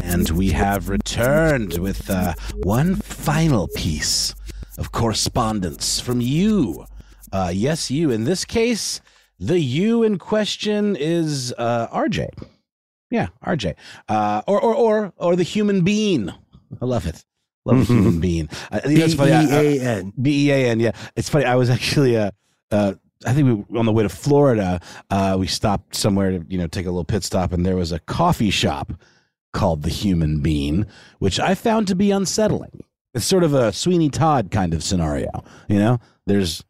And 0.00 0.30
we 0.30 0.50
have 0.50 0.88
returned 0.88 1.78
with 1.78 2.08
uh, 2.08 2.34
one 2.62 2.96
final 2.96 3.68
piece 3.68 4.34
of 4.78 4.92
correspondence 4.92 6.00
from 6.00 6.20
you. 6.20 6.86
Uh, 7.32 7.50
yes, 7.54 7.90
you. 7.90 8.10
In 8.10 8.24
this 8.24 8.44
case, 8.44 9.00
the 9.38 9.58
you 9.60 10.02
in 10.02 10.18
question 10.18 10.96
is 10.96 11.52
uh, 11.58 11.88
RJ. 11.88 12.28
Yeah, 13.10 13.28
RJ. 13.44 13.74
Uh, 14.08 14.42
or, 14.46 14.60
or, 14.60 14.74
or, 14.74 15.12
or 15.16 15.36
the 15.36 15.42
human 15.42 15.82
being. 15.82 16.30
I 16.80 16.84
love 16.84 17.06
it. 17.06 17.24
Love 17.64 17.78
the 17.86 17.94
human 17.94 18.20
being. 18.20 18.48
Uh, 18.70 18.80
you 18.86 18.98
know, 18.98 19.04
it's 19.04 19.14
funny, 19.14 19.32
I- 19.32 19.40
I- 19.40 19.46
B-E-A-N. 19.62 20.12
B 20.20 20.46
E 20.48 20.50
A 20.52 20.68
N. 20.70 20.80
Yeah, 20.80 20.92
it's 21.16 21.28
funny. 21.28 21.44
I 21.44 21.56
was 21.56 21.68
actually 21.70 22.16
uh, 22.16 22.30
uh, 22.70 22.94
I 23.24 23.32
think 23.32 23.46
we 23.46 23.54
were 23.54 23.78
on 23.78 23.86
the 23.86 23.92
way 23.92 24.02
to 24.02 24.08
Florida. 24.08 24.80
Uh, 25.10 25.36
we 25.38 25.46
stopped 25.46 25.94
somewhere 25.94 26.38
to 26.38 26.44
you 26.48 26.58
know 26.58 26.66
take 26.66 26.86
a 26.86 26.90
little 26.90 27.04
pit 27.04 27.24
stop, 27.24 27.52
and 27.52 27.64
there 27.64 27.76
was 27.76 27.92
a 27.92 28.00
coffee 28.00 28.50
shop 28.50 28.92
called 29.52 29.82
the 29.82 29.90
Human 29.90 30.40
Bean, 30.40 30.86
which 31.18 31.40
I 31.40 31.54
found 31.54 31.88
to 31.88 31.94
be 31.94 32.10
unsettling. 32.10 32.84
It's 33.14 33.24
sort 33.24 33.44
of 33.44 33.54
a 33.54 33.72
Sweeney 33.72 34.10
Todd 34.10 34.50
kind 34.50 34.74
of 34.74 34.82
scenario. 34.82 35.30
You 35.68 35.78
know, 35.78 35.98
there's 36.26 36.62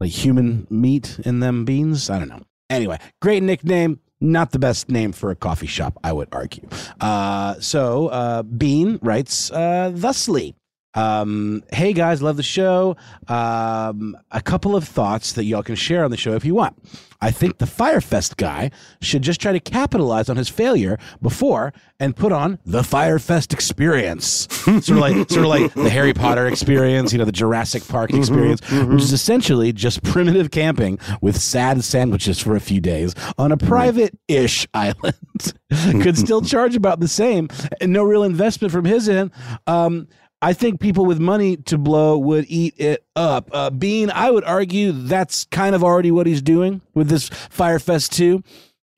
like 0.00 0.10
human 0.10 0.66
meat 0.68 1.20
in 1.24 1.38
them 1.38 1.64
beans. 1.64 2.10
I 2.10 2.18
don't 2.18 2.28
know. 2.28 2.42
Anyway, 2.68 2.98
great 3.22 3.42
nickname. 3.42 4.00
Not 4.20 4.52
the 4.52 4.58
best 4.58 4.88
name 4.88 5.12
for 5.12 5.30
a 5.30 5.36
coffee 5.36 5.66
shop, 5.66 5.98
I 6.02 6.12
would 6.12 6.28
argue. 6.32 6.66
Uh, 7.00 7.60
so, 7.60 8.08
uh, 8.08 8.42
Bean 8.42 8.98
writes 9.02 9.50
uh, 9.50 9.92
thusly. 9.94 10.56
Um, 10.94 11.62
hey 11.72 11.92
guys, 11.92 12.22
love 12.22 12.36
the 12.36 12.42
show. 12.42 12.96
Um, 13.28 14.16
a 14.30 14.40
couple 14.40 14.76
of 14.76 14.86
thoughts 14.86 15.32
that 15.32 15.44
y'all 15.44 15.62
can 15.62 15.74
share 15.74 16.04
on 16.04 16.10
the 16.10 16.16
show 16.16 16.34
if 16.34 16.44
you 16.44 16.54
want. 16.54 16.76
I 17.20 17.30
think 17.30 17.56
the 17.56 17.66
Fyre 17.66 18.02
Fest 18.02 18.36
guy 18.36 18.70
should 19.00 19.22
just 19.22 19.40
try 19.40 19.52
to 19.52 19.60
capitalize 19.60 20.28
on 20.28 20.36
his 20.36 20.50
failure 20.50 20.98
before 21.22 21.72
and 21.98 22.14
put 22.14 22.32
on 22.32 22.58
the 22.66 22.84
Fyre 22.84 23.18
Fest 23.18 23.54
experience. 23.54 24.46
sort 24.64 24.88
of 24.90 24.98
like 24.98 25.14
sort 25.30 25.46
of 25.46 25.46
like 25.46 25.72
the 25.72 25.88
Harry 25.88 26.12
Potter 26.12 26.46
experience, 26.46 27.12
you 27.12 27.18
know, 27.18 27.24
the 27.24 27.32
Jurassic 27.32 27.86
Park 27.88 28.12
experience, 28.12 28.60
which 28.70 29.02
is 29.02 29.12
essentially 29.12 29.72
just 29.72 30.02
primitive 30.02 30.50
camping 30.50 30.98
with 31.22 31.40
sad 31.40 31.82
sandwiches 31.82 32.38
for 32.38 32.56
a 32.56 32.60
few 32.60 32.80
days 32.80 33.14
on 33.38 33.52
a 33.52 33.56
private-ish 33.56 34.66
island. 34.74 35.14
Could 36.02 36.18
still 36.18 36.42
charge 36.42 36.76
about 36.76 37.00
the 37.00 37.08
same 37.08 37.48
and 37.80 37.92
no 37.92 38.04
real 38.04 38.22
investment 38.22 38.70
from 38.70 38.84
his 38.84 39.08
end. 39.08 39.30
Um, 39.66 40.08
I 40.44 40.52
think 40.52 40.78
people 40.78 41.06
with 41.06 41.18
money 41.18 41.56
to 41.56 41.78
blow 41.78 42.18
would 42.18 42.44
eat 42.48 42.74
it 42.76 43.02
up. 43.16 43.48
Uh, 43.50 43.70
Bean, 43.70 44.10
I 44.10 44.30
would 44.30 44.44
argue 44.44 44.92
that's 44.92 45.46
kind 45.46 45.74
of 45.74 45.82
already 45.82 46.10
what 46.10 46.26
he's 46.26 46.42
doing 46.42 46.82
with 46.92 47.08
this 47.08 47.30
Fyre 47.48 47.78
Fest 47.78 48.12
2. 48.12 48.42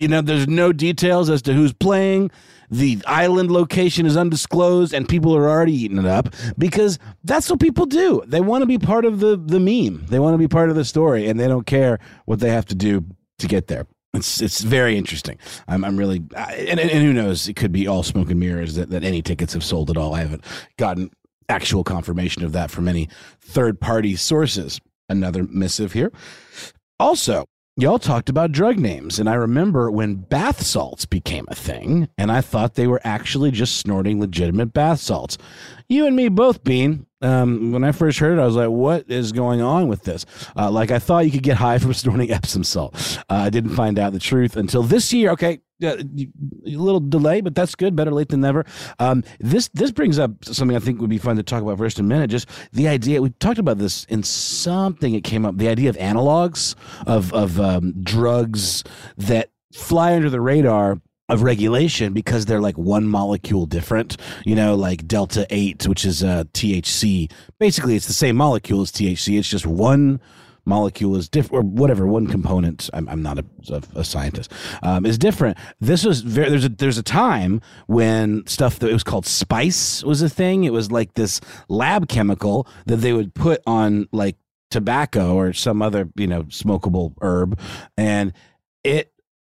You 0.00 0.08
know, 0.08 0.22
there's 0.22 0.48
no 0.48 0.72
details 0.72 1.30
as 1.30 1.42
to 1.42 1.52
who's 1.52 1.72
playing. 1.72 2.32
The 2.68 2.98
island 3.06 3.52
location 3.52 4.06
is 4.06 4.16
undisclosed, 4.16 4.92
and 4.92 5.08
people 5.08 5.36
are 5.36 5.48
already 5.48 5.72
eating 5.72 5.98
it 5.98 6.04
up 6.04 6.34
because 6.58 6.98
that's 7.22 7.48
what 7.48 7.60
people 7.60 7.86
do. 7.86 8.24
They 8.26 8.40
want 8.40 8.62
to 8.62 8.66
be 8.66 8.78
part 8.78 9.04
of 9.04 9.20
the, 9.20 9.36
the 9.36 9.60
meme, 9.60 10.04
they 10.08 10.18
want 10.18 10.34
to 10.34 10.38
be 10.38 10.48
part 10.48 10.68
of 10.68 10.74
the 10.74 10.84
story, 10.84 11.28
and 11.28 11.38
they 11.38 11.46
don't 11.46 11.64
care 11.64 12.00
what 12.24 12.40
they 12.40 12.50
have 12.50 12.66
to 12.66 12.74
do 12.74 13.04
to 13.38 13.46
get 13.46 13.68
there. 13.68 13.86
It's 14.14 14.40
it's 14.40 14.62
very 14.62 14.96
interesting. 14.96 15.38
I'm 15.68 15.84
I'm 15.84 15.96
really 15.96 16.24
and, 16.36 16.80
and, 16.80 16.90
who 16.90 17.12
knows? 17.12 17.48
It 17.48 17.54
could 17.54 17.70
be 17.70 17.86
all 17.86 18.02
smoke 18.02 18.30
and 18.30 18.40
mirrors 18.40 18.74
that, 18.74 18.90
that 18.90 19.04
any 19.04 19.22
tickets 19.22 19.52
have 19.52 19.62
sold 19.62 19.90
at 19.90 19.96
all. 19.96 20.14
I 20.14 20.20
haven't 20.20 20.42
gotten 20.78 21.10
actual 21.48 21.84
confirmation 21.84 22.44
of 22.44 22.52
that 22.52 22.70
from 22.70 22.88
any 22.88 23.08
third 23.40 23.80
party 23.80 24.16
sources. 24.16 24.80
Another 25.08 25.44
missive 25.44 25.92
here. 25.92 26.12
Also, 26.98 27.44
y'all 27.76 27.98
talked 27.98 28.28
about 28.28 28.52
drug 28.52 28.78
names, 28.78 29.18
and 29.18 29.28
I 29.28 29.34
remember 29.34 29.90
when 29.90 30.16
bath 30.16 30.62
salts 30.62 31.06
became 31.06 31.44
a 31.48 31.54
thing, 31.54 32.08
and 32.18 32.32
I 32.32 32.40
thought 32.40 32.74
they 32.74 32.86
were 32.86 33.00
actually 33.04 33.50
just 33.50 33.76
snorting 33.76 34.18
legitimate 34.18 34.72
bath 34.72 35.00
salts. 35.00 35.38
You 35.88 36.06
and 36.06 36.16
me 36.16 36.28
both, 36.28 36.64
Bean. 36.64 37.06
Um, 37.22 37.72
when 37.72 37.84
I 37.84 37.92
first 37.92 38.18
heard 38.18 38.38
it, 38.38 38.42
I 38.42 38.46
was 38.46 38.56
like, 38.56 38.68
"What 38.68 39.10
is 39.10 39.32
going 39.32 39.60
on 39.60 39.88
with 39.88 40.02
this?" 40.02 40.26
Uh, 40.56 40.70
like 40.70 40.90
I 40.90 40.98
thought 40.98 41.24
you 41.24 41.30
could 41.30 41.42
get 41.42 41.56
high 41.56 41.78
from 41.78 41.94
snorting 41.94 42.30
Epsom 42.30 42.64
salt. 42.64 42.94
Uh, 43.30 43.34
I 43.34 43.50
didn't 43.50 43.74
find 43.74 43.98
out 43.98 44.12
the 44.12 44.18
truth 44.18 44.56
until 44.56 44.82
this 44.82 45.12
year. 45.12 45.30
Okay, 45.30 45.60
a 45.82 45.96
little 46.64 47.00
delay, 47.00 47.40
but 47.40 47.54
that's 47.54 47.74
good. 47.74 47.94
Better 47.96 48.10
late 48.10 48.28
than 48.28 48.40
never. 48.40 48.64
Um, 48.98 49.24
this 49.40 49.68
this 49.68 49.90
brings 49.90 50.18
up 50.18 50.44
something 50.44 50.76
I 50.76 50.80
think 50.80 51.00
would 51.00 51.10
be 51.10 51.18
fun 51.18 51.36
to 51.36 51.42
talk 51.42 51.62
about 51.62 51.78
for 51.78 51.86
just 51.86 51.98
a 51.98 52.02
minute. 52.02 52.30
Just 52.30 52.48
the 52.72 52.88
idea 52.88 53.22
we 53.22 53.30
talked 53.30 53.58
about 53.58 53.78
this 53.78 54.04
in 54.04 54.22
something. 54.22 55.14
It 55.14 55.24
came 55.24 55.44
up 55.44 55.56
the 55.56 55.68
idea 55.68 55.90
of 55.90 55.96
analogs 55.96 56.74
of 57.06 57.32
of 57.32 57.60
um, 57.60 57.92
drugs 58.02 58.84
that 59.16 59.50
fly 59.72 60.14
under 60.14 60.30
the 60.30 60.40
radar 60.40 61.00
of 61.28 61.42
regulation 61.42 62.12
because 62.12 62.46
they're 62.46 62.60
like 62.60 62.78
one 62.78 63.04
molecule 63.04 63.66
different 63.66 64.16
you 64.44 64.54
know 64.54 64.76
like 64.76 65.08
delta 65.08 65.44
8 65.50 65.88
which 65.88 66.04
is 66.04 66.22
uh, 66.22 66.44
thc 66.52 67.30
basically 67.58 67.96
it's 67.96 68.06
the 68.06 68.12
same 68.12 68.36
molecule 68.36 68.82
as 68.82 68.92
thc 68.92 69.36
it's 69.36 69.48
just 69.48 69.66
one 69.66 70.20
molecule 70.66 71.16
is 71.16 71.28
different 71.28 71.54
or 71.54 71.68
whatever 71.68 72.06
one 72.06 72.26
component 72.26 72.90
i'm, 72.92 73.08
I'm 73.08 73.22
not 73.22 73.38
a, 73.38 73.44
a, 73.94 74.04
scientist 74.04 74.52
um, 74.82 75.06
is 75.06 75.18
different 75.18 75.56
this 75.80 76.04
was 76.04 76.20
very 76.20 76.50
there's 76.50 76.64
a 76.64 76.68
there's 76.68 76.98
a 76.98 77.02
time 77.02 77.60
when 77.86 78.46
stuff 78.46 78.78
that 78.80 78.90
it 78.90 78.92
was 78.92 79.04
called 79.04 79.26
spice 79.26 80.02
was 80.04 80.22
a 80.22 80.28
thing 80.28 80.64
it 80.64 80.72
was 80.72 80.90
like 80.90 81.14
this 81.14 81.40
lab 81.68 82.08
chemical 82.08 82.66
that 82.86 82.96
they 82.96 83.12
would 83.12 83.34
put 83.34 83.62
on 83.66 84.08
like 84.12 84.36
tobacco 84.70 85.34
or 85.34 85.52
some 85.52 85.80
other 85.80 86.08
you 86.16 86.26
know 86.26 86.42
smokable 86.44 87.14
herb 87.22 87.58
and 87.96 88.32
it 88.84 89.12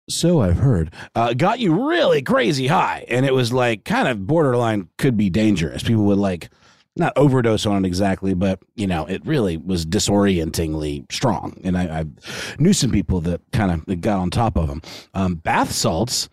so 0.09 0.41
I've 0.41 0.59
heard, 0.59 0.93
uh, 1.15 1.35
got 1.35 1.59
you 1.59 1.89
really 1.89 2.23
crazy 2.23 2.69
high. 2.69 3.05
And 3.09 3.27
it 3.27 3.35
was 3.35 3.53
like 3.53 3.85
kind 3.85 4.07
of 4.07 4.27
borderline 4.27 4.89
could 4.99 5.17
be 5.17 5.31
dangerous. 5.31 5.83
People 5.83 6.05
would 6.05 6.19
like 6.19 6.49
not 6.97 7.13
overdose 7.17 7.67
on 7.67 7.85
it 7.85 7.89
exactly, 7.89 8.35
but 8.35 8.61
you 8.75 8.87
know, 8.87 9.07
it 9.07 9.25
really 9.27 9.57
was 9.57 9.85
disorientingly 9.85 11.05
strong. 11.11 11.61
And 11.65 11.77
I, 11.77 12.01
I 12.01 12.05
knew 12.59 12.73
some 12.73 12.91
people 12.91 13.21
that 13.23 13.41
kind 13.53 13.71
of 13.87 14.01
got 14.01 14.19
on 14.19 14.31
top 14.31 14.57
of 14.57 14.69
them. 14.69 14.83
Um, 15.15 15.35
bath 15.37 15.73
salts 15.73 16.29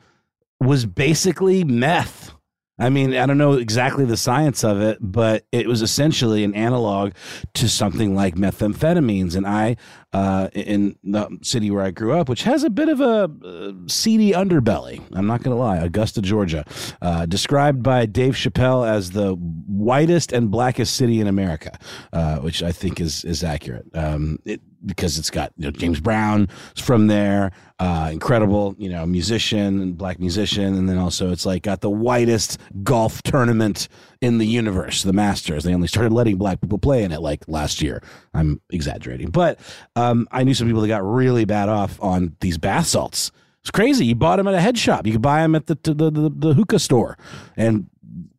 was 0.60 0.86
basically 0.86 1.64
meth. 1.64 2.34
I 2.80 2.90
mean, 2.90 3.16
I 3.16 3.26
don't 3.26 3.38
know 3.38 3.54
exactly 3.54 4.04
the 4.04 4.18
science 4.18 4.64
of 4.64 4.82
it, 4.82 4.98
but 5.00 5.46
it 5.52 5.68
was 5.68 5.82
essentially 5.82 6.44
an 6.44 6.56
analog 6.56 7.14
to 7.54 7.70
something 7.70 8.16
like 8.16 8.36
methamphetamines. 8.36 9.36
And 9.36 9.46
I, 9.46 9.78
uh, 10.14 10.50
in 10.54 10.96
the 11.04 11.28
city 11.42 11.72
where 11.72 11.84
I 11.84 11.92
grew 11.92 12.14
up, 12.14 12.30
which 12.30 12.44
has 12.44 12.64
a 12.64 12.70
bit 12.70 12.90
of 12.90 13.02
a 13.02 13.30
uh, 13.44 13.72
seedy 13.88 14.32
underbelly, 14.32 15.02
I'm 15.14 15.28
not 15.28 15.44
going 15.44 15.56
to 15.56 15.62
lie, 15.62 15.78
Augusta, 15.78 16.22
Georgia, 16.22 16.66
uh, 17.02 17.26
described 17.26 17.84
by 17.84 18.06
Dave 18.06 18.34
Chappelle 18.36 18.88
as 18.88 19.12
the 19.12 19.34
whitest 19.34 20.32
and 20.32 20.52
blackest 20.52 20.96
city 20.96 21.20
in 21.20 21.28
America, 21.28 21.78
uh, 22.12 22.38
which 22.38 22.62
I 22.64 22.72
think 22.72 23.02
is 23.02 23.26
is 23.26 23.44
accurate. 23.44 23.86
Um, 23.94 24.40
it, 24.46 24.62
because 24.86 25.18
it's 25.18 25.30
got 25.30 25.54
you 25.58 25.66
know, 25.66 25.72
James 25.72 26.00
Brown 26.00 26.48
from 26.76 27.08
there, 27.08 27.52
uh, 27.80 28.10
incredible, 28.12 28.76
you 28.78 28.90
know, 28.90 29.06
musician 29.06 29.82
and 29.82 29.98
black 29.98 30.20
musician, 30.20 30.76
and 30.76 30.90
then 30.90 30.98
also 30.98 31.32
it's 31.32 31.46
like 31.46 31.64
got 31.64 31.82
the 31.82 31.90
whitest 31.90 32.60
golf 32.84 33.22
tournament 33.24 33.88
in 34.24 34.38
the 34.38 34.48
universe, 34.48 35.04
the 35.04 35.12
Masters. 35.12 35.66
They 35.66 35.74
only 35.74 35.90
started 35.90 36.14
letting 36.14 36.38
black 36.38 36.62
people 36.62 36.78
play 36.78 37.04
in 37.04 37.12
it 37.12 37.22
like 37.22 37.44
last 37.50 37.82
year. 37.82 38.02
I'm 38.34 38.62
exaggerating, 38.72 39.32
but 39.32 39.60
um, 39.98 40.30
I 40.32 40.46
knew 40.46 40.54
some 40.54 40.66
people 40.66 40.82
that 40.82 40.88
got 40.88 41.04
really 41.04 41.44
bad 41.44 41.68
off 41.68 42.02
on 42.02 42.38
these 42.40 42.58
bath 42.58 42.88
salts. 42.88 43.34
It's 43.60 43.70
crazy. 43.70 44.06
You 44.06 44.16
bought 44.16 44.38
them 44.38 44.48
at 44.48 44.54
a 44.54 44.62
head 44.62 44.78
shop. 44.78 45.06
You 45.06 45.12
could 45.12 45.22
buy 45.22 45.42
them 45.42 45.56
at 45.56 45.68
the 45.68 45.78
the, 45.84 46.10
the, 46.10 46.32
the 46.34 46.54
hookah 46.54 46.80
store, 46.80 47.18
and 47.58 47.90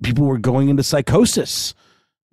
people 0.03 0.25
were 0.25 0.39
going 0.39 0.71
into 0.71 0.83
psychosis 0.83 1.75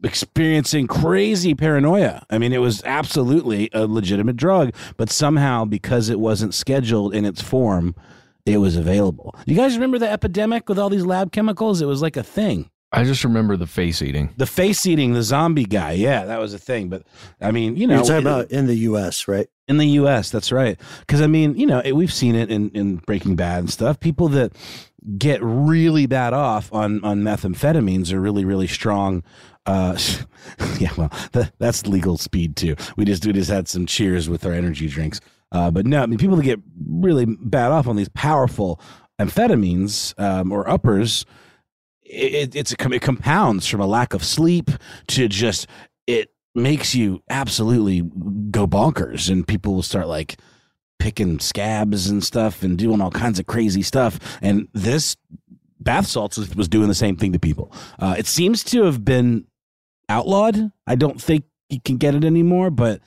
experiencing 0.01 0.87
crazy 0.87 1.53
paranoia. 1.53 2.25
I 2.29 2.37
mean, 2.37 2.53
it 2.53 2.57
was 2.59 2.81
absolutely 2.85 3.69
a 3.73 3.85
legitimate 3.85 4.37
drug, 4.37 4.73
but 4.95 5.11
somehow 5.11 5.65
because 5.65 6.09
it 6.09 6.19
wasn't 6.21 6.53
scheduled 6.55 7.13
in 7.13 7.25
its 7.25 7.41
form, 7.41 7.95
it 8.45 8.57
was 8.57 8.77
available. 8.77 9.35
You 9.45 9.55
guys 9.55 9.75
remember 9.75 9.99
the 9.99 10.09
epidemic 10.09 10.67
with 10.69 10.79
all 10.79 10.89
these 10.89 11.05
lab 11.05 11.31
chemicals? 11.31 11.81
It 11.81 11.85
was 11.85 12.01
like 12.01 12.17
a 12.17 12.23
thing. 12.23 12.70
I 12.91 13.03
just 13.03 13.23
remember 13.23 13.55
the 13.55 13.67
face 13.67 14.01
eating. 14.01 14.33
The 14.35 14.45
face 14.45 14.85
eating, 14.85 15.13
the 15.13 15.23
zombie 15.23 15.65
guy. 15.65 15.93
Yeah, 15.93 16.25
that 16.25 16.39
was 16.39 16.53
a 16.53 16.59
thing. 16.59 16.89
But 16.89 17.03
I 17.39 17.51
mean, 17.51 17.77
you 17.77 17.87
know, 17.87 17.95
You're 17.95 18.03
talking 18.03 18.27
about 18.27 18.51
in 18.51 18.67
the 18.67 18.75
U.S., 18.75 19.27
right? 19.27 19.47
in 19.71 19.77
the 19.77 19.87
U.S. 19.87 20.29
That's 20.29 20.51
right. 20.51 20.79
Because 20.99 21.21
I 21.21 21.27
mean, 21.27 21.55
you 21.55 21.65
know, 21.65 21.81
it, 21.83 21.93
we've 21.93 22.13
seen 22.13 22.35
it 22.35 22.51
in, 22.51 22.69
in 22.71 22.97
Breaking 22.97 23.35
Bad 23.35 23.59
and 23.59 23.69
stuff. 23.69 23.99
People 23.99 24.27
that 24.29 24.53
get 25.17 25.39
really 25.41 26.05
bad 26.05 26.33
off 26.33 26.71
on 26.71 27.03
on 27.03 27.21
methamphetamines 27.21 28.11
are 28.13 28.19
really 28.19 28.45
really 28.45 28.67
strong. 28.67 29.23
Uh, 29.65 29.97
yeah, 30.79 30.91
well, 30.97 31.11
that, 31.31 31.53
that's 31.57 31.87
legal 31.87 32.17
speed 32.17 32.55
too. 32.55 32.75
We 32.97 33.05
just 33.05 33.25
we 33.25 33.33
just 33.33 33.49
had 33.49 33.67
some 33.67 33.85
cheers 33.87 34.29
with 34.29 34.45
our 34.45 34.51
energy 34.51 34.87
drinks. 34.87 35.21
Uh, 35.53 35.71
but 35.71 35.85
no, 35.85 36.03
I 36.03 36.05
mean, 36.05 36.19
people 36.19 36.35
that 36.35 36.43
get 36.43 36.59
really 36.85 37.25
bad 37.25 37.71
off 37.71 37.87
on 37.87 37.95
these 37.95 38.09
powerful 38.09 38.79
amphetamines 39.19 40.17
um, 40.19 40.51
or 40.51 40.69
uppers, 40.69 41.25
it, 42.11 42.55
it's 42.55 42.73
a, 42.73 42.93
it 42.93 43.01
compounds 43.01 43.67
from 43.67 43.81
a 43.81 43.87
lack 43.87 44.13
of 44.13 44.23
sleep 44.23 44.69
to 45.07 45.27
just 45.27 45.67
it 46.07 46.29
makes 46.53 46.93
you 46.93 47.23
absolutely 47.29 48.01
go 48.51 48.67
bonkers, 48.67 49.29
and 49.29 49.47
people 49.47 49.73
will 49.73 49.83
start 49.83 50.07
like 50.07 50.37
picking 50.99 51.39
scabs 51.39 52.09
and 52.09 52.23
stuff 52.23 52.61
and 52.61 52.77
doing 52.77 53.01
all 53.01 53.11
kinds 53.11 53.39
of 53.39 53.47
crazy 53.47 53.81
stuff. 53.81 54.19
And 54.41 54.67
this 54.73 55.15
bath 55.79 56.05
salts 56.05 56.37
was, 56.37 56.67
doing 56.67 56.87
the 56.87 56.93
same 56.93 57.17
thing 57.17 57.33
to 57.33 57.39
people. 57.39 57.73
Uh, 57.97 58.15
it 58.17 58.27
seems 58.27 58.63
to 58.65 58.83
have 58.83 59.03
been 59.03 59.47
outlawed. 60.09 60.71
I 60.85 60.95
don't 60.95 61.19
think 61.19 61.45
you 61.69 61.81
can 61.81 61.97
get 61.97 62.13
it 62.13 62.23
anymore, 62.23 62.69
but 62.69 63.01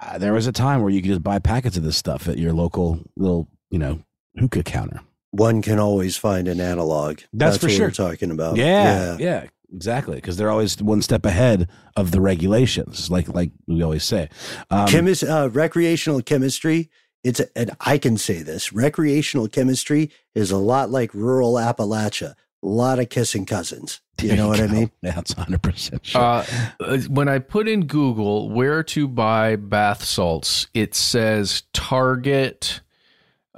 uh, 0.00 0.16
there 0.16 0.32
was 0.32 0.46
a 0.46 0.52
time 0.52 0.80
where 0.80 0.90
you 0.90 1.02
could 1.02 1.10
just 1.10 1.22
buy 1.22 1.38
packets 1.38 1.76
of 1.76 1.82
this 1.82 1.96
stuff 1.96 2.26
at 2.26 2.38
your 2.38 2.54
local 2.54 3.00
little, 3.16 3.48
you 3.70 3.78
know, 3.78 4.02
hookah 4.38 4.62
counter. 4.62 5.00
One 5.32 5.62
can 5.62 5.78
always 5.78 6.16
find 6.16 6.48
an 6.48 6.60
analog. 6.60 7.20
That's, 7.32 7.58
for 7.58 7.66
what 7.66 7.72
sure. 7.72 7.86
We're 7.86 7.92
talking 7.92 8.30
about. 8.30 8.56
Yeah, 8.56 9.16
yeah, 9.18 9.46
exactly. 9.72 10.16
Because 10.16 10.36
they're 10.36 10.50
always 10.50 10.80
one 10.82 11.02
step 11.02 11.24
ahead 11.24 11.68
of 11.96 12.10
the 12.10 12.20
regulations, 12.20 13.10
like 13.10 13.28
like 13.28 13.52
we 13.66 13.82
always 13.82 14.04
say. 14.04 14.28
Um, 14.70 14.88
Chemis- 14.88 15.28
uh, 15.28 15.50
recreational 15.50 16.22
chemistry. 16.22 16.90
It's 17.22 17.38
a, 17.38 17.46
and 17.56 17.70
I 17.80 17.98
can 17.98 18.16
say 18.16 18.42
this: 18.42 18.72
recreational 18.72 19.46
chemistry 19.46 20.10
is 20.34 20.50
a 20.50 20.56
lot 20.56 20.90
like 20.90 21.14
rural 21.14 21.54
Appalachia. 21.54 22.34
A 22.62 22.66
lot 22.66 22.98
of 22.98 23.08
kissing 23.08 23.46
cousins. 23.46 24.00
Do 24.18 24.26
you 24.26 24.32
there 24.32 24.42
know 24.42 24.48
what 24.48 24.60
I 24.60 24.66
mean? 24.66 24.90
That's 25.00 25.32
hundred 25.32 25.62
percent 25.62 26.04
sure. 26.04 26.20
Uh, 26.20 26.98
when 27.08 27.26
I 27.26 27.38
put 27.38 27.68
in 27.68 27.86
Google 27.86 28.50
where 28.50 28.82
to 28.82 29.08
buy 29.08 29.56
bath 29.56 30.04
salts, 30.04 30.66
it 30.74 30.94
says 30.94 31.62
Target, 31.72 32.82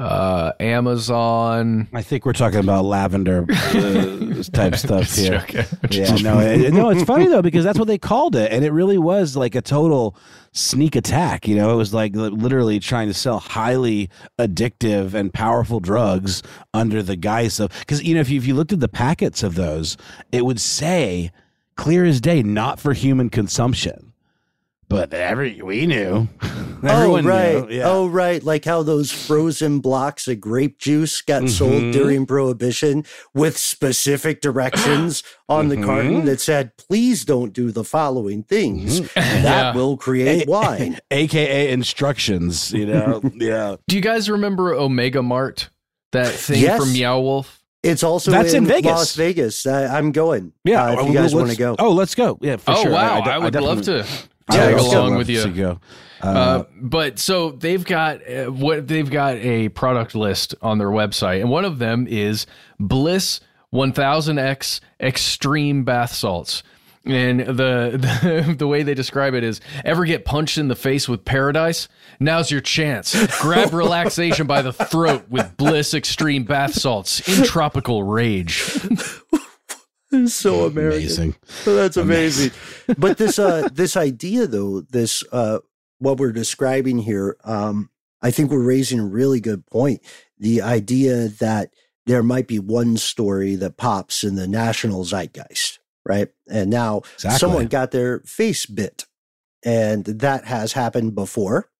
uh, 0.02 0.52
Amazon. 0.60 1.88
I 1.92 2.02
think 2.02 2.26
we're 2.26 2.32
talking 2.32 2.60
about 2.60 2.84
lavender 2.84 3.46
uh, 3.48 4.42
type 4.52 4.74
stuff 4.76 5.14
here. 5.14 5.38
joking. 5.38 5.64
Yeah, 5.90 6.14
no, 6.16 6.40
it, 6.40 6.72
no, 6.72 6.90
it's 6.90 7.04
funny 7.04 7.26
though 7.26 7.42
because 7.42 7.64
that's 7.64 7.78
what 7.78 7.86
they 7.88 7.98
called 7.98 8.34
it, 8.34 8.50
and 8.50 8.64
it 8.64 8.72
really 8.72 8.98
was 8.98 9.36
like 9.36 9.54
a 9.54 9.60
total 9.62 10.16
sneak 10.52 10.96
attack. 10.96 11.46
You 11.46 11.56
know, 11.56 11.72
it 11.72 11.76
was 11.76 11.92
like 11.92 12.14
literally 12.14 12.80
trying 12.80 13.08
to 13.08 13.14
sell 13.14 13.38
highly 13.38 14.08
addictive 14.38 15.14
and 15.14 15.32
powerful 15.32 15.80
drugs 15.80 16.42
under 16.72 17.02
the 17.02 17.16
guise 17.16 17.60
of 17.60 17.70
because 17.80 18.02
you 18.02 18.14
know 18.14 18.20
if 18.20 18.30
you, 18.30 18.38
if 18.38 18.46
you 18.46 18.54
looked 18.54 18.72
at 18.72 18.80
the 18.80 18.88
packets 18.88 19.42
of 19.42 19.54
those, 19.54 19.96
it 20.32 20.44
would 20.44 20.60
say 20.60 21.30
clear 21.76 22.04
as 22.04 22.20
day, 22.20 22.42
not 22.42 22.80
for 22.80 22.92
human 22.92 23.28
consumption. 23.30 24.11
But 24.92 25.14
every 25.14 25.60
we 25.62 25.86
knew, 25.86 26.28
oh 26.84 27.20
right, 27.22 27.68
knew, 27.68 27.76
yeah. 27.76 27.82
oh 27.88 28.06
right, 28.06 28.42
like 28.42 28.64
how 28.64 28.82
those 28.82 29.10
frozen 29.10 29.80
blocks 29.80 30.28
of 30.28 30.40
grape 30.40 30.78
juice 30.78 31.20
got 31.22 31.42
Mhm. 31.44 31.48
sold 31.50 31.92
during 31.92 32.26
Prohibition 32.26 33.04
with 33.34 33.56
specific 33.56 34.40
directions 34.40 35.22
on 35.48 35.68
the 35.68 35.76
carton 35.82 36.24
that 36.26 36.40
said, 36.40 36.76
"Please 36.76 37.24
don't 37.24 37.52
do 37.52 37.70
the 37.70 37.84
following 37.84 38.42
things. 38.42 39.00
Mhm. 39.00 39.14
That 39.14 39.42
Yeah. 39.44 39.74
will 39.74 39.96
create 39.96 40.46
wine." 40.48 40.98
aka 41.10 41.70
instructions. 41.70 42.72
You 42.72 42.86
know, 42.86 43.20
yeah. 43.34 43.76
Do 43.88 43.96
you 43.96 44.02
guys 44.02 44.28
remember 44.30 44.72
Omega 44.74 45.22
Mart? 45.22 45.68
That 46.12 46.28
thing 46.32 46.60
Yes. 46.60 46.78
from 46.78 46.92
Meow 46.92 47.20
Wolf? 47.20 47.58
It's 47.82 48.04
also 48.04 48.30
That's 48.30 48.52
in 48.52 48.64
Vegas. 48.66 48.92
Las 48.92 49.14
Vegas. 49.16 49.66
I, 49.66 49.86
I'm 49.98 50.12
going. 50.12 50.52
Yeah, 50.64 50.84
uh, 50.84 50.92
if 50.92 50.98
oh, 51.00 51.06
you 51.08 51.14
guys 51.14 51.34
want 51.34 51.50
to 51.50 51.56
go. 51.56 51.74
Oh, 51.80 51.90
let's 51.92 52.14
go. 52.14 52.38
Yeah, 52.40 52.56
for 52.56 52.70
oh 52.72 52.82
sure. 52.82 52.92
wow, 52.92 53.20
I, 53.22 53.38
de- 53.38 53.40
would 53.40 53.54
love 53.56 53.82
to 53.82 54.04
I 54.04 54.06
tag 54.50 54.76
along 54.78 55.16
with 55.16 55.28
you. 55.28 55.48
go. 55.48 55.80
Uh, 56.22 56.26
Uh, 56.26 56.64
but 56.80 57.18
so 57.18 57.50
they've 57.50 57.84
got 57.84 58.20
uh, 58.28 58.44
what 58.46 58.86
they've 58.86 59.10
got 59.10 59.36
a 59.38 59.68
product 59.70 60.14
list 60.14 60.54
on 60.62 60.78
their 60.78 60.88
website, 60.90 61.40
and 61.40 61.50
one 61.50 61.64
of 61.64 61.78
them 61.80 62.06
is 62.08 62.46
Bliss 62.78 63.40
1000X 63.72 64.80
Extreme 65.00 65.84
Bath 65.84 66.12
Salts. 66.12 66.62
And 67.04 67.40
the, 67.40 67.98
the 68.46 68.54
the 68.56 68.66
way 68.68 68.84
they 68.84 68.94
describe 68.94 69.34
it 69.34 69.42
is 69.42 69.60
ever 69.84 70.04
get 70.04 70.24
punched 70.24 70.58
in 70.58 70.68
the 70.68 70.76
face 70.76 71.08
with 71.08 71.24
paradise? 71.24 71.88
Now's 72.20 72.52
your 72.52 72.60
chance. 72.60 73.16
Grab 73.40 73.72
relaxation 73.74 74.46
by 74.46 74.62
the 74.62 74.72
throat 74.72 75.24
with 75.28 75.56
Bliss 75.56 75.94
Extreme 75.94 76.44
Bath 76.44 76.74
Salts 76.74 77.26
in 77.28 77.44
tropical 77.44 78.04
rage. 78.04 78.62
so 80.26 80.66
American. 80.66 80.98
amazing. 81.00 81.36
Oh, 81.66 81.74
That's 81.74 81.96
amazing. 81.96 82.50
but 82.98 83.18
this 83.18 83.38
uh 83.38 83.68
this 83.72 83.96
idea 83.96 84.46
though, 84.46 84.80
this 84.82 85.22
uh 85.32 85.58
what 85.98 86.18
we're 86.18 86.32
describing 86.32 86.98
here, 86.98 87.36
um, 87.44 87.88
I 88.22 88.30
think 88.32 88.50
we're 88.50 88.62
raising 88.66 88.98
a 88.98 89.06
really 89.06 89.40
good 89.40 89.66
point. 89.66 90.00
The 90.38 90.60
idea 90.62 91.28
that 91.28 91.72
there 92.06 92.22
might 92.24 92.48
be 92.48 92.58
one 92.58 92.96
story 92.96 93.54
that 93.56 93.76
pops 93.76 94.24
in 94.24 94.34
the 94.34 94.48
national 94.48 95.04
zeitgeist, 95.04 95.78
right? 96.04 96.28
And 96.50 96.68
now 96.70 97.02
Exactly. 97.14 97.38
someone 97.38 97.66
got 97.68 97.92
their 97.92 98.18
face 98.20 98.66
bit. 98.66 99.06
And 99.64 100.04
that 100.06 100.46
has 100.46 100.72
happened 100.72 101.14
before. 101.14 101.70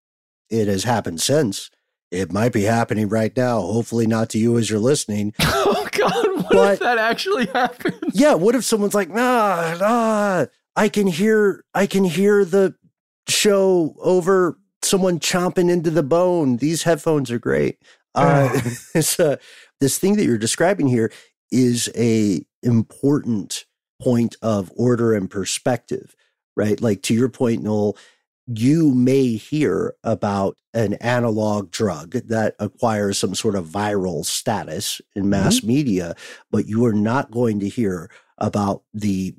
It 0.48 0.68
has 0.68 0.84
happened 0.84 1.20
since. 1.20 1.68
It 2.12 2.30
might 2.30 2.52
be 2.52 2.62
happening 2.64 3.08
right 3.08 3.34
now. 3.36 3.60
Hopefully 3.62 4.06
not 4.06 4.28
to 4.30 4.38
you 4.38 4.58
as 4.58 4.68
you're 4.70 4.78
listening. 4.78 5.32
Oh 5.74 5.88
God, 5.92 6.26
what 6.44 6.50
But- 6.52 6.72
if 6.74 6.78
that 6.80 6.98
actually 6.98 7.46
happened? 7.46 7.98
Yeah, 8.12 8.34
what 8.34 8.54
if 8.54 8.64
someone's 8.64 8.94
like, 8.94 9.08
nah, 9.10 9.76
nah, 9.78 10.46
I 10.74 10.88
can 10.88 11.06
hear 11.06 11.64
I 11.74 11.86
can 11.86 12.02
hear 12.04 12.44
the 12.44 12.74
show 13.28 13.94
over 14.00 14.58
someone 14.82 15.18
chomping 15.20 15.70
into 15.70 15.90
the 15.90 16.02
bone. 16.02 16.56
These 16.58 16.82
headphones 16.84 17.30
are 17.30 17.38
great. 17.38 17.78
Uh, 18.14 18.50
it's, 18.94 19.18
uh, 19.18 19.36
this 19.80 19.98
thing 19.98 20.16
that 20.16 20.24
you're 20.26 20.36
describing 20.36 20.86
here 20.88 21.10
is 21.50 21.90
a 21.96 22.44
important 22.62 23.64
point 24.02 24.36
of 24.42 24.70
order 24.76 25.14
and 25.14 25.30
perspective, 25.30 26.14
right? 26.54 26.78
Like 26.80 27.00
to 27.04 27.14
your 27.14 27.30
point, 27.30 27.62
Noel, 27.62 27.96
you 28.46 28.94
may 28.94 29.36
hear 29.36 29.94
about 30.02 30.56
an 30.74 30.94
analog 30.94 31.70
drug 31.70 32.12
that 32.12 32.54
acquires 32.58 33.18
some 33.18 33.34
sort 33.34 33.54
of 33.54 33.66
viral 33.66 34.24
status 34.24 35.00
in 35.14 35.28
mass 35.28 35.62
media, 35.62 36.14
but 36.50 36.66
you 36.66 36.84
are 36.84 36.92
not 36.92 37.30
going 37.30 37.60
to 37.60 37.68
hear 37.68 38.10
about 38.38 38.82
the 38.92 39.34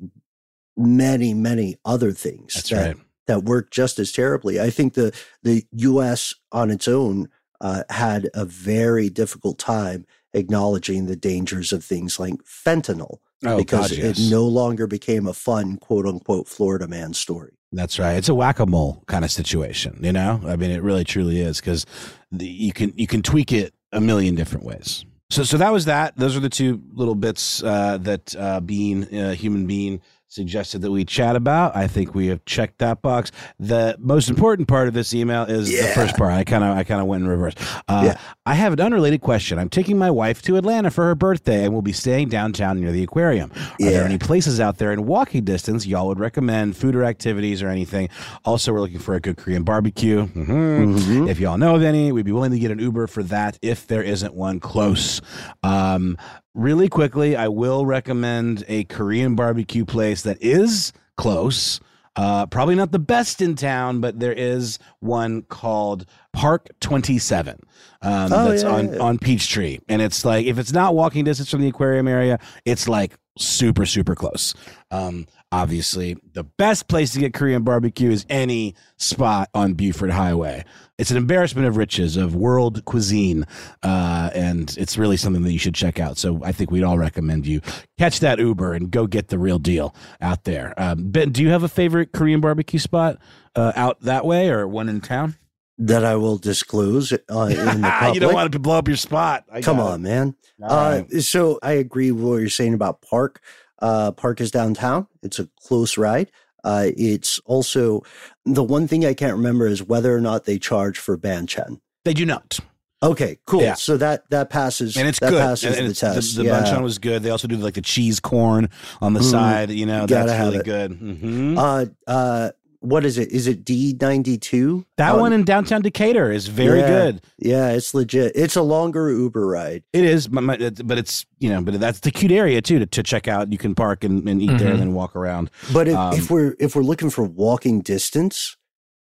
many, 0.78 1.34
many 1.34 1.76
other 1.84 2.12
things 2.12 2.54
That's 2.54 2.70
that, 2.70 2.88
right. 2.96 3.06
that 3.28 3.44
work 3.44 3.72
just 3.72 4.00
as 4.00 4.12
terribly. 4.12 4.60
I 4.62 4.70
think 4.70 4.94
the 4.94 5.14
the 5.44 5.66
U.S. 5.74 6.34
on 6.52 6.72
its 6.72 6.88
own 6.88 7.30
uh, 7.62 7.84
had 7.90 8.30
a 8.34 8.46
very 8.46 9.10
difficult 9.10 9.60
time 9.60 10.06
acknowledging 10.34 11.06
the 11.06 11.16
dangers 11.16 11.72
of 11.74 11.84
things 11.84 12.20
like 12.20 12.36
fentanyl 12.44 13.20
Oh, 13.46 13.58
because 13.58 13.90
God, 13.90 13.98
yes. 13.98 14.20
it 14.20 14.32
no 14.32 14.46
longer 14.46 14.88
became 14.88 15.28
a 15.28 15.34
fun 15.34 15.78
quote 15.78 16.06
unquote 16.06 16.48
Florida 16.48 16.88
man 16.88 17.14
story. 17.14 17.58
That's 17.74 17.98
right. 17.98 18.14
It's 18.14 18.30
a 18.30 18.36
whack 18.36 18.60
a 18.60 18.66
mole 18.66 19.04
kind 19.08 19.26
of 19.26 19.32
situation. 19.32 20.00
You 20.02 20.14
know, 20.14 20.40
I 20.46 20.56
mean, 20.56 20.70
it 20.70 20.84
really 20.84 21.04
truly 21.04 21.40
is 21.42 21.60
because 21.60 21.86
you 22.32 22.72
can 22.72 22.94
you 22.96 23.08
can 23.08 23.22
tweak 23.22 23.52
it 23.52 23.74
a 23.92 24.00
million 24.00 24.36
different 24.36 24.66
ways. 24.66 25.06
So 25.32 25.44
so 25.44 25.58
that 25.58 25.74
was 25.74 25.86
that. 25.86 26.16
Those 26.16 26.38
are 26.38 26.40
the 26.40 26.50
two 26.50 26.82
little 26.94 27.16
bits 27.16 27.64
uh, 27.64 27.98
that 28.02 28.36
uh, 28.36 28.60
Bean, 28.60 29.04
uh, 29.18 29.34
human 29.34 29.66
being, 29.66 30.02
suggested 30.34 30.82
that 30.82 30.92
we 30.92 31.06
chat 31.06 31.36
about. 31.36 31.76
I 31.76 31.88
think 31.88 32.16
we 32.16 32.28
have 32.28 32.44
checked 32.46 32.80
that 32.80 33.02
box. 33.02 33.32
The 33.60 33.96
most 34.00 34.30
important 34.30 34.68
part 34.68 34.88
of 34.88 34.94
this 34.94 35.14
email 35.14 35.44
is 35.44 35.70
the 35.70 35.88
first 35.94 36.16
part. 36.18 36.34
I 36.34 36.44
kind 36.44 36.64
of 36.64 36.76
I 36.76 36.84
kind 36.84 37.00
of 37.02 37.08
went 37.08 37.24
in 37.24 37.30
reverse. 37.30 37.54
Uh, 37.88 38.02
Yeah. 38.06 38.18
I 38.46 38.56
have 38.56 38.74
an 38.74 38.82
unrelated 38.82 39.22
question. 39.22 39.58
I'm 39.58 39.70
taking 39.70 39.98
my 39.98 40.12
wife 40.12 40.42
to 40.44 40.58
Atlanta 40.58 40.92
for 40.92 41.06
her 41.06 41.16
birthday, 41.16 41.64
and 41.64 41.72
we'll 41.72 41.82
be 41.82 41.94
staying 41.94 42.30
downtown 42.30 42.80
near 42.82 42.92
the 42.92 43.04
aquarium. 43.04 43.52
Are 43.56 43.70
there 43.80 44.04
any 44.04 44.18
places 44.18 44.60
out 44.60 44.78
there 44.80 44.92
in 44.92 45.06
walking 45.06 45.44
distance 45.46 45.86
y'all 45.88 46.08
would 46.08 46.20
recommend, 46.20 46.76
food 46.76 46.96
or 46.96 47.04
activities 47.06 47.62
or 47.64 47.70
anything? 47.70 48.10
Also, 48.44 48.74
we're 48.74 48.82
looking 48.82 49.00
for 49.00 49.14
a 49.16 49.20
good 49.22 49.38
Korean 49.38 49.64
barbecue. 49.64 50.28
Mhm. 50.28 51.30
If 51.30 51.40
y'all 51.40 51.58
know 51.58 51.76
of 51.76 51.84
any, 51.84 52.12
we'd 52.12 52.26
be 52.26 52.32
willing 52.32 52.52
to 52.52 52.60
get 52.60 52.72
an 52.72 52.80
Uber 52.80 53.08
for 53.08 53.24
that 53.24 53.58
if 53.62 53.88
there 53.88 54.04
isn't 54.04 54.34
one 54.34 54.60
close. 54.60 55.22
Um, 55.64 56.18
really 56.54 56.90
quickly, 56.90 57.36
I 57.36 57.48
will 57.48 57.86
recommend 57.86 58.64
a 58.68 58.84
Korean 58.86 59.36
barbecue 59.36 59.86
place 59.86 60.22
that 60.24 60.42
is 60.42 60.94
close. 61.18 61.80
Uh, 62.16 62.46
probably 62.46 62.76
not 62.76 62.92
the 62.92 63.00
best 63.00 63.42
in 63.42 63.56
town, 63.56 64.00
but 64.00 64.20
there 64.20 64.34
is 64.34 64.78
one 65.00 65.42
called 65.44 66.06
Park 66.32 66.70
27 66.80 67.60
um, 68.04 68.34
Oh, 68.34 68.50
that's 68.50 68.62
yeah, 68.64 68.70
on, 68.70 68.94
yeah, 68.94 69.00
on 69.00 69.18
Peachtree. 69.18 69.80
And 69.90 70.02
it's 70.02 70.24
like, 70.24 70.46
if 70.46 70.60
it's 70.60 70.72
not 70.72 70.94
walking 70.94 71.24
distance 71.24 71.50
from 71.50 71.62
the 71.62 71.70
aquarium 71.70 72.08
area, 72.08 72.40
it's 72.66 72.88
like 72.88 73.16
super, 73.40 73.86
super 73.86 74.14
close. 74.14 74.54
Um, 74.92 75.26
obviously, 75.54 76.18
the 76.34 76.44
best 76.44 76.88
place 76.88 77.14
to 77.14 77.20
get 77.20 77.34
Korean 77.34 77.64
barbecue 77.64 78.10
is 78.12 78.26
any 78.30 78.76
spot 78.98 79.50
on 79.54 79.74
Buford 79.74 80.10
Highway. 80.10 80.66
It's 80.98 81.12
an 81.12 81.18
embarrassment 81.18 81.68
of 81.68 81.78
riches 81.78 82.18
of 82.18 82.36
world 82.36 82.86
cuisine, 82.86 83.46
uh, 83.84 84.30
and 84.34 84.76
it's 84.78 84.98
really 84.98 85.18
something 85.18 85.44
that 85.44 85.52
you 85.52 85.60
should 85.60 85.76
check 85.76 86.00
out. 86.00 86.18
So 86.18 86.42
I 86.44 86.52
think 86.52 86.72
we'd 86.72 86.84
all 86.84 86.98
recommend 86.98 87.46
you 87.48 87.62
catch 87.98 88.20
that 88.22 88.40
Uber 88.40 88.74
and 88.74 88.90
go 88.92 89.08
get 89.08 89.28
the 89.30 89.38
real 89.40 89.60
deal 89.60 89.96
out 90.22 90.44
there. 90.44 90.74
Um, 90.78 91.12
ben, 91.12 91.32
do 91.32 91.42
you 91.42 91.50
have 91.50 91.64
a 91.64 91.70
favorite 91.70 92.12
Korean 92.14 92.42
barbecue 92.42 92.80
spot 92.80 93.18
uh, 93.56 93.72
out 93.76 94.02
that 94.02 94.26
way 94.26 94.50
or 94.50 94.68
one 94.68 94.90
in 94.90 95.02
town? 95.02 95.36
that 95.80 96.06
I 96.06 96.16
will 96.18 96.38
disclose 96.38 97.12
uh, 97.12 97.18
in 97.18 97.82
the 97.82 97.90
public. 98.00 98.14
you 98.14 98.20
don't 98.20 98.36
want 98.36 98.52
to 98.52 98.60
blow 98.60 98.78
up 98.78 98.88
your 98.88 98.96
spot. 98.96 99.44
I 99.52 99.62
Come 99.62 99.80
on, 99.80 100.02
it. 100.02 100.04
man. 100.04 100.36
All 100.62 100.70
Uh, 100.70 100.92
right. 101.12 101.22
so 101.24 101.58
I 101.64 101.72
agree 101.74 102.12
with 102.12 102.24
what 102.24 102.36
you're 102.36 102.50
saying 102.50 102.76
about 102.76 103.02
Park. 103.02 103.42
Uh, 103.84 104.12
Park 104.14 104.42
is 104.42 104.50
downtown. 104.50 105.06
It's 105.22 105.38
a 105.40 105.48
close 105.62 105.98
ride. 105.98 106.32
Uh, 106.64 106.88
it's 106.98 107.40
also 107.46 108.02
the 108.46 108.64
one 108.64 108.88
thing 108.88 109.06
I 109.06 109.14
can't 109.14 109.36
remember 109.36 109.68
is 109.68 109.84
whether 109.84 110.16
or 110.16 110.22
not 110.22 110.46
they 110.46 110.58
charge 110.58 110.98
for 110.98 111.18
banchan. 111.18 111.82
They 112.06 112.14
do 112.14 112.26
not. 112.26 112.60
Okay, 113.04 113.38
cool. 113.46 113.62
Yeah. 113.62 113.74
So 113.74 113.98
that 113.98 114.24
that 114.30 114.50
passes 114.50 114.96
and 114.96 115.06
it's 115.10 115.20
that 115.20 115.30
good. 115.32 115.42
passes 115.42 115.66
And, 115.66 115.76
and 115.76 115.88
the 115.88 115.92
it's- 115.92 116.00
test. 116.16 116.38
The, 116.38 116.44
the 116.44 116.48
yeah. 116.50 116.64
banchan 116.64 116.82
was 116.82 117.00
good. 117.00 117.22
They 117.22 117.32
also 117.32 117.50
do 117.50 117.58
like 117.58 117.74
the 117.74 117.82
cheese 117.82 118.22
corn 118.22 118.70
on 119.02 119.12
the 119.14 119.20
Mm, 119.20 119.32
side. 119.32 119.70
You 119.72 119.86
know, 119.86 120.06
that's 120.06 120.32
really 120.40 120.60
it. 120.60 120.64
good. 120.66 120.92
Mhm. 120.94 121.58
Uh, 121.58 121.86
uh, 122.10 122.52
what 122.84 123.06
is 123.06 123.18
it? 123.18 123.32
Is 123.32 123.48
it 123.48 123.64
D 123.64 123.98
ninety 124.00 124.38
two? 124.38 124.86
that 124.98 125.18
one 125.18 125.32
in 125.34 125.44
downtown 125.44 125.82
Decatur 125.82 126.32
is 126.32 126.48
very 126.48 126.80
Yeah. 126.80 126.88
good. 126.88 127.22
Yeah, 127.40 127.70
it's 127.72 127.94
legit. 127.94 128.34
It's 128.36 128.56
a 128.56 128.62
longer 128.62 129.10
Uber 129.10 129.46
ride. 129.48 129.84
It 129.94 130.04
is, 130.04 130.28
but, 130.28 130.42
my- 130.44 130.58
but 130.58 130.98
it's 130.98 131.26
you 131.40 131.50
know, 131.50 131.62
but 131.62 131.80
that's 131.80 132.02
the 132.02 132.12
cute 132.12 132.32
area 132.32 132.62
too 132.62 132.80
to, 132.80 132.86
to 132.86 133.02
check 133.04 133.28
out. 133.28 133.52
You 133.52 133.58
can 133.58 133.74
park 133.76 134.04
and, 134.04 134.28
and 134.28 134.42
eat 134.42 134.58
there 134.58 134.70
Mhm. 134.70 134.72
and 134.72 134.80
then 134.80 134.94
walk 134.94 135.16
around. 135.16 135.50
But 135.72 135.88
if, 135.88 135.96
Um, 135.96 136.14
if 136.14 136.30
we're 136.30 136.56
if 136.60 136.76
we're 136.76 136.84
looking 136.84 137.10
for 137.10 137.24
walking 137.24 137.82
distance, 137.82 138.58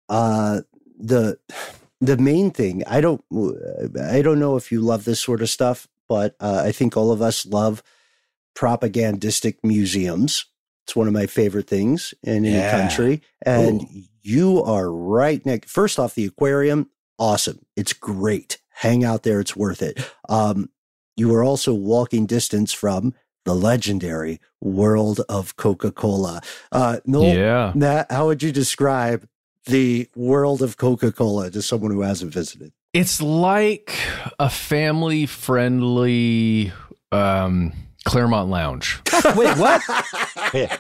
uh, 0.09 0.61
the 0.99 1.37
the 1.99 2.17
main 2.17 2.51
thing 2.51 2.83
I 2.85 3.01
don't 3.01 3.23
I 3.99 4.21
don't 4.21 4.39
know 4.39 4.55
if 4.55 4.71
you 4.71 4.81
love 4.81 5.05
this 5.05 5.19
sort 5.19 5.41
of 5.41 5.49
stuff, 5.49 5.87
but 6.07 6.35
uh, 6.39 6.61
I 6.65 6.71
think 6.71 6.95
all 6.95 7.11
of 7.11 7.21
us 7.21 7.45
love 7.45 7.81
propagandistic 8.55 9.55
museums. 9.63 10.45
It's 10.85 10.95
one 10.95 11.07
of 11.07 11.13
my 11.13 11.25
favorite 11.27 11.67
things 11.67 12.13
in 12.23 12.45
any 12.45 12.51
Yeah. 12.55 12.71
country, 12.71 13.21
and 13.45 13.81
Ooh. 13.83 13.87
you 14.21 14.63
are 14.63 14.91
right 14.91 15.45
next. 15.45 15.71
First 15.71 15.97
off, 15.99 16.15
the 16.15 16.25
aquarium, 16.25 16.89
awesome. 17.17 17.59
It's 17.75 17.93
great. 17.93 18.57
Hang 18.69 19.03
out 19.03 19.23
there; 19.23 19.39
it's 19.39 19.55
worth 19.55 19.81
it. 19.81 19.97
Um, 20.27 20.69
you 21.15 21.33
are 21.35 21.43
also 21.43 21.73
walking 21.73 22.25
distance 22.25 22.73
from 22.73 23.13
the 23.45 23.53
legendary 23.55 24.39
world 24.61 25.21
of 25.29 25.55
Coca 25.57 25.91
Cola. 25.91 26.41
Uh, 26.71 26.97
Noel, 27.05 27.73
Yeah. 27.75 28.05
How 28.09 28.25
would 28.27 28.41
you 28.43 28.51
describe 28.51 29.27
the 29.65 30.07
world 30.15 30.61
of 30.61 30.77
Coca 30.77 31.11
Cola 31.11 31.49
to 31.51 31.61
someone 31.61 31.91
who 31.91 32.01
hasn't 32.01 32.33
visited? 32.33 32.71
It's 32.93 33.21
like 33.21 33.97
a 34.39 34.49
family 34.49 35.25
friendly 35.25 36.71
um, 37.11 37.73
Clermont 38.05 38.49
Lounge. 38.49 38.99
Wait, 39.35 39.57
what? 39.57 39.81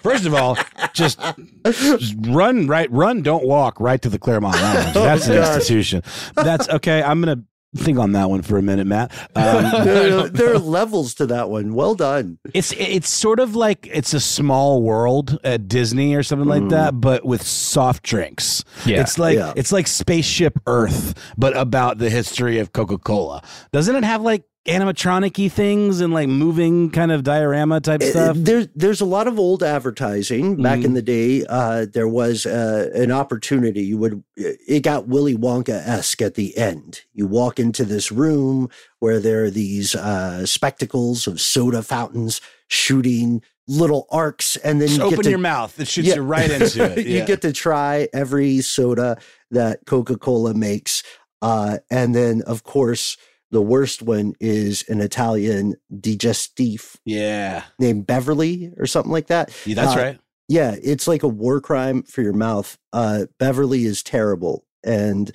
First 0.01 0.25
of 0.25 0.33
all, 0.33 0.57
just, 0.93 1.19
just 1.65 2.15
run 2.27 2.67
right, 2.67 2.91
run, 2.91 3.21
don't 3.21 3.45
walk 3.45 3.79
right 3.79 4.01
to 4.01 4.09
the 4.09 4.19
Clermont 4.19 4.55
Lounge. 4.55 4.93
That's 4.93 5.27
an 5.27 5.37
institution. 5.37 6.03
That's 6.35 6.67
okay. 6.69 7.01
I'm 7.01 7.21
gonna 7.21 7.43
think 7.75 7.97
on 7.97 8.11
that 8.11 8.29
one 8.29 8.43
for 8.43 8.57
a 8.59 8.61
minute, 8.61 8.85
Matt. 8.85 9.11
Um, 9.35 9.63
there, 9.85 10.29
there 10.29 10.53
are 10.53 10.59
levels 10.59 11.15
to 11.15 11.25
that 11.27 11.49
one. 11.49 11.73
Well 11.73 11.95
done. 11.95 12.37
It's 12.53 12.71
it's 12.73 13.09
sort 13.09 13.39
of 13.39 13.55
like 13.55 13.87
it's 13.91 14.13
a 14.13 14.19
small 14.19 14.83
world 14.83 15.39
at 15.43 15.67
Disney 15.67 16.13
or 16.15 16.21
something 16.21 16.47
like 16.47 16.61
Mm. 16.63 16.69
that, 16.69 17.01
but 17.01 17.25
with 17.25 17.41
soft 17.41 18.03
drinks. 18.03 18.63
Yeah. 18.85 19.01
It's 19.01 19.17
like 19.17 19.37
Yeah. 19.37 19.53
it's 19.55 19.71
like 19.71 19.87
Spaceship 19.87 20.59
Earth, 20.67 21.15
but 21.37 21.57
about 21.57 21.97
the 21.97 22.09
history 22.11 22.59
of 22.59 22.73
Coca 22.73 22.97
Cola. 22.99 23.41
Doesn't 23.71 23.95
it 23.95 24.03
have 24.03 24.21
like 24.21 24.43
animatronic-y 24.65 25.49
things 25.49 25.99
and 25.99 26.13
like 26.13 26.29
moving 26.29 26.89
kind 26.89 27.11
of 27.11 27.23
diorama 27.23 27.81
type 27.81 28.01
Uh, 28.01 28.05
stuff? 28.09 28.37
There's 28.39 28.67
there's 28.75 29.01
a 29.01 29.05
lot 29.05 29.27
of 29.27 29.37
old 29.37 29.61
advertising 29.61 30.61
back 30.61 30.79
Mhm. 30.79 30.85
in 30.85 30.93
the 30.93 31.01
day. 31.01 31.45
Uh, 31.47 31.85
there 31.91 32.07
was 32.07 32.45
uh, 32.45 32.89
an 32.93 33.11
opportunity. 33.11 33.81
You 33.83 33.97
would 33.97 34.23
it 34.37 34.81
got 34.83 35.07
Willy 35.07 35.35
Wonka 35.35 35.73
esque 35.85 36.21
at 36.21 36.35
the 36.35 36.57
end. 36.57 37.01
You 37.13 37.27
walk 37.27 37.59
into 37.59 37.83
this 37.85 38.11
room 38.11 38.69
where 38.99 39.19
there 39.19 39.43
are 39.43 39.49
these 39.49 39.95
uh, 39.95 40.45
spectacles 40.45 41.27
of 41.27 41.41
soda 41.41 41.83
fountains 41.83 42.39
shooting 42.67 43.41
little 43.67 44.07
arcs, 44.11 44.55
and 44.57 44.81
then 44.81 44.87
Just 44.89 44.99
you 44.99 45.05
open 45.05 45.23
to, 45.23 45.29
your 45.29 45.39
mouth. 45.39 45.79
It 45.79 45.87
shoots 45.87 46.07
Yeah. 46.09 46.15
you 46.15 46.21
right 46.21 46.49
into 46.51 46.83
it. 46.99 47.05
you 47.07 47.23
get 47.25 47.41
to 47.43 47.53
try 47.53 48.07
every 48.13 48.59
soda 48.61 49.17
that 49.51 49.85
Coca 49.85 50.17
Cola 50.17 50.53
makes, 50.53 51.01
uh, 51.41 51.77
and 51.91 52.15
then 52.15 52.41
of 52.47 52.63
course. 52.63 53.17
The 53.53 53.61
worst 53.61 54.01
one 54.01 54.33
is 54.39 54.83
an 54.89 54.99
Italian 54.99 55.75
digestif 55.93 56.97
yeah. 57.05 57.63
named 57.77 58.07
Beverly 58.07 58.73
or 58.77 58.87
something 58.87 59.11
like 59.11 59.27
that. 59.27 59.51
Yeah, 59.63 59.75
that's 59.75 59.95
Uh, 59.95 59.99
right. 59.99 60.19
Yeah, 60.49 60.75
it's 60.83 61.07
like 61.07 61.21
a 61.21 61.27
war 61.27 61.61
crime 61.61 62.01
for 62.01 62.23
your 62.23 62.33
mouth. 62.33 62.79
Uh, 62.91 63.27
Beverly 63.37 63.85
is 63.85 64.01
terrible, 64.01 64.65
and 64.83 65.31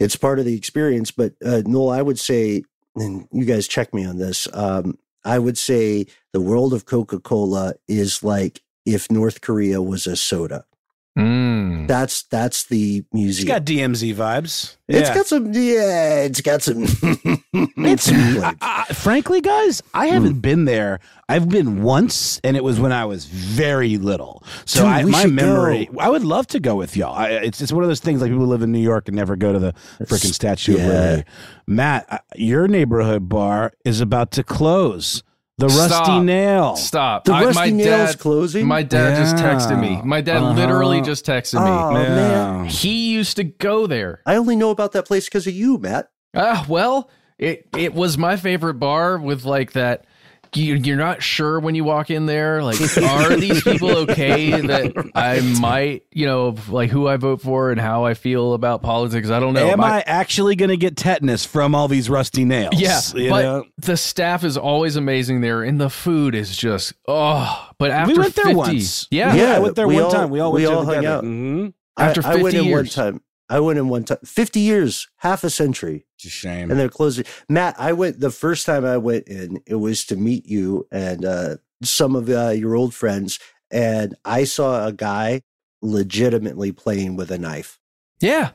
it's 0.00 0.16
part 0.16 0.40
of 0.40 0.44
the 0.44 0.56
experience. 0.56 1.12
But 1.12 1.34
uh, 1.44 1.62
Noel, 1.64 1.90
I 1.90 2.02
would 2.02 2.18
say, 2.18 2.64
and 2.96 3.28
you 3.32 3.44
guys 3.44 3.68
check 3.68 3.94
me 3.94 4.04
on 4.04 4.18
this. 4.18 4.48
Um, 4.52 4.98
I 5.24 5.38
would 5.38 5.56
say 5.56 6.06
the 6.32 6.40
world 6.40 6.74
of 6.74 6.86
Coca 6.86 7.20
Cola 7.20 7.74
is 7.86 8.24
like 8.24 8.62
if 8.84 9.10
North 9.12 9.40
Korea 9.40 9.80
was 9.80 10.08
a 10.08 10.16
soda. 10.16 10.64
Mm. 11.18 11.86
That's 11.88 12.22
that's 12.24 12.64
the 12.64 12.98
It's 12.98 13.12
museum. 13.12 13.48
got 13.48 13.64
DMZ 13.64 14.14
vibes. 14.14 14.76
It's 14.88 15.10
got 15.10 15.26
some, 15.26 15.52
yeah. 15.52 16.22
It's 16.22 16.40
got 16.40 16.62
some. 16.62 16.86
It's 17.84 18.08
I, 18.10 18.54
I, 18.60 18.84
frankly, 18.94 19.40
guys, 19.40 19.82
I 19.92 20.06
haven't 20.06 20.40
been 20.40 20.64
there. 20.64 21.00
I've 21.28 21.48
been 21.48 21.82
once, 21.82 22.40
and 22.44 22.56
it 22.56 22.64
was 22.64 22.80
when 22.80 22.92
I 22.92 23.04
was 23.04 23.26
very 23.26 23.98
little. 23.98 24.42
So 24.64 24.82
Dude, 24.82 24.88
I, 24.88 25.04
we 25.04 25.10
my 25.10 25.26
memory, 25.26 25.86
go. 25.86 25.98
I 26.00 26.08
would 26.08 26.24
love 26.24 26.46
to 26.48 26.60
go 26.60 26.76
with 26.76 26.96
y'all. 26.96 27.14
I, 27.14 27.28
it's 27.30 27.60
it's 27.60 27.72
one 27.72 27.82
of 27.82 27.88
those 27.90 28.00
things 28.00 28.22
like 28.22 28.30
people 28.30 28.46
live 28.46 28.62
in 28.62 28.72
New 28.72 28.78
York 28.80 29.08
and 29.08 29.16
never 29.16 29.36
go 29.36 29.52
to 29.52 29.58
the 29.58 29.72
freaking 30.04 30.32
Statue 30.32 30.74
of. 30.76 30.80
Liberty. 30.80 31.24
Matt, 31.66 32.06
uh, 32.10 32.18
your 32.36 32.68
neighborhood 32.68 33.28
bar 33.28 33.72
is 33.84 34.00
about 34.00 34.30
to 34.32 34.42
close. 34.44 35.22
The 35.58 35.66
Rusty 35.66 35.88
Stop. 35.94 36.22
Nail. 36.24 36.76
Stop. 36.76 37.24
The 37.24 37.32
I- 37.32 37.44
Rusty 37.44 37.60
my 37.60 37.70
Nail's 37.70 38.10
dad, 38.12 38.18
closing? 38.18 38.66
My 38.66 38.82
dad 38.82 39.16
just 39.16 39.36
texted 39.36 39.78
me. 39.80 40.00
My 40.02 40.20
dad 40.20 40.38
Uh-huh. 40.38 40.52
literally 40.54 41.00
just 41.02 41.24
texted 41.26 41.54
me. 41.62 41.70
Oh, 41.70 41.92
man. 41.92 42.64
He 42.66 43.12
used 43.12 43.36
to 43.36 43.44
go 43.44 43.86
there. 43.86 44.20
I 44.26 44.36
only 44.36 44.56
know 44.56 44.70
about 44.70 44.92
that 44.92 45.06
place 45.06 45.26
because 45.26 45.46
of 45.46 45.52
you, 45.52 45.78
Matt. 45.78 46.08
Ah, 46.34 46.64
well, 46.68 47.10
it 47.38 47.68
it 47.76 47.92
was 47.94 48.16
my 48.16 48.36
favorite 48.36 48.74
bar 48.74 49.18
with 49.18 49.44
like 49.44 49.72
that. 49.72 50.06
You, 50.54 50.74
you're 50.74 50.98
not 50.98 51.22
sure 51.22 51.58
when 51.60 51.74
you 51.74 51.82
walk 51.84 52.10
in 52.10 52.26
there. 52.26 52.62
Like, 52.62 52.78
are 52.98 53.36
these 53.36 53.62
people 53.62 53.90
okay 54.00 54.50
that 54.60 55.10
I 55.14 55.40
might, 55.60 56.02
you 56.12 56.26
know, 56.26 56.54
like 56.68 56.90
who 56.90 57.08
I 57.08 57.16
vote 57.16 57.40
for 57.40 57.70
and 57.70 57.80
how 57.80 58.04
I 58.04 58.12
feel 58.14 58.52
about 58.52 58.82
politics? 58.82 59.30
I 59.30 59.40
don't 59.40 59.54
know. 59.54 59.66
Am 59.66 59.78
My- 59.80 59.98
I 59.98 60.00
actually 60.00 60.54
going 60.56 60.68
to 60.68 60.76
get 60.76 60.96
tetanus 60.96 61.44
from 61.46 61.74
all 61.74 61.88
these 61.88 62.10
rusty 62.10 62.44
nails? 62.44 62.78
Yeah, 62.78 63.00
You 63.14 63.30
but 63.30 63.42
know? 63.42 63.64
the 63.78 63.96
staff 63.96 64.44
is 64.44 64.56
always 64.58 64.96
amazing 64.96 65.40
there, 65.40 65.62
and 65.62 65.80
the 65.80 65.88
food 65.90 66.34
is 66.34 66.54
just 66.56 66.92
oh. 67.08 67.68
But 67.78 67.90
after 67.90 68.12
we 68.14 68.18
went 68.20 68.34
there 68.34 68.54
once. 68.54 69.08
yeah, 69.10 69.34
Yeah, 69.34 69.56
I 69.56 69.58
went 69.58 69.74
there 69.74 69.88
we 69.88 69.94
one 69.94 70.04
all- 70.04 70.10
time. 70.12 70.30
We 70.30 70.40
all 70.40 70.52
we 70.52 70.66
went 70.66 70.76
all 70.76 70.84
hung 70.84 70.94
together. 70.96 71.16
out. 71.16 71.24
Mhm. 71.24 71.72
After 71.98 72.26
I, 72.26 72.32
I 72.32 72.34
went 72.36 72.54
50 72.54 72.58
in 72.68 72.72
one 72.72 72.86
time. 72.86 73.20
I 73.54 73.60
went 73.60 73.78
in 73.78 73.88
one 73.88 74.04
time. 74.04 74.18
50 74.24 74.60
years, 74.60 75.08
half 75.18 75.44
a 75.44 75.50
century. 75.50 76.06
It's 76.16 76.24
a 76.26 76.30
shame. 76.30 76.70
And 76.70 76.78
they're 76.80 76.88
closing. 76.88 77.24
Matt, 77.48 77.74
I 77.78 77.92
went 77.92 78.20
the 78.20 78.30
first 78.30 78.64
time 78.66 78.84
I 78.84 78.96
went 78.96 79.28
in, 79.28 79.60
it 79.66 79.76
was 79.76 80.04
to 80.06 80.16
meet 80.16 80.46
you 80.46 80.86
and 80.90 81.24
uh, 81.24 81.56
some 81.82 82.16
of 82.16 82.28
uh, 82.30 82.50
your 82.50 82.74
old 82.74 82.94
friends. 82.94 83.38
and 83.70 84.14
I 84.24 84.44
saw 84.44 84.86
a 84.86 84.92
guy 84.92 85.42
legitimately 85.96 86.72
playing 86.72 87.16
with 87.16 87.30
a 87.30 87.38
knife. 87.38 87.78
Yeah. 88.20 88.50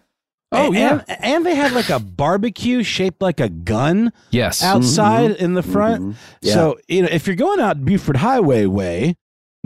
Oh 0.51 0.67
and, 0.67 0.75
yeah. 0.75 1.01
and, 1.09 1.23
and 1.23 1.45
they 1.45 1.55
had 1.55 1.73
like 1.73 1.89
a 1.89 1.99
barbecue 1.99 2.81
shaped 2.83 3.21
like 3.21 3.39
a 3.41 3.49
gun 3.49 4.13
Yes. 4.31 4.63
outside 4.63 5.31
in 5.31 5.53
the 5.55 5.63
front. 5.63 6.01
Mhm. 6.03 6.15
Yeah. 6.41 6.53
So 6.53 6.79
you 6.87 7.01
know, 7.01 7.09
if 7.11 7.27
you're 7.27 7.35
going 7.35 7.59
out 7.59 7.83
Buford 7.83 8.15
Highway 8.17 8.65
way, 8.65 9.15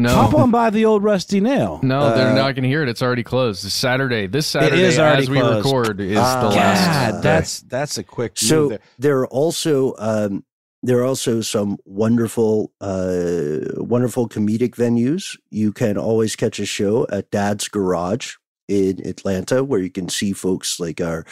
No. 0.02 0.16
hop 0.16 0.34
on 0.34 0.52
by 0.52 0.70
the 0.70 0.86
old 0.86 1.04
Rusty 1.04 1.40
Nail. 1.40 1.80
No, 1.84 2.16
they're 2.16 2.30
Uh, 2.30 2.36
not 2.36 2.56
going 2.56 2.64
to 2.64 2.70
hear 2.70 2.84
it. 2.84 2.90
It's 2.90 3.02
already 3.02 3.24
closed. 3.24 3.64
It's 3.66 3.74
Saturday. 3.74 4.28
This 4.28 4.48
Saturday, 4.48 4.82
is 4.84 4.98
already 5.00 5.24
as 5.24 5.30
we 5.30 5.40
closed. 5.40 5.66
record, 5.66 6.02
is 6.02 6.18
Ah. 6.18 6.42
the 6.42 6.56
last. 6.56 7.12
God, 7.14 7.24
that's 7.24 7.60
that's 7.62 7.98
a 7.98 8.04
quick 8.04 8.32
move 8.42 8.50
so 8.50 8.68
there. 8.70 8.80
there 9.00 9.20
are 9.20 9.28
also 9.28 9.94
um, 10.00 10.44
there 10.84 11.00
are 11.00 11.06
also 11.06 11.42
some 11.42 11.78
wonderful 11.86 12.72
uh, 12.82 13.60
wonderful 13.78 14.28
comedic 14.28 14.76
venues. 14.76 15.38
You 15.52 15.72
can 15.72 15.98
always 15.98 16.36
catch 16.36 16.60
a 16.60 16.66
show 16.66 17.06
at 17.12 17.30
Dad's 17.32 17.68
Garage 17.68 18.36
in 18.68 19.06
Atlanta, 19.06 19.64
where 19.64 19.82
you 19.82 19.92
can 19.92 20.10
see 20.10 20.34
folks 20.34 20.80
like 20.80 21.00
our 21.02 21.26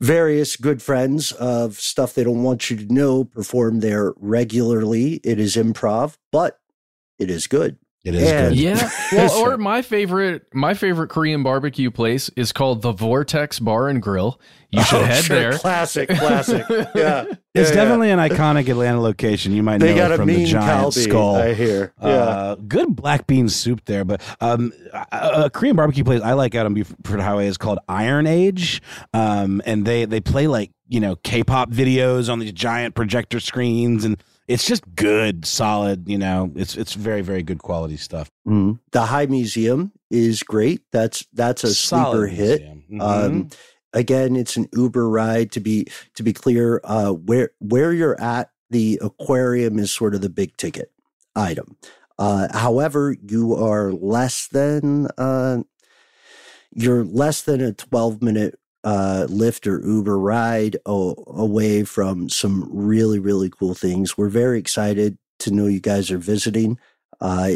various 0.00 0.56
good 0.56 0.82
friends 0.82 1.32
of 1.32 1.78
stuff 1.80 2.14
they 2.14 2.24
don't 2.24 2.42
want 2.42 2.68
you 2.70 2.76
to 2.76 2.92
know 2.92 3.24
perform 3.24 3.80
there 3.80 4.12
regularly. 4.16 5.20
It 5.24 5.38
is 5.38 5.56
improv, 5.56 6.16
but 6.32 6.58
it 7.18 7.30
is 7.30 7.46
good. 7.46 7.78
It 8.04 8.14
is 8.14 8.22
And- 8.30 8.54
good. 8.54 8.58
Yeah. 8.58 8.90
Well, 9.12 9.32
or 9.38 9.56
my 9.56 9.82
favorite, 9.82 10.46
my 10.52 10.74
favorite 10.74 11.08
Korean 11.08 11.42
barbecue 11.44 11.90
place 11.92 12.28
is 12.36 12.52
called 12.52 12.82
the 12.82 12.90
Vortex 12.92 13.58
Bar 13.60 13.88
and 13.88 14.02
Grill. 14.02 14.40
You 14.70 14.82
should 14.82 15.00
Oh, 15.02 15.04
head 15.04 15.24
sure. 15.24 15.36
there. 15.38 15.52
Classic, 15.58 16.08
classic. 16.08 16.64
Yeah, 16.70 16.80
It's 16.84 16.94
Yeah, 16.94 17.26
yeah. 17.54 17.70
definitely 17.72 18.10
an 18.10 18.18
iconic 18.18 18.68
Atlanta 18.68 19.00
location. 19.00 19.52
You 19.52 19.62
might 19.62 19.78
They 19.78 19.90
know 19.94 20.02
got 20.02 20.10
it 20.10 20.14
a 20.14 20.16
from 20.18 20.26
mean 20.26 20.40
the 20.40 20.46
giant 20.46 20.92
Calbee, 20.92 21.04
skull. 21.08 21.36
I 21.36 21.54
hear. 21.54 21.92
Yeah. 22.02 22.08
Uh, 22.08 22.54
good 22.56 22.94
black 22.96 23.26
bean 23.28 23.48
soup 23.48 23.84
there, 23.86 24.04
but 24.04 24.20
um, 24.40 24.72
a, 24.92 25.06
a 25.44 25.50
Korean 25.50 25.76
barbecue 25.76 26.02
place 26.04 26.20
I 26.20 26.32
like 26.32 26.54
out 26.56 26.66
on 26.66 26.74
Buford 26.74 27.20
Highway 27.20 27.46
is 27.46 27.56
called 27.56 27.78
Iron 27.88 28.26
Age, 28.26 28.82
um, 29.14 29.62
and 29.66 29.84
they 29.86 30.04
they 30.04 30.20
play 30.20 30.46
like 30.48 30.72
you 30.88 30.98
know 31.00 31.14
K-pop 31.16 31.70
videos 31.70 32.30
on 32.30 32.40
these 32.40 32.52
giant 32.52 32.94
projector 32.96 33.38
screens, 33.40 34.04
and 34.04 34.20
it's 34.48 34.66
just 34.66 34.82
good, 34.94 35.44
solid. 35.44 36.08
You 36.08 36.18
know, 36.18 36.52
it's 36.54 36.76
it's 36.76 36.94
very 36.94 37.22
very 37.22 37.42
good 37.42 37.58
quality 37.58 37.96
stuff. 37.96 38.30
Mhm. 38.46 38.78
The 38.92 39.02
High 39.06 39.26
Museum 39.26 39.92
is 40.10 40.42
great. 40.42 40.82
That's 40.92 41.24
that's 41.32 41.64
a 41.64 41.74
Solid 41.74 42.10
sleeper 42.12 42.26
hit. 42.28 42.60
museum. 42.60 42.82
Mhm. 42.90 43.00
Um, 43.02 43.48
again, 43.92 44.36
it's 44.36 44.56
an 44.56 44.68
Uber 44.72 45.08
ride. 45.08 45.50
To 45.52 45.60
be 45.60 45.86
to 46.14 46.22
be 46.22 46.32
clear, 46.32 46.80
uh, 46.84 47.10
where 47.12 47.50
where 47.58 47.92
you're 47.92 48.20
at, 48.20 48.50
the 48.70 48.98
aquarium 49.02 49.78
is 49.78 49.90
sort 49.92 50.14
of 50.14 50.20
the 50.20 50.28
big 50.30 50.56
ticket 50.56 50.90
item. 51.34 51.76
Uh, 52.18 52.48
however, 52.56 53.14
you 53.28 53.54
are 53.54 53.92
less 53.92 54.48
than 54.48 55.06
uh, 55.18 55.58
you're 56.72 57.04
less 57.04 57.42
than 57.42 57.60
a 57.60 57.72
12 57.72 58.22
minute 58.22 58.58
uh, 58.86 59.26
Lyft 59.28 59.66
or 59.66 59.84
Uber 59.84 60.16
ride 60.16 60.76
o- 60.86 61.22
away 61.26 61.82
from 61.82 62.28
some 62.28 62.68
really 62.72 63.18
really 63.18 63.50
cool 63.50 63.74
things. 63.74 64.16
We're 64.16 64.28
very 64.28 64.60
excited 64.60 65.18
to 65.40 65.50
know 65.50 65.66
you 65.66 65.80
guys 65.80 66.10
are 66.12 66.18
visiting. 66.18 66.78
Uh, 67.20 67.50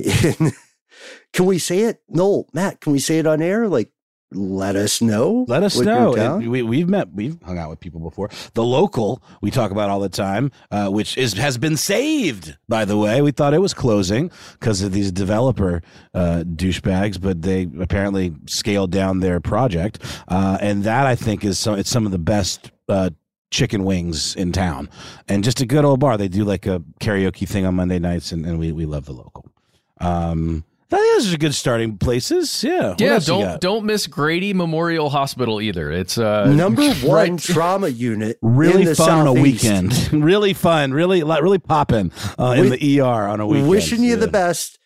can 1.33 1.47
we 1.47 1.59
say 1.59 1.81
it? 1.81 2.03
No, 2.09 2.47
Matt, 2.53 2.81
can 2.81 2.93
we 2.93 2.99
say 2.99 3.19
it 3.21 3.27
on 3.27 3.41
air? 3.41 3.69
Like, 3.69 3.93
let 4.33 4.77
us 4.77 5.03
know. 5.03 5.45
Let 5.49 5.63
us 5.63 5.77
know. 5.87 6.15
It- 6.39 6.49
we, 6.49 6.63
we've 6.63 6.89
met, 6.89 7.13
we've 7.13 7.37
hung 7.43 7.59
out 7.59 7.71
with 7.71 7.81
people 7.81 8.01
before. 8.01 8.31
The 8.55 8.63
local 8.65 9.23
we 9.43 9.51
talk 9.51 9.71
about 9.71 9.91
all 9.91 10.01
the 10.01 10.09
time, 10.09 10.51
uh, 10.71 10.89
which 10.89 11.17
is 11.19 11.33
has 11.35 11.59
been 11.59 11.77
saved. 11.77 12.57
By 12.69 12.85
the 12.85 12.97
way, 12.97 13.23
we 13.23 13.31
thought 13.33 13.55
it 13.55 13.61
was 13.61 13.75
closing 13.75 14.31
because 14.53 14.83
of 14.83 14.93
these 14.93 15.11
developer 15.13 15.83
uh, 16.15 16.45
douchebags, 16.47 17.21
but 17.21 17.43
they 17.43 17.69
apparently 17.81 18.33
scaled 18.47 18.91
down 18.93 19.21
their 19.21 19.41
project, 19.41 19.99
uh, 20.29 20.59
and 20.61 20.85
that 20.85 21.07
I 21.07 21.15
think 21.17 21.45
is 21.45 21.59
some. 21.59 21.79
It's 21.79 21.91
some 21.91 22.07
of 22.07 22.13
the 22.13 22.19
best. 22.19 22.71
Uh, 22.89 23.11
Chicken 23.53 23.83
wings 23.83 24.37
in 24.37 24.53
town, 24.53 24.89
and 25.27 25.43
just 25.43 25.61
a 25.61 25.67
good 25.67 25.85
old 25.85 25.99
bar. 25.99 26.17
They 26.17 26.29
do 26.29 26.45
like 26.45 26.67
a 26.67 26.79
karaoke 27.01 27.49
thing 27.49 27.67
on 27.67 27.75
Monday 27.75 27.99
nights, 27.99 28.31
and, 28.31 28.47
and 28.47 28.61
we, 28.61 28.71
we 28.71 28.87
love 28.87 29.07
the 29.07 29.13
local. 29.13 29.45
Um, 30.01 30.63
I 30.93 30.97
think 30.97 31.15
those 31.17 31.35
are 31.35 31.39
good 31.39 31.55
starting 31.55 31.99
places. 31.99 32.65
Yeah, 32.65 32.91
What 32.91 33.01
Yeah, 33.01 33.19
don't 33.21 33.61
don't 33.61 33.85
miss 33.85 34.07
Grady 34.07 34.53
Memorial 34.53 35.09
Hospital 35.11 35.61
either. 35.61 35.91
It's 35.93 36.19
uh 36.19 36.53
Number 36.53 36.83
one 37.03 37.31
right- 37.33 37.39
trauma 37.39 37.89
unit. 37.89 38.39
really 38.43 38.83
in 38.83 38.89
the 38.89 38.95
fun 38.95 39.21
on 39.21 39.27
a 39.27 39.33
weekend. 39.33 40.13
really 40.13 40.53
fun. 40.53 40.93
Really, 40.93 41.23
really 41.23 41.59
popping 41.59 42.11
uh, 42.39 42.55
in 42.59 42.71
the 42.71 43.01
ER 43.01 43.05
on 43.29 43.41
a 43.41 43.47
weekend. 43.47 43.69
Wishing 43.69 44.03
you 44.03 44.17
the 44.17 44.29
best. 44.29 44.79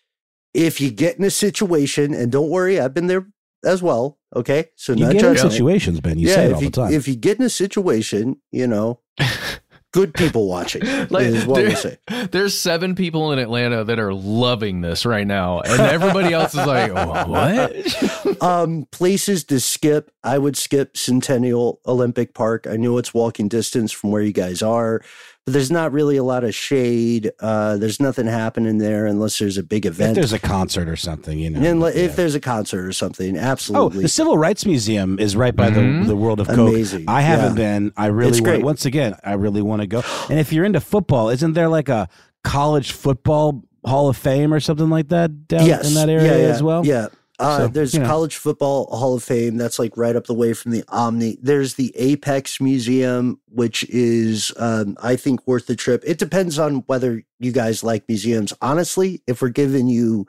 If 0.53 0.81
you 0.81 0.91
get 0.91 1.19
in 1.19 1.25
a 1.25 1.31
situation, 1.31 2.15
and 2.15 2.31
don't 2.31 2.49
worry, 2.49 2.79
I've 2.79 2.95
been 2.95 3.09
there 3.09 3.27
as 3.65 3.83
well. 3.83 4.19
Okay, 4.37 4.67
so 4.77 4.93
You 4.93 5.07
not 5.07 5.13
get 5.15 5.25
in 5.25 5.39
situations, 5.39 6.01
Ben. 6.01 6.19
You 6.19 6.29
yeah, 6.29 6.35
say 6.35 6.47
it 6.47 6.53
all 6.53 6.61
you, 6.63 6.69
the 6.69 6.73
time. 6.83 6.93
If 6.93 7.09
you 7.09 7.17
get 7.17 7.39
in 7.39 7.45
a 7.45 7.51
situation, 7.51 8.37
you 8.53 8.67
know, 8.67 9.01
good 9.95 10.13
people 10.13 10.49
watching 10.49 10.83
Like, 11.11 11.27
is 11.27 11.47
what 11.47 11.59
we 11.63 11.69
there- 11.69 11.77
say. 11.77 11.99
There's 12.33 12.59
seven 12.59 12.97
people 12.97 13.31
in 13.33 13.39
Atlanta 13.39 13.85
that 13.85 14.01
are 14.01 14.13
loving 14.13 14.81
this 14.81 15.07
right 15.07 15.27
now, 15.27 15.61
and 15.61 15.81
everybody 15.81 16.35
else 16.35 16.53
is 16.53 16.67
like, 16.67 16.93
"What?" 17.29 18.43
um, 18.43 18.87
places 18.91 19.45
to 19.45 19.61
skip. 19.61 20.11
I 20.25 20.39
would 20.39 20.57
skip 20.57 20.97
Centennial 20.97 21.81
Olympic 21.87 22.35
Park. 22.35 22.67
I 22.67 22.77
know 22.77 22.99
it's 22.99 23.15
walking 23.15 23.47
distance 23.49 23.93
from 23.93 24.11
where 24.11 24.23
you 24.23 24.33
guys 24.33 24.63
are, 24.63 25.01
but 25.45 25.53
there's 25.53 25.71
not 25.71 25.93
really 25.93 26.17
a 26.17 26.25
lot 26.25 26.43
of 26.45 26.55
shade. 26.55 27.31
Uh, 27.41 27.77
there's 27.77 28.01
nothing 28.01 28.27
happening 28.27 28.79
there 28.79 29.07
unless 29.07 29.39
there's 29.39 29.59
a 29.59 29.63
big 29.63 29.85
event. 29.87 30.11
if 30.13 30.15
there's 30.15 30.33
a 30.33 30.39
concert 30.39 30.89
or 30.89 30.97
something, 30.97 31.39
you 31.39 31.51
know. 31.51 31.61
and 31.61 31.81
li- 31.81 31.93
yeah. 31.95 32.03
if 32.03 32.17
there's 32.17 32.35
a 32.35 32.41
concert 32.41 32.87
or 32.87 32.93
something, 32.93 33.37
absolutely. 33.37 33.45
Oh, 33.83 33.87
absolutely. 33.87 34.03
the 34.05 34.09
Civil 34.09 34.39
Rights 34.39 34.65
Museum 34.67 35.19
is 35.19 35.37
right 35.37 35.55
by 35.55 35.71
Mhm. 35.71 36.03
the 36.03 36.09
the 36.09 36.17
World 36.17 36.41
of 36.41 36.47
Coke. 36.49 36.71
Amazing. 36.71 37.05
I 37.09 37.21
haven't 37.21 37.57
Yeah. 37.59 37.79
been. 37.79 37.93
I 37.97 38.07
really 38.07 38.41
want. 38.41 38.63
Once 38.63 38.87
again, 38.87 39.15
I 39.25 39.35
really 39.35 39.63
want 39.63 39.83
to 39.83 39.87
go. 39.87 40.03
And 40.31 40.39
if 40.39 40.53
you're 40.53 40.65
into 40.65 40.81
football, 40.81 41.29
isn't 41.29 41.53
there 41.53 41.69
like 41.69 41.89
a 41.89 42.09
college 42.43 42.93
football 42.93 43.63
Hall 43.85 44.09
of 44.09 44.17
Fame 44.17 44.55
or 44.55 44.61
something 44.61 44.89
like 44.89 45.09
that 45.09 45.47
down 45.47 45.67
yes, 45.67 45.87
in 45.87 45.95
that 45.95 46.09
area 46.09 46.33
yeah, 46.39 46.47
yeah, 46.47 46.53
as 46.55 46.63
well? 46.63 46.87
Yeah. 46.87 47.09
Uh, 47.39 47.59
So, 47.59 47.69
there's 47.69 47.95
you 47.95 48.01
know. 48.01 48.07
College 48.07 48.37
Football 48.37 48.87
Hall 48.97 49.15
of 49.15 49.23
Fame. 49.25 49.57
That's 49.57 49.79
like 49.79 49.97
right 49.97 50.15
up 50.15 50.27
the 50.27 50.35
way 50.35 50.53
from 50.53 50.71
the 50.73 50.85
Omni. 50.89 51.39
There's 51.43 51.75
the 51.75 51.93
Apex 51.97 52.61
Museum, 52.61 53.41
which 53.49 53.85
is, 53.91 54.53
um, 54.57 54.97
I 55.03 55.17
think, 55.17 55.47
worth 55.47 55.67
the 55.67 55.75
trip. 55.77 56.03
It 56.07 56.19
depends 56.19 56.59
on 56.59 56.85
whether 56.87 57.23
you 57.41 57.51
guys 57.53 57.83
like 57.83 58.09
museums. 58.09 58.53
Honestly, 58.63 59.23
if 59.27 59.43
we're 59.43 59.49
giving 59.49 59.89
you, 59.89 60.27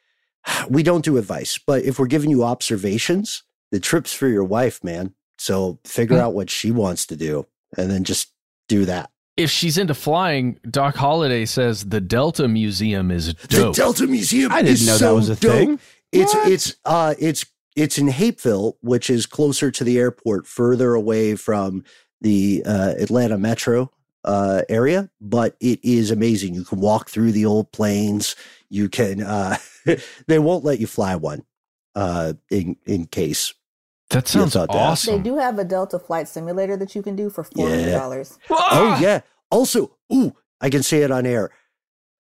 we 0.70 0.82
don't 0.82 1.04
do 1.04 1.16
advice, 1.18 1.58
but 1.58 1.82
if 1.82 1.98
we're 1.98 2.06
giving 2.06 2.30
you 2.30 2.44
observations, 2.44 3.42
the 3.70 3.80
trip's 3.80 4.12
for 4.12 4.28
your 4.28 4.44
wife, 4.44 4.82
man. 4.84 5.14
So 5.38 5.78
figure 5.84 6.16
Hmm. 6.16 6.22
out 6.22 6.34
what 6.34 6.50
she 6.50 6.70
wants 6.70 7.06
to 7.06 7.16
do 7.16 7.46
and 7.76 7.90
then 7.90 8.04
just 8.04 8.28
do 8.68 8.84
that. 8.86 9.10
if 9.36 9.50
she's 9.52 9.78
into 9.78 9.94
flying, 9.94 10.58
Doc 10.68 10.96
Holliday 10.96 11.44
says 11.46 11.84
the 11.84 12.00
Delta 12.00 12.48
Museum 12.48 13.12
is 13.12 13.34
dope. 13.34 13.76
The 13.76 13.82
Delta 13.82 14.06
Museum. 14.08 14.50
I 14.50 14.62
didn't 14.62 14.72
is 14.74 14.86
know 14.88 14.98
that 14.98 15.14
was 15.14 15.28
a 15.28 15.36
dope. 15.36 15.52
thing. 15.52 15.78
It's 16.12 16.34
What? 16.34 16.48
it's 16.50 16.76
uh 16.84 17.14
it's 17.18 17.44
it's 17.76 17.98
in 17.98 18.08
Hapeville, 18.08 18.76
which 18.80 19.08
is 19.10 19.26
closer 19.26 19.70
to 19.70 19.84
the 19.84 19.98
airport, 19.98 20.46
further 20.46 20.94
away 20.94 21.36
from 21.36 21.84
the 22.20 22.62
uh, 22.66 22.94
Atlanta 22.98 23.38
metro 23.38 23.92
uh, 24.24 24.62
area. 24.68 25.10
But 25.20 25.56
it 25.60 25.78
is 25.84 26.10
amazing. 26.10 26.54
You 26.54 26.64
can 26.64 26.80
walk 26.80 27.08
through 27.08 27.32
the 27.32 27.46
old 27.46 27.70
planes. 27.72 28.34
You 28.68 28.88
can. 28.88 29.22
Uh, 29.22 29.58
they 30.26 30.38
won't 30.38 30.64
let 30.64 30.80
you 30.80 30.86
fly 30.86 31.14
one 31.14 31.44
uh, 31.94 32.32
in 32.50 32.76
in 32.86 33.06
case. 33.06 33.54
that 34.10 34.26
sounds 34.26 34.54
thought 34.54 34.72
that. 34.72 34.98
They 35.06 35.18
do 35.18 35.36
have 35.36 35.58
a 35.58 35.64
Delta 35.64 35.98
flight 35.98 36.26
simulator 36.26 36.76
that 36.76 36.94
you 36.94 37.02
can 37.02 37.14
do 37.14 37.30
for 37.30 37.44
four 37.44 37.68
hundred 37.68 37.92
dollars. 37.92 38.38
Oh 38.50 38.98
yeah. 39.00 39.20
Also, 39.50 39.96
ooh, 40.12 40.34
I 40.60 40.68
can 40.68 40.82
say 40.82 41.02
it 41.02 41.10
on 41.10 41.26
air. 41.26 41.50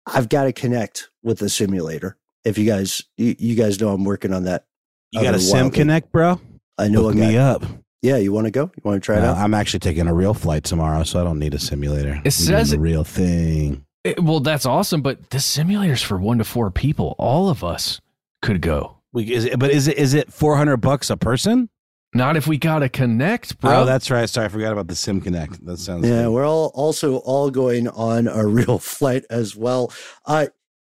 I've 0.05 0.29
got 0.29 0.43
to 0.43 0.53
connect 0.53 1.09
with 1.23 1.39
the 1.39 1.49
simulator. 1.49 2.17
If 2.45 2.57
you 2.57 2.65
guys, 2.65 3.03
you, 3.17 3.35
you 3.37 3.55
guys 3.55 3.79
know, 3.81 3.89
I'm 3.89 4.03
working 4.05 4.33
on 4.33 4.43
that. 4.45 4.65
You 5.11 5.21
got 5.23 5.35
a 5.35 5.39
Sim 5.39 5.65
thing. 5.65 5.71
Connect, 5.71 6.11
bro? 6.11 6.39
I 6.77 6.87
know 6.87 7.03
Hook 7.03 7.15
a 7.15 7.17
guy. 7.17 7.27
me 7.27 7.37
up. 7.37 7.63
Yeah, 8.01 8.17
you 8.17 8.31
want 8.31 8.45
to 8.45 8.51
go? 8.51 8.71
You 8.75 8.81
want 8.83 9.01
to 9.01 9.05
try 9.05 9.17
it 9.17 9.23
Uh, 9.23 9.31
out? 9.31 9.37
I'm 9.37 9.53
actually 9.53 9.81
taking 9.81 10.07
a 10.07 10.13
real 10.13 10.33
flight 10.33 10.63
tomorrow, 10.63 11.03
so 11.03 11.19
I 11.19 11.23
don't 11.23 11.39
need 11.39 11.53
a 11.53 11.59
simulator. 11.59 12.21
I'm 12.23 12.31
says 12.31 12.69
the 12.69 12.77
it- 12.77 12.79
real 12.79 13.03
thing. 13.03 13.83
It- 14.05 14.23
well, 14.23 14.39
that's 14.39 14.65
awesome, 14.65 15.01
but 15.01 15.29
this 15.31 15.45
simulator's 15.45 16.01
for 16.01 16.17
one 16.17 16.37
to 16.37 16.45
four 16.45 16.71
people. 16.71 17.15
All 17.17 17.49
of 17.49 17.63
us 17.63 17.99
could 18.41 18.61
go. 18.61 18.95
We, 19.11 19.33
is 19.33 19.43
it, 19.45 19.59
but 19.59 19.71
is 19.71 19.87
it 19.89 19.97
is 19.97 20.13
it 20.13 20.31
400 20.31 20.77
bucks 20.77 21.09
a 21.09 21.17
person? 21.17 21.67
Not 22.13 22.37
if 22.37 22.47
we 22.47 22.57
got 22.57 22.79
to 22.79 22.89
connect, 22.89 23.59
bro. 23.59 23.81
Oh, 23.81 23.85
that's 23.85 24.09
right. 24.09 24.27
Sorry, 24.29 24.45
I 24.45 24.49
forgot 24.49 24.71
about 24.71 24.87
the 24.87 24.95
Sim 24.95 25.19
Connect. 25.21 25.63
That 25.65 25.77
sounds 25.77 26.07
Yeah, 26.07 26.23
good. 26.23 26.31
we're 26.31 26.47
all 26.47 26.71
also 26.73 27.17
all 27.17 27.51
going 27.51 27.87
on 27.89 28.27
a 28.27 28.47
real 28.47 28.79
flight 28.79 29.25
as 29.29 29.55
well. 29.55 29.91
Uh, 30.25 30.47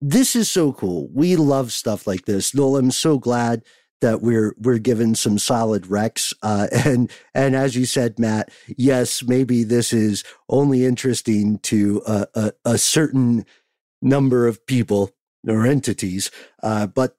this 0.02 0.36
is 0.36 0.49
so 0.49 0.74
cool. 0.74 1.10
We 1.14 1.36
love 1.36 1.72
stuff 1.72 2.08
like 2.08 2.26
this. 2.26 2.56
Noel, 2.56 2.78
I'm 2.78 2.91
so 2.91 3.20
glad 3.20 3.64
that 4.02 4.22
we're 4.22 4.56
we're 4.58 4.80
given 4.80 5.14
some 5.14 5.38
solid 5.38 5.84
recs. 5.84 6.34
Uh, 6.41 6.68
and 6.86 7.10
and 7.34 7.56
as 7.56 7.76
you 7.76 7.86
said, 7.86 8.20
Matt, 8.20 8.49
yes, 8.76 9.24
maybe 9.24 9.64
this 9.64 9.93
is 9.93 10.24
only 10.49 10.86
interesting 10.86 11.60
to 11.60 12.02
a, 12.08 12.28
a, 12.34 12.52
a 12.66 12.78
certain 12.78 13.45
number 14.02 14.47
of 14.47 14.66
people 14.66 15.12
or 15.47 15.66
entities. 15.66 16.32
Uh, 16.62 16.88
but 16.88 17.16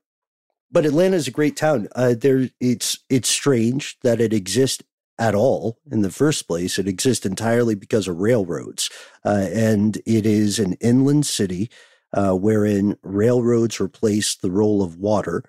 but 0.71 0.87
Atlanta 0.87 1.17
is 1.17 1.29
a 1.29 1.33
great 1.33 1.57
town. 1.57 1.89
Uh, 1.95 2.15
there, 2.19 2.49
it's 2.61 2.99
it's 3.09 3.29
strange 3.29 3.99
that 4.03 4.21
it 4.21 4.33
exists 4.33 4.83
at 5.19 5.35
all 5.37 5.79
in 5.91 6.03
the 6.03 6.11
first 6.11 6.49
place. 6.49 6.79
It 6.79 6.89
exists 6.89 7.25
entirely 7.25 7.77
because 7.77 8.09
of 8.09 8.19
railroads, 8.19 8.91
uh, 9.25 9.47
and 9.53 9.99
it 10.05 10.27
is 10.27 10.59
an 10.59 10.73
inland 10.75 11.27
city 11.27 11.71
uh, 12.13 12.33
wherein 12.33 12.97
railroads 13.03 13.81
replaced 13.81 14.43
the 14.43 14.51
role 14.51 14.83
of 14.83 14.97
water 14.97 15.45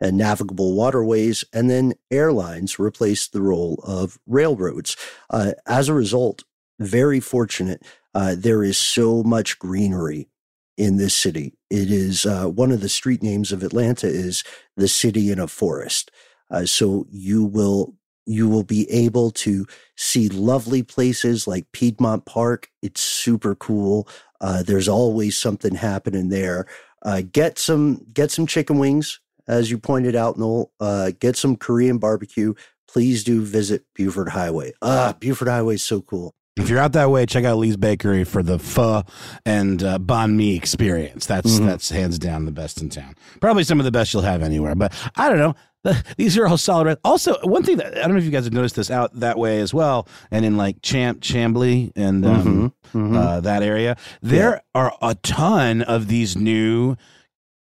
and 0.00 0.16
navigable 0.16 0.74
waterways, 0.74 1.44
and 1.52 1.68
then 1.68 1.92
airlines 2.10 2.78
replaced 2.78 3.32
the 3.32 3.42
role 3.42 3.82
of 3.86 4.18
railroads. 4.26 4.96
Uh, 5.28 5.52
as 5.66 5.88
a 5.88 5.94
result, 5.94 6.42
very 6.78 7.20
fortunate. 7.20 7.84
Uh, 8.14 8.34
there 8.36 8.64
is 8.64 8.78
so 8.78 9.22
much 9.22 9.58
greenery 9.58 10.28
in 10.76 10.96
this 10.96 11.14
city. 11.14 11.52
It 11.68 11.90
is 11.90 12.24
uh, 12.24 12.46
one 12.46 12.72
of 12.72 12.80
the 12.80 12.88
street 12.88 13.22
names 13.22 13.52
of 13.52 13.62
Atlanta 13.62 14.06
is 14.06 14.42
the 14.76 14.88
city 14.88 15.30
in 15.30 15.38
a 15.38 15.46
forest. 15.46 16.10
Uh, 16.50 16.64
so 16.64 17.06
you 17.10 17.44
will 17.44 17.94
you 18.26 18.48
will 18.48 18.62
be 18.62 18.88
able 18.90 19.30
to 19.30 19.66
see 19.96 20.28
lovely 20.28 20.82
places 20.82 21.46
like 21.48 21.72
Piedmont 21.72 22.26
Park. 22.26 22.70
It's 22.80 23.00
super 23.00 23.54
cool. 23.54 24.08
Uh, 24.40 24.62
there's 24.62 24.88
always 24.88 25.36
something 25.36 25.74
happening 25.74 26.28
there. 26.28 26.66
Uh, 27.02 27.22
get 27.32 27.58
some 27.58 28.06
get 28.12 28.30
some 28.30 28.46
chicken 28.46 28.78
wings, 28.78 29.20
as 29.48 29.70
you 29.70 29.78
pointed 29.78 30.14
out, 30.16 30.38
Noel. 30.38 30.70
Uh, 30.80 31.12
get 31.18 31.36
some 31.36 31.56
Korean 31.56 31.98
barbecue. 31.98 32.54
Please 32.88 33.22
do 33.24 33.42
visit 33.42 33.84
Buford 33.94 34.30
Highway. 34.30 34.72
Ah, 34.82 35.14
Buford 35.18 35.48
Highway 35.48 35.74
is 35.76 35.84
so 35.84 36.00
cool. 36.00 36.34
If 36.56 36.68
you're 36.68 36.80
out 36.80 36.92
that 36.92 37.10
way, 37.10 37.24
check 37.24 37.44
out 37.44 37.56
Lee's 37.58 37.76
Bakery 37.76 38.24
for 38.24 38.42
the 38.42 38.58
pho 38.58 39.04
and 39.46 39.82
uh, 39.82 39.98
banh 39.98 40.34
mi 40.34 40.56
experience. 40.56 41.24
That's 41.24 41.58
Mhm. 41.58 41.66
that's 41.66 41.88
hands 41.90 42.18
down 42.18 42.44
the 42.44 42.52
best 42.52 42.82
in 42.82 42.90
town. 42.90 43.14
Probably 43.40 43.64
some 43.64 43.78
of 43.78 43.84
the 43.84 43.92
best 43.92 44.12
you'll 44.12 44.24
have 44.24 44.42
anywhere. 44.42 44.74
But 44.74 44.92
I 45.16 45.28
don't 45.30 45.38
know. 45.38 45.54
The- 45.84 46.02
These 46.16 46.36
are 46.38 46.46
all 46.46 46.58
solid. 46.58 46.98
Also, 47.04 47.36
one 47.42 47.62
thing 47.62 47.78
that 47.78 47.96
I 47.96 48.02
don't 48.02 48.12
know 48.12 48.18
if 48.18 48.24
you 48.24 48.30
guys 48.30 48.44
have 48.44 48.52
noticed 48.52 48.76
this 48.76 48.90
out 48.90 49.18
that 49.20 49.38
way 49.38 49.60
as 49.60 49.72
well, 49.72 50.06
and 50.30 50.44
in 50.44 50.56
like 50.56 50.82
Champ 50.82 51.20
Chamblee 51.20 51.92
and 51.96 52.24
um, 52.26 52.72
Mhm, 52.92 53.00
mhm. 53.12 53.16
Uh, 53.16 53.40
that 53.40 53.62
area, 53.62 53.96
there 54.20 54.62
are 54.74 54.92
a 55.00 55.14
ton 55.16 55.82
of 55.82 56.08
these 56.08 56.36
new 56.36 56.96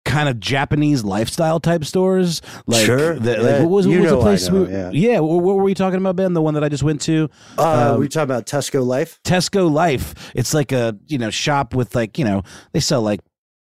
kind 0.04 0.28
of 0.28 0.38
Japanese 0.38 1.02
lifestyle 1.02 1.58
type 1.58 1.84
stores. 1.84 2.40
Like, 2.68 2.86
Sure. 2.86 3.18
the, 3.18 3.32
Yeah, 3.32 3.38
like 3.40 3.60
what 3.62 3.70
was, 3.70 3.88
what 3.88 4.00
was 4.00 4.10
the 4.10 4.20
place? 4.20 4.48
know, 4.48 4.62
we- 4.62 4.70
yeah. 4.70 4.90
yeah. 4.92 5.18
What, 5.18 5.42
what 5.42 5.56
were 5.56 5.64
we 5.64 5.74
talking 5.74 5.98
about, 5.98 6.14
Ben? 6.14 6.32
The 6.32 6.40
one 6.42 6.54
that 6.54 6.62
I 6.62 6.68
just 6.68 6.84
went 6.84 7.00
to. 7.02 7.28
Uh, 7.58 7.94
Um, 7.94 8.00
we 8.00 8.06
talking 8.08 8.30
about 8.30 8.46
Tesco 8.46 8.86
Life. 8.86 9.18
Tesco 9.24 9.68
Life. 9.68 10.14
It's 10.34 10.54
like 10.54 10.70
a 10.70 10.96
you 11.08 11.18
know 11.18 11.30
shop 11.30 11.74
with 11.74 11.96
like 11.96 12.18
you 12.18 12.24
know 12.24 12.42
they 12.72 12.78
sell 12.78 13.02
like 13.02 13.18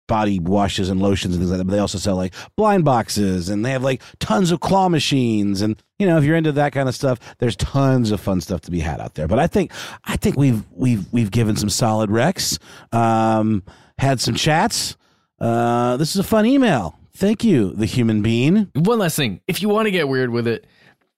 body 0.07 0.39
washes 0.39 0.89
and 0.89 1.01
lotions 1.01 1.35
and 1.35 1.43
things 1.43 1.51
like 1.51 1.59
that. 1.59 1.65
But 1.65 1.73
they 1.73 1.79
also 1.79 1.99
sell 1.99 2.17
like 2.17 2.35
blind 2.57 2.85
boxes 2.85 3.49
and 3.49 3.65
they 3.65 3.71
have 3.71 3.83
like 3.83 4.03
tons 4.19 4.51
of 4.51 4.61
claw 4.61 4.89
machines 4.89 5.63
and 5.63 5.83
you 5.99 6.07
know 6.07 6.19
if 6.19 6.25
you're 6.25 6.37
into 6.37 6.53
that 6.53 6.73
kind 6.73 6.89
of 6.89 6.95
stuff, 6.95 7.19
there's 7.39 7.57
tons 7.57 8.11
of 8.11 8.21
fun 8.21 8.41
stuff 8.41 8.61
to 8.63 8.71
be 8.71 8.81
had 8.81 9.01
out 9.01 9.15
there. 9.15 9.29
But 9.29 9.39
I 9.39 9.47
think 9.47 9.73
I 10.05 10.17
think 10.17 10.37
we've 10.37 10.65
we've 10.71 11.13
we've 11.13 11.31
given 11.31 11.57
some 11.57 11.71
solid 11.71 12.11
recs, 12.11 12.59
um, 12.93 13.63
had 13.99 14.21
some 14.21 14.35
chats. 14.35 14.97
Uh, 15.39 15.97
this 15.97 16.11
is 16.11 16.19
a 16.19 16.25
fun 16.25 16.47
email. 16.47 16.99
Thank 17.17 17.45
you, 17.45 17.71
the 17.71 17.87
human 17.87 18.23
being. 18.23 18.71
One 18.75 18.99
last 18.99 19.17
thing. 19.17 19.41
If 19.47 19.63
you 19.63 19.69
want 19.69 19.87
to 19.87 19.93
get 19.93 20.09
weird 20.09 20.31
with 20.31 20.49
it, 20.49 20.67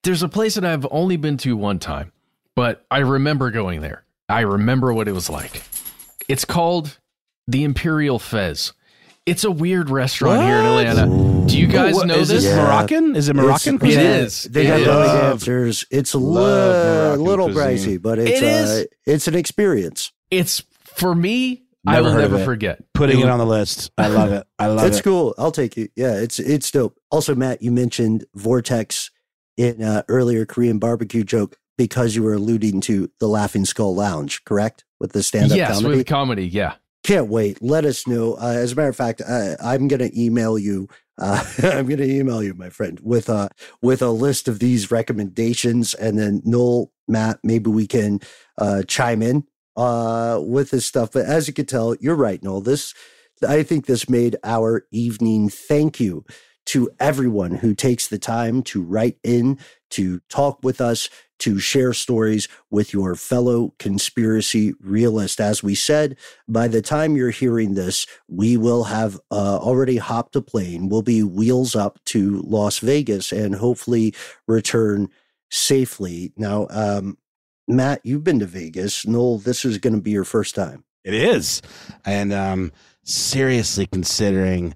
there's 0.02 0.22
a 0.22 0.28
place 0.28 0.54
that 0.56 0.64
I've 0.64 0.86
only 0.90 1.16
been 1.16 1.38
to 1.38 1.56
one 1.56 1.78
time, 1.78 2.12
but 2.54 2.84
I 2.90 2.98
remember 2.98 3.50
going 3.50 3.80
there. 3.80 4.04
I 4.28 4.40
remember 4.40 4.92
what 4.92 5.08
it 5.08 5.12
was 5.12 5.30
like. 5.30 5.62
It's 6.28 6.44
called 6.44 6.98
the 7.46 7.64
Imperial 7.64 8.18
Fez. 8.18 8.72
It's 9.26 9.42
a 9.42 9.50
weird 9.50 9.90
restaurant 9.90 10.40
here 10.42 10.56
in 10.58 10.64
What? 10.72 10.86
Atlanta. 10.86 11.46
Do 11.48 11.58
you 11.58 11.66
guys 11.66 11.94
What, 11.96 12.06
know 12.06 12.14
is 12.14 12.28
this? 12.28 12.44
this 12.44 12.54
Moroccan? 12.56 13.16
Is 13.16 13.28
it 13.28 13.34
Moroccan 13.34 13.74
It 13.74 13.78
cuisine? 13.80 14.00
is. 14.00 14.44
They 14.44 14.62
It 14.62 14.66
have 14.68 14.80
is. 14.80 14.86
belly 14.86 15.06
Love- 15.08 15.20
dancers. 15.40 15.84
It's 15.90 16.14
a 16.14 16.18
li- 16.18 16.34
Moroccan 16.34 17.24
little 17.24 17.52
cuisine. 17.52 17.98
pricey, 17.98 18.02
but 18.02 18.18
it's 18.20 18.40
It 18.40 18.44
uh, 18.44 18.46
is. 18.46 18.86
it's 19.04 19.28
an 19.28 19.34
experience. 19.34 20.12
It's 20.30 20.62
for 20.84 21.14
me. 21.14 21.64
I 21.88 21.94
Never 21.94 22.04
will 22.04 22.12
heard 22.14 22.24
of 22.24 22.30
never 22.32 22.42
it. 22.42 22.44
forget. 22.46 22.84
Putting 22.94 23.20
it 23.20 23.28
on 23.28 23.38
the 23.38 23.46
list. 23.46 23.90
I 23.98 24.06
love 24.08 24.32
it. 24.32 24.44
I 24.58 24.66
love 24.66 24.84
it. 24.84 24.88
it's 24.88 24.98
it. 24.98 25.02
cool. 25.02 25.34
I'll 25.38 25.52
take 25.52 25.76
it. 25.76 25.90
Yeah, 25.96 26.14
it's 26.16 26.38
it's 26.38 26.70
dope. 26.70 26.96
Also, 27.10 27.34
Matt, 27.34 27.62
you 27.62 27.70
mentioned 27.72 28.24
Vortex 28.34 29.10
in 29.56 29.82
uh, 29.82 30.02
earlier 30.08 30.46
Korean 30.46 30.78
barbecue 30.78 31.22
joke 31.24 31.56
because 31.78 32.14
you 32.16 32.22
were 32.22 32.34
alluding 32.34 32.80
to 32.82 33.10
the 33.20 33.28
Laughing 33.28 33.64
Skull 33.64 33.94
Lounge, 33.94 34.44
correct? 34.44 34.84
With 34.98 35.12
the 35.12 35.22
stand-up 35.22 35.56
Yes, 35.58 35.76
comedy. 35.76 35.96
with 35.98 36.06
comedy. 36.06 36.46
Yeah. 36.46 36.74
Can't 37.06 37.28
wait. 37.28 37.62
Let 37.62 37.84
us 37.84 38.04
know. 38.08 38.34
Uh, 38.34 38.54
as 38.56 38.72
a 38.72 38.74
matter 38.74 38.88
of 38.88 38.96
fact, 38.96 39.22
I, 39.22 39.54
I'm 39.62 39.86
going 39.86 40.00
to 40.00 40.20
email 40.20 40.58
you. 40.58 40.88
Uh, 41.16 41.40
I'm 41.62 41.86
going 41.86 41.98
to 41.98 42.10
email 42.10 42.42
you, 42.42 42.52
my 42.52 42.68
friend, 42.68 42.98
with 43.00 43.28
a 43.28 43.48
with 43.80 44.02
a 44.02 44.10
list 44.10 44.48
of 44.48 44.58
these 44.58 44.90
recommendations, 44.90 45.94
and 45.94 46.18
then 46.18 46.42
Noel, 46.44 46.90
Matt, 47.06 47.38
maybe 47.44 47.70
we 47.70 47.86
can 47.86 48.18
uh, 48.58 48.82
chime 48.88 49.22
in 49.22 49.44
uh, 49.76 50.40
with 50.42 50.72
this 50.72 50.84
stuff. 50.84 51.12
But 51.12 51.26
as 51.26 51.46
you 51.46 51.54
can 51.54 51.66
tell, 51.66 51.94
you're 52.00 52.16
right, 52.16 52.42
Noel. 52.42 52.60
This, 52.60 52.92
I 53.46 53.62
think, 53.62 53.86
this 53.86 54.10
made 54.10 54.34
our 54.42 54.84
evening. 54.90 55.48
Thank 55.48 56.00
you 56.00 56.24
to 56.66 56.90
everyone 56.98 57.52
who 57.52 57.72
takes 57.72 58.08
the 58.08 58.18
time 58.18 58.64
to 58.64 58.82
write 58.82 59.18
in, 59.22 59.60
to 59.90 60.18
talk 60.28 60.58
with 60.64 60.80
us, 60.80 61.08
to 61.40 61.58
share 61.58 61.92
stories 61.92 62.48
with 62.70 62.92
your 62.92 63.14
fellow 63.14 63.74
conspiracy 63.78 64.74
realist. 64.80 65.40
As 65.40 65.62
we 65.62 65.74
said, 65.74 66.16
by 66.48 66.68
the 66.68 66.82
time 66.82 67.16
you're 67.16 67.30
hearing 67.30 67.74
this, 67.74 68.06
we 68.28 68.56
will 68.56 68.84
have 68.84 69.20
uh, 69.30 69.58
already 69.58 69.96
hopped 69.96 70.36
a 70.36 70.42
plane. 70.42 70.88
We'll 70.88 71.02
be 71.02 71.22
wheels 71.22 71.76
up 71.76 71.98
to 72.06 72.42
Las 72.42 72.78
Vegas 72.78 73.32
and 73.32 73.54
hopefully 73.54 74.14
return 74.46 75.08
safely. 75.50 76.32
Now, 76.36 76.66
um, 76.70 77.18
Matt, 77.68 78.00
you've 78.04 78.24
been 78.24 78.38
to 78.40 78.46
Vegas. 78.46 79.06
Noel, 79.06 79.38
this 79.38 79.64
is 79.64 79.78
going 79.78 79.94
to 79.94 80.00
be 80.00 80.12
your 80.12 80.24
first 80.24 80.54
time. 80.54 80.84
It 81.04 81.14
is. 81.14 81.62
And 82.04 82.32
um 82.32 82.72
seriously 83.06 83.86
considering 83.86 84.74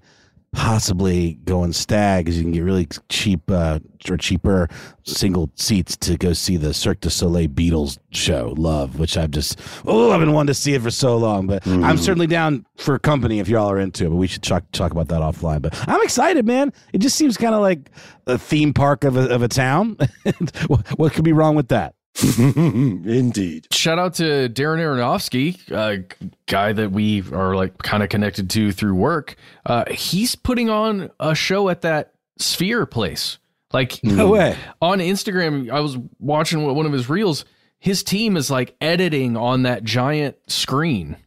possibly 0.53 1.35
going 1.45 1.71
stag 1.73 2.25
because 2.25 2.37
you 2.37 2.43
can 2.43 2.51
get 2.51 2.61
really 2.61 2.87
cheap 3.09 3.49
uh, 3.49 3.79
or 4.09 4.17
cheaper 4.17 4.67
single 5.03 5.49
seats 5.55 5.95
to 5.97 6.17
go 6.17 6.33
see 6.33 6.57
the 6.57 6.73
Cirque 6.73 6.99
du 7.01 7.09
Soleil 7.09 7.47
Beatles 7.47 7.97
show, 8.11 8.53
Love, 8.57 8.99
which 8.99 9.17
I've 9.17 9.31
just 9.31 9.59
oh 9.85 10.11
I've 10.11 10.19
been 10.19 10.33
wanting 10.33 10.47
to 10.47 10.53
see 10.53 10.73
it 10.73 10.81
for 10.81 10.91
so 10.91 11.17
long. 11.17 11.47
But 11.47 11.65
I'm 11.65 11.81
Mhm. 11.95 11.99
certainly 11.99 12.27
down 12.27 12.65
for 12.77 12.97
company 12.99 13.39
if 13.39 13.47
y'all 13.47 13.69
are 13.71 13.79
into 13.79 14.05
it. 14.05 14.09
But 14.09 14.15
we 14.17 14.27
should 14.27 14.43
talk 14.43 14.63
talk 14.71 14.91
about 14.91 15.07
that 15.09 15.21
offline. 15.21 15.61
But 15.61 15.73
I'm 15.87 16.01
excited, 16.03 16.45
man. 16.45 16.73
It 16.93 16.99
just 16.99 17.15
seems 17.15 17.37
kind 17.37 17.55
of 17.55 17.61
like 17.61 17.89
a 18.27 18.37
theme 18.37 18.73
park 18.73 19.03
of 19.03 19.15
a, 19.17 19.29
of 19.33 19.41
a 19.41 19.47
town. 19.47 19.97
what, 20.67 20.87
what 20.99 21.13
could 21.13 21.23
be 21.23 21.33
wrong 21.33 21.55
with 21.55 21.69
that? 21.69 21.95
Indeed. 22.45 23.67
Shout 23.71 23.97
out 23.99 24.15
to 24.15 24.49
Darren 24.49 24.79
Aronofsky, 24.79 25.69
a 25.71 26.03
guy 26.47 26.73
that 26.73 26.91
we 26.91 27.23
are 27.31 27.55
like 27.55 27.77
kind 27.79 28.03
of 28.03 28.09
connected 28.09 28.49
to 28.51 28.71
through 28.71 28.95
work. 28.95 29.35
Uh, 29.65 29.85
he's 29.91 30.35
putting 30.35 30.69
on 30.69 31.09
a 31.19 31.33
show 31.35 31.69
at 31.69 31.81
that 31.81 32.13
Sphere 32.37 32.85
place. 32.85 33.37
Like 33.73 34.03
No 34.03 34.29
way. 34.31 34.57
on 34.81 34.99
Instagram, 34.99 35.71
I 35.71 35.79
was 35.79 35.97
watching 36.19 36.63
one 36.63 36.85
of 36.85 36.91
his 36.91 37.07
reels. 37.09 37.45
His 37.79 38.03
team 38.03 38.35
is 38.35 38.51
like 38.51 38.75
editing 38.81 39.37
on 39.37 39.63
that 39.63 39.83
giant 39.83 40.35
screen. 40.47 41.17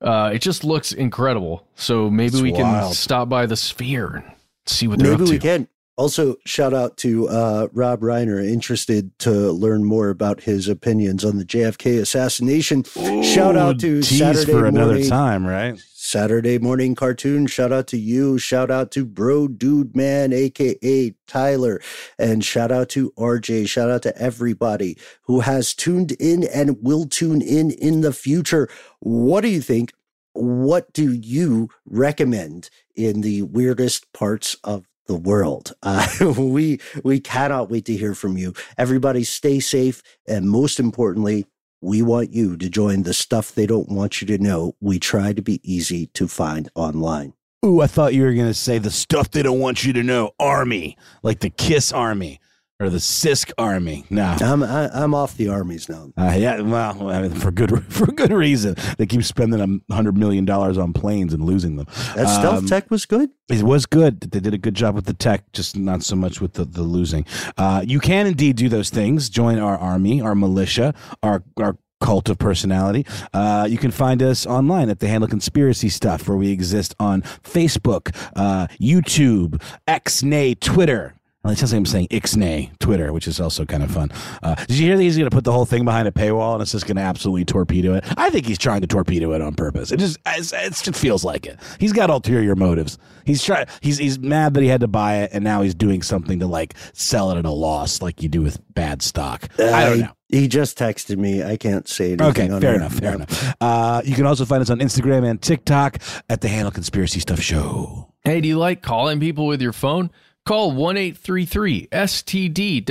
Uh, 0.00 0.30
it 0.32 0.38
just 0.40 0.64
looks 0.64 0.92
incredible. 0.92 1.66
So 1.74 2.08
maybe 2.08 2.34
It's 2.34 2.42
we 2.42 2.52
can 2.52 2.92
stop 2.92 3.28
by 3.28 3.46
the 3.46 3.56
Sphere 3.56 4.16
and 4.24 4.32
see 4.66 4.86
what 4.88 4.98
they're 4.98 5.10
Maybe 5.10 5.22
up 5.24 5.28
to. 5.28 5.32
we 5.34 5.38
can. 5.38 5.68
Also, 6.00 6.36
shout 6.46 6.72
out 6.72 6.96
to 6.96 7.28
uh, 7.28 7.68
Rob 7.74 8.00
Reiner, 8.00 8.42
interested 8.42 9.18
to 9.18 9.52
learn 9.52 9.84
more 9.84 10.08
about 10.08 10.40
his 10.40 10.66
opinions 10.66 11.26
on 11.26 11.36
the 11.36 11.44
JFK 11.44 12.00
assassination. 12.00 12.84
shout 13.22 13.54
out 13.54 13.78
to 13.80 14.00
Saturday 14.00 14.50
for 14.50 14.64
another 14.64 14.94
morning, 14.94 15.10
time, 15.10 15.46
right? 15.46 15.78
Saturday 15.92 16.58
Mourning 16.58 16.94
Cartoon. 16.94 17.46
Shout 17.46 17.70
out 17.70 17.86
to 17.88 17.98
you. 17.98 18.38
Shout 18.38 18.70
out 18.70 18.90
to 18.92 19.04
Bro 19.04 19.48
Dude 19.48 19.94
Man, 19.94 20.32
aka 20.32 21.14
Tyler, 21.26 21.82
and 22.18 22.42
shout 22.42 22.72
out 22.72 22.88
to 22.88 23.10
RJ. 23.18 23.68
Shout 23.68 23.90
out 23.90 24.00
to 24.04 24.16
everybody 24.16 24.96
who 25.24 25.40
has 25.40 25.74
tuned 25.74 26.12
in 26.12 26.44
and 26.44 26.78
will 26.80 27.04
tune 27.04 27.42
in 27.42 27.72
in 27.72 28.00
the 28.00 28.14
future. 28.14 28.70
What 29.00 29.42
do 29.42 29.48
you 29.48 29.60
think? 29.60 29.92
What 30.32 30.94
do 30.94 31.12
you 31.12 31.68
recommend 31.84 32.70
in 32.96 33.20
the 33.20 33.42
weirdest 33.42 34.10
parts 34.14 34.56
of 34.64 34.86
the 35.06 35.16
world? 35.16 35.72
Uh, 35.82 36.34
we 36.38 36.78
we 37.02 37.18
cannot 37.20 37.70
wait 37.70 37.84
to 37.86 37.96
hear 37.96 38.14
from 38.14 38.36
you. 38.36 38.52
Everybody, 38.78 39.24
stay 39.24 39.58
safe, 39.58 40.02
and 40.28 40.48
most 40.48 40.78
importantly, 40.78 41.46
we 41.80 42.02
want 42.02 42.32
you 42.32 42.56
to 42.56 42.68
join 42.68 43.02
the 43.02 43.14
stuff 43.14 43.54
they 43.54 43.66
don't 43.66 43.88
want 43.88 44.20
you 44.20 44.26
to 44.28 44.38
know. 44.38 44.74
We 44.80 44.98
try 44.98 45.32
to 45.32 45.42
be 45.42 45.60
easy 45.64 46.06
to 46.08 46.28
find 46.28 46.68
online. 46.74 47.32
Ooh, 47.64 47.80
I 47.80 47.86
thought 47.86 48.14
you 48.14 48.22
were 48.22 48.34
going 48.34 48.46
to 48.46 48.54
say 48.54 48.78
the 48.78 48.90
stuff 48.90 49.30
they 49.30 49.42
don't 49.42 49.58
want 49.58 49.84
you 49.84 49.92
to 49.94 50.02
know 50.02 50.32
army, 50.38 50.96
like 51.22 51.40
the 51.40 51.50
Kiss 51.50 51.92
Army. 51.92 52.40
Or 52.80 52.88
the 52.88 52.98
CISC 52.98 53.52
Army. 53.58 54.04
No, 54.10 54.36
I'm 54.40 54.62
I, 54.62 54.84
am 54.84 54.90
i 54.94 55.02
am 55.04 55.14
off 55.14 55.36
the 55.36 55.48
armies 55.48 55.88
now. 55.88 56.12
Uh, 56.16 56.34
yeah, 56.36 56.60
well, 56.60 57.10
I 57.10 57.22
mean, 57.22 57.32
for 57.32 57.50
good 57.50 57.84
for 57.92 58.06
good 58.06 58.32
reason. 58.32 58.74
They 58.96 59.06
keep 59.06 59.22
spending 59.22 59.60
a 59.88 59.94
hundred 59.94 60.16
million 60.16 60.46
dollars 60.46 60.78
on 60.78 60.92
planes 60.92 61.34
and 61.34 61.44
losing 61.44 61.76
them. 61.76 61.86
That 62.16 62.28
stealth 62.28 62.58
um, 62.58 62.66
tech 62.66 62.90
was 62.90 63.04
good. 63.04 63.30
It 63.50 63.62
was 63.62 63.84
good. 63.86 64.20
They 64.20 64.40
did 64.40 64.54
a 64.54 64.58
good 64.58 64.74
job 64.74 64.94
with 64.94 65.04
the 65.04 65.14
tech, 65.14 65.52
just 65.52 65.76
not 65.76 66.02
so 66.02 66.16
much 66.16 66.40
with 66.40 66.54
the, 66.54 66.64
the 66.64 66.82
losing. 66.82 67.26
Uh, 67.58 67.84
you 67.86 68.00
can 68.00 68.26
indeed 68.26 68.56
do 68.56 68.68
those 68.68 68.90
things. 68.90 69.28
Join 69.28 69.58
our 69.58 69.76
army, 69.76 70.20
our 70.22 70.34
militia, 70.34 70.94
our 71.22 71.44
our 71.58 71.76
cult 72.00 72.30
of 72.30 72.38
personality. 72.38 73.04
Uh, 73.34 73.66
you 73.68 73.76
can 73.76 73.90
find 73.90 74.22
us 74.22 74.46
online 74.46 74.88
at 74.88 75.00
the 75.00 75.08
Handle 75.08 75.28
Conspiracy 75.28 75.90
Stuff, 75.90 76.26
where 76.26 76.38
we 76.38 76.50
exist 76.50 76.94
on 76.98 77.20
Facebook, 77.20 78.16
uh, 78.34 78.68
YouTube, 78.80 79.62
X, 79.86 80.22
nay, 80.22 80.54
Twitter. 80.54 81.14
Well, 81.42 81.54
it 81.54 81.56
sounds 81.56 81.72
like 81.72 81.78
I'm 81.78 81.86
saying 81.86 82.08
Ixnay 82.08 82.78
Twitter, 82.80 83.14
which 83.14 83.26
is 83.26 83.40
also 83.40 83.64
kind 83.64 83.82
of 83.82 83.90
fun. 83.90 84.10
Uh, 84.42 84.54
did 84.56 84.72
you 84.78 84.86
hear 84.86 84.96
that 84.98 85.02
he's 85.02 85.16
going 85.16 85.28
to 85.28 85.34
put 85.34 85.44
the 85.44 85.52
whole 85.52 85.64
thing 85.64 85.86
behind 85.86 86.06
a 86.06 86.10
paywall 86.10 86.52
and 86.52 86.60
it's 86.62 86.72
just 86.72 86.86
going 86.86 86.96
to 86.96 87.02
absolutely 87.02 87.46
torpedo 87.46 87.94
it? 87.94 88.04
I 88.18 88.28
think 88.28 88.44
he's 88.44 88.58
trying 88.58 88.82
to 88.82 88.86
torpedo 88.86 89.32
it 89.32 89.40
on 89.40 89.54
purpose. 89.54 89.90
It 89.90 90.00
just 90.00 90.18
it 90.26 90.74
just 90.74 90.94
feels 90.94 91.24
like 91.24 91.46
it. 91.46 91.58
He's 91.78 91.94
got 91.94 92.10
ulterior 92.10 92.54
motives. 92.56 92.98
He's 93.24 93.42
trying. 93.42 93.66
He's 93.80 93.96
he's 93.96 94.18
mad 94.18 94.52
that 94.52 94.62
he 94.62 94.68
had 94.68 94.82
to 94.82 94.88
buy 94.88 95.22
it, 95.22 95.30
and 95.32 95.42
now 95.42 95.62
he's 95.62 95.74
doing 95.74 96.02
something 96.02 96.40
to 96.40 96.46
like 96.46 96.74
sell 96.92 97.30
it 97.30 97.38
at 97.38 97.46
a 97.46 97.50
loss, 97.50 98.02
like 98.02 98.22
you 98.22 98.28
do 98.28 98.42
with 98.42 98.60
bad 98.74 99.00
stock. 99.00 99.48
Uh, 99.58 99.64
I 99.64 99.84
don't 99.86 100.00
know. 100.00 100.12
He 100.28 100.46
just 100.46 100.78
texted 100.78 101.16
me. 101.16 101.42
I 101.42 101.56
can't 101.56 101.88
say 101.88 102.12
anything. 102.12 102.52
Okay, 102.52 102.60
fair 102.60 102.74
enough. 102.74 102.92
Fair 102.92 103.14
enough. 103.14 103.54
Uh, 103.60 104.02
you 104.04 104.14
can 104.14 104.26
also 104.26 104.44
find 104.44 104.60
us 104.60 104.68
on 104.68 104.78
Instagram 104.78 105.28
and 105.28 105.40
TikTok 105.40 105.98
at 106.28 106.42
the 106.42 106.48
Handle 106.48 106.70
Conspiracy 106.70 107.18
Stuff 107.18 107.40
Show. 107.40 108.12
Hey, 108.24 108.42
do 108.42 108.48
you 108.48 108.58
like 108.58 108.82
calling 108.82 109.18
people 109.18 109.46
with 109.46 109.62
your 109.62 109.72
phone? 109.72 110.10
Call 110.46 110.72
1 110.72 110.96
833 110.96 111.88
STDWYTK. 111.92 112.82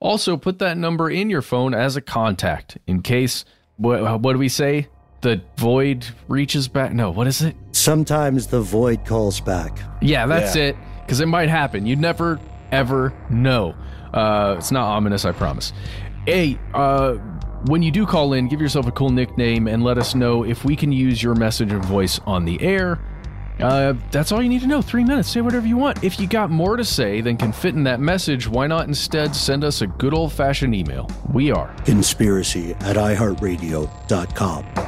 Also, 0.00 0.36
put 0.36 0.58
that 0.58 0.76
number 0.76 1.10
in 1.10 1.30
your 1.30 1.42
phone 1.42 1.74
as 1.74 1.96
a 1.96 2.00
contact 2.00 2.78
in 2.86 3.02
case, 3.02 3.44
what, 3.76 4.20
what 4.20 4.32
do 4.32 4.38
we 4.38 4.48
say? 4.48 4.88
The 5.20 5.42
void 5.56 6.06
reaches 6.28 6.68
back? 6.68 6.92
No, 6.92 7.10
what 7.10 7.26
is 7.26 7.42
it? 7.42 7.56
Sometimes 7.72 8.46
the 8.46 8.60
void 8.60 9.04
calls 9.04 9.40
back. 9.40 9.76
Yeah, 10.00 10.26
that's 10.26 10.54
yeah. 10.54 10.66
it. 10.66 10.76
Because 11.00 11.20
it 11.20 11.26
might 11.26 11.48
happen. 11.48 11.86
You 11.86 11.96
never, 11.96 12.38
ever 12.70 13.12
know. 13.30 13.74
Uh, 14.12 14.56
it's 14.58 14.70
not 14.70 14.84
ominous, 14.84 15.24
I 15.24 15.32
promise. 15.32 15.72
Hey, 16.26 16.58
uh, 16.74 17.14
when 17.66 17.82
you 17.82 17.90
do 17.90 18.06
call 18.06 18.34
in, 18.34 18.46
give 18.48 18.60
yourself 18.60 18.86
a 18.86 18.92
cool 18.92 19.10
nickname 19.10 19.66
and 19.66 19.82
let 19.82 19.98
us 19.98 20.14
know 20.14 20.44
if 20.44 20.64
we 20.64 20.76
can 20.76 20.92
use 20.92 21.22
your 21.22 21.34
message 21.34 21.72
and 21.72 21.84
voice 21.84 22.20
on 22.26 22.44
the 22.44 22.60
air. 22.62 23.00
Uh, 23.60 23.94
that's 24.10 24.32
all 24.32 24.42
you 24.42 24.48
need 24.48 24.60
to 24.62 24.66
know. 24.66 24.82
Three 24.82 25.04
minutes. 25.04 25.28
Say 25.28 25.40
whatever 25.40 25.66
you 25.66 25.76
want. 25.76 26.02
If 26.04 26.18
you 26.20 26.26
got 26.26 26.50
more 26.50 26.76
to 26.76 26.84
say 26.84 27.20
than 27.20 27.36
can 27.36 27.52
fit 27.52 27.74
in 27.74 27.84
that 27.84 28.00
message, 28.00 28.48
why 28.48 28.66
not 28.66 28.88
instead 28.88 29.34
send 29.34 29.64
us 29.64 29.82
a 29.82 29.86
good 29.86 30.14
old 30.14 30.32
fashioned 30.32 30.74
email? 30.74 31.10
We 31.32 31.50
are 31.50 31.74
conspiracy 31.84 32.72
at 32.72 32.96
iHeartRadio.com. 32.96 34.87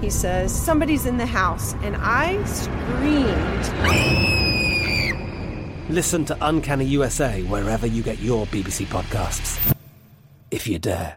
he 0.00 0.10
says, 0.10 0.54
Somebody's 0.54 1.06
in 1.06 1.16
the 1.16 1.26
house. 1.26 1.74
And 1.82 1.96
I 1.98 2.42
screamed. 2.44 3.64
Listen 5.90 6.24
to 6.26 6.36
Uncanny 6.40 6.84
USA 6.86 7.42
wherever 7.44 7.86
you 7.86 8.02
get 8.02 8.18
your 8.18 8.46
BBC 8.46 8.86
podcasts, 8.86 9.74
if 10.50 10.66
you 10.66 10.78
dare. 10.78 11.16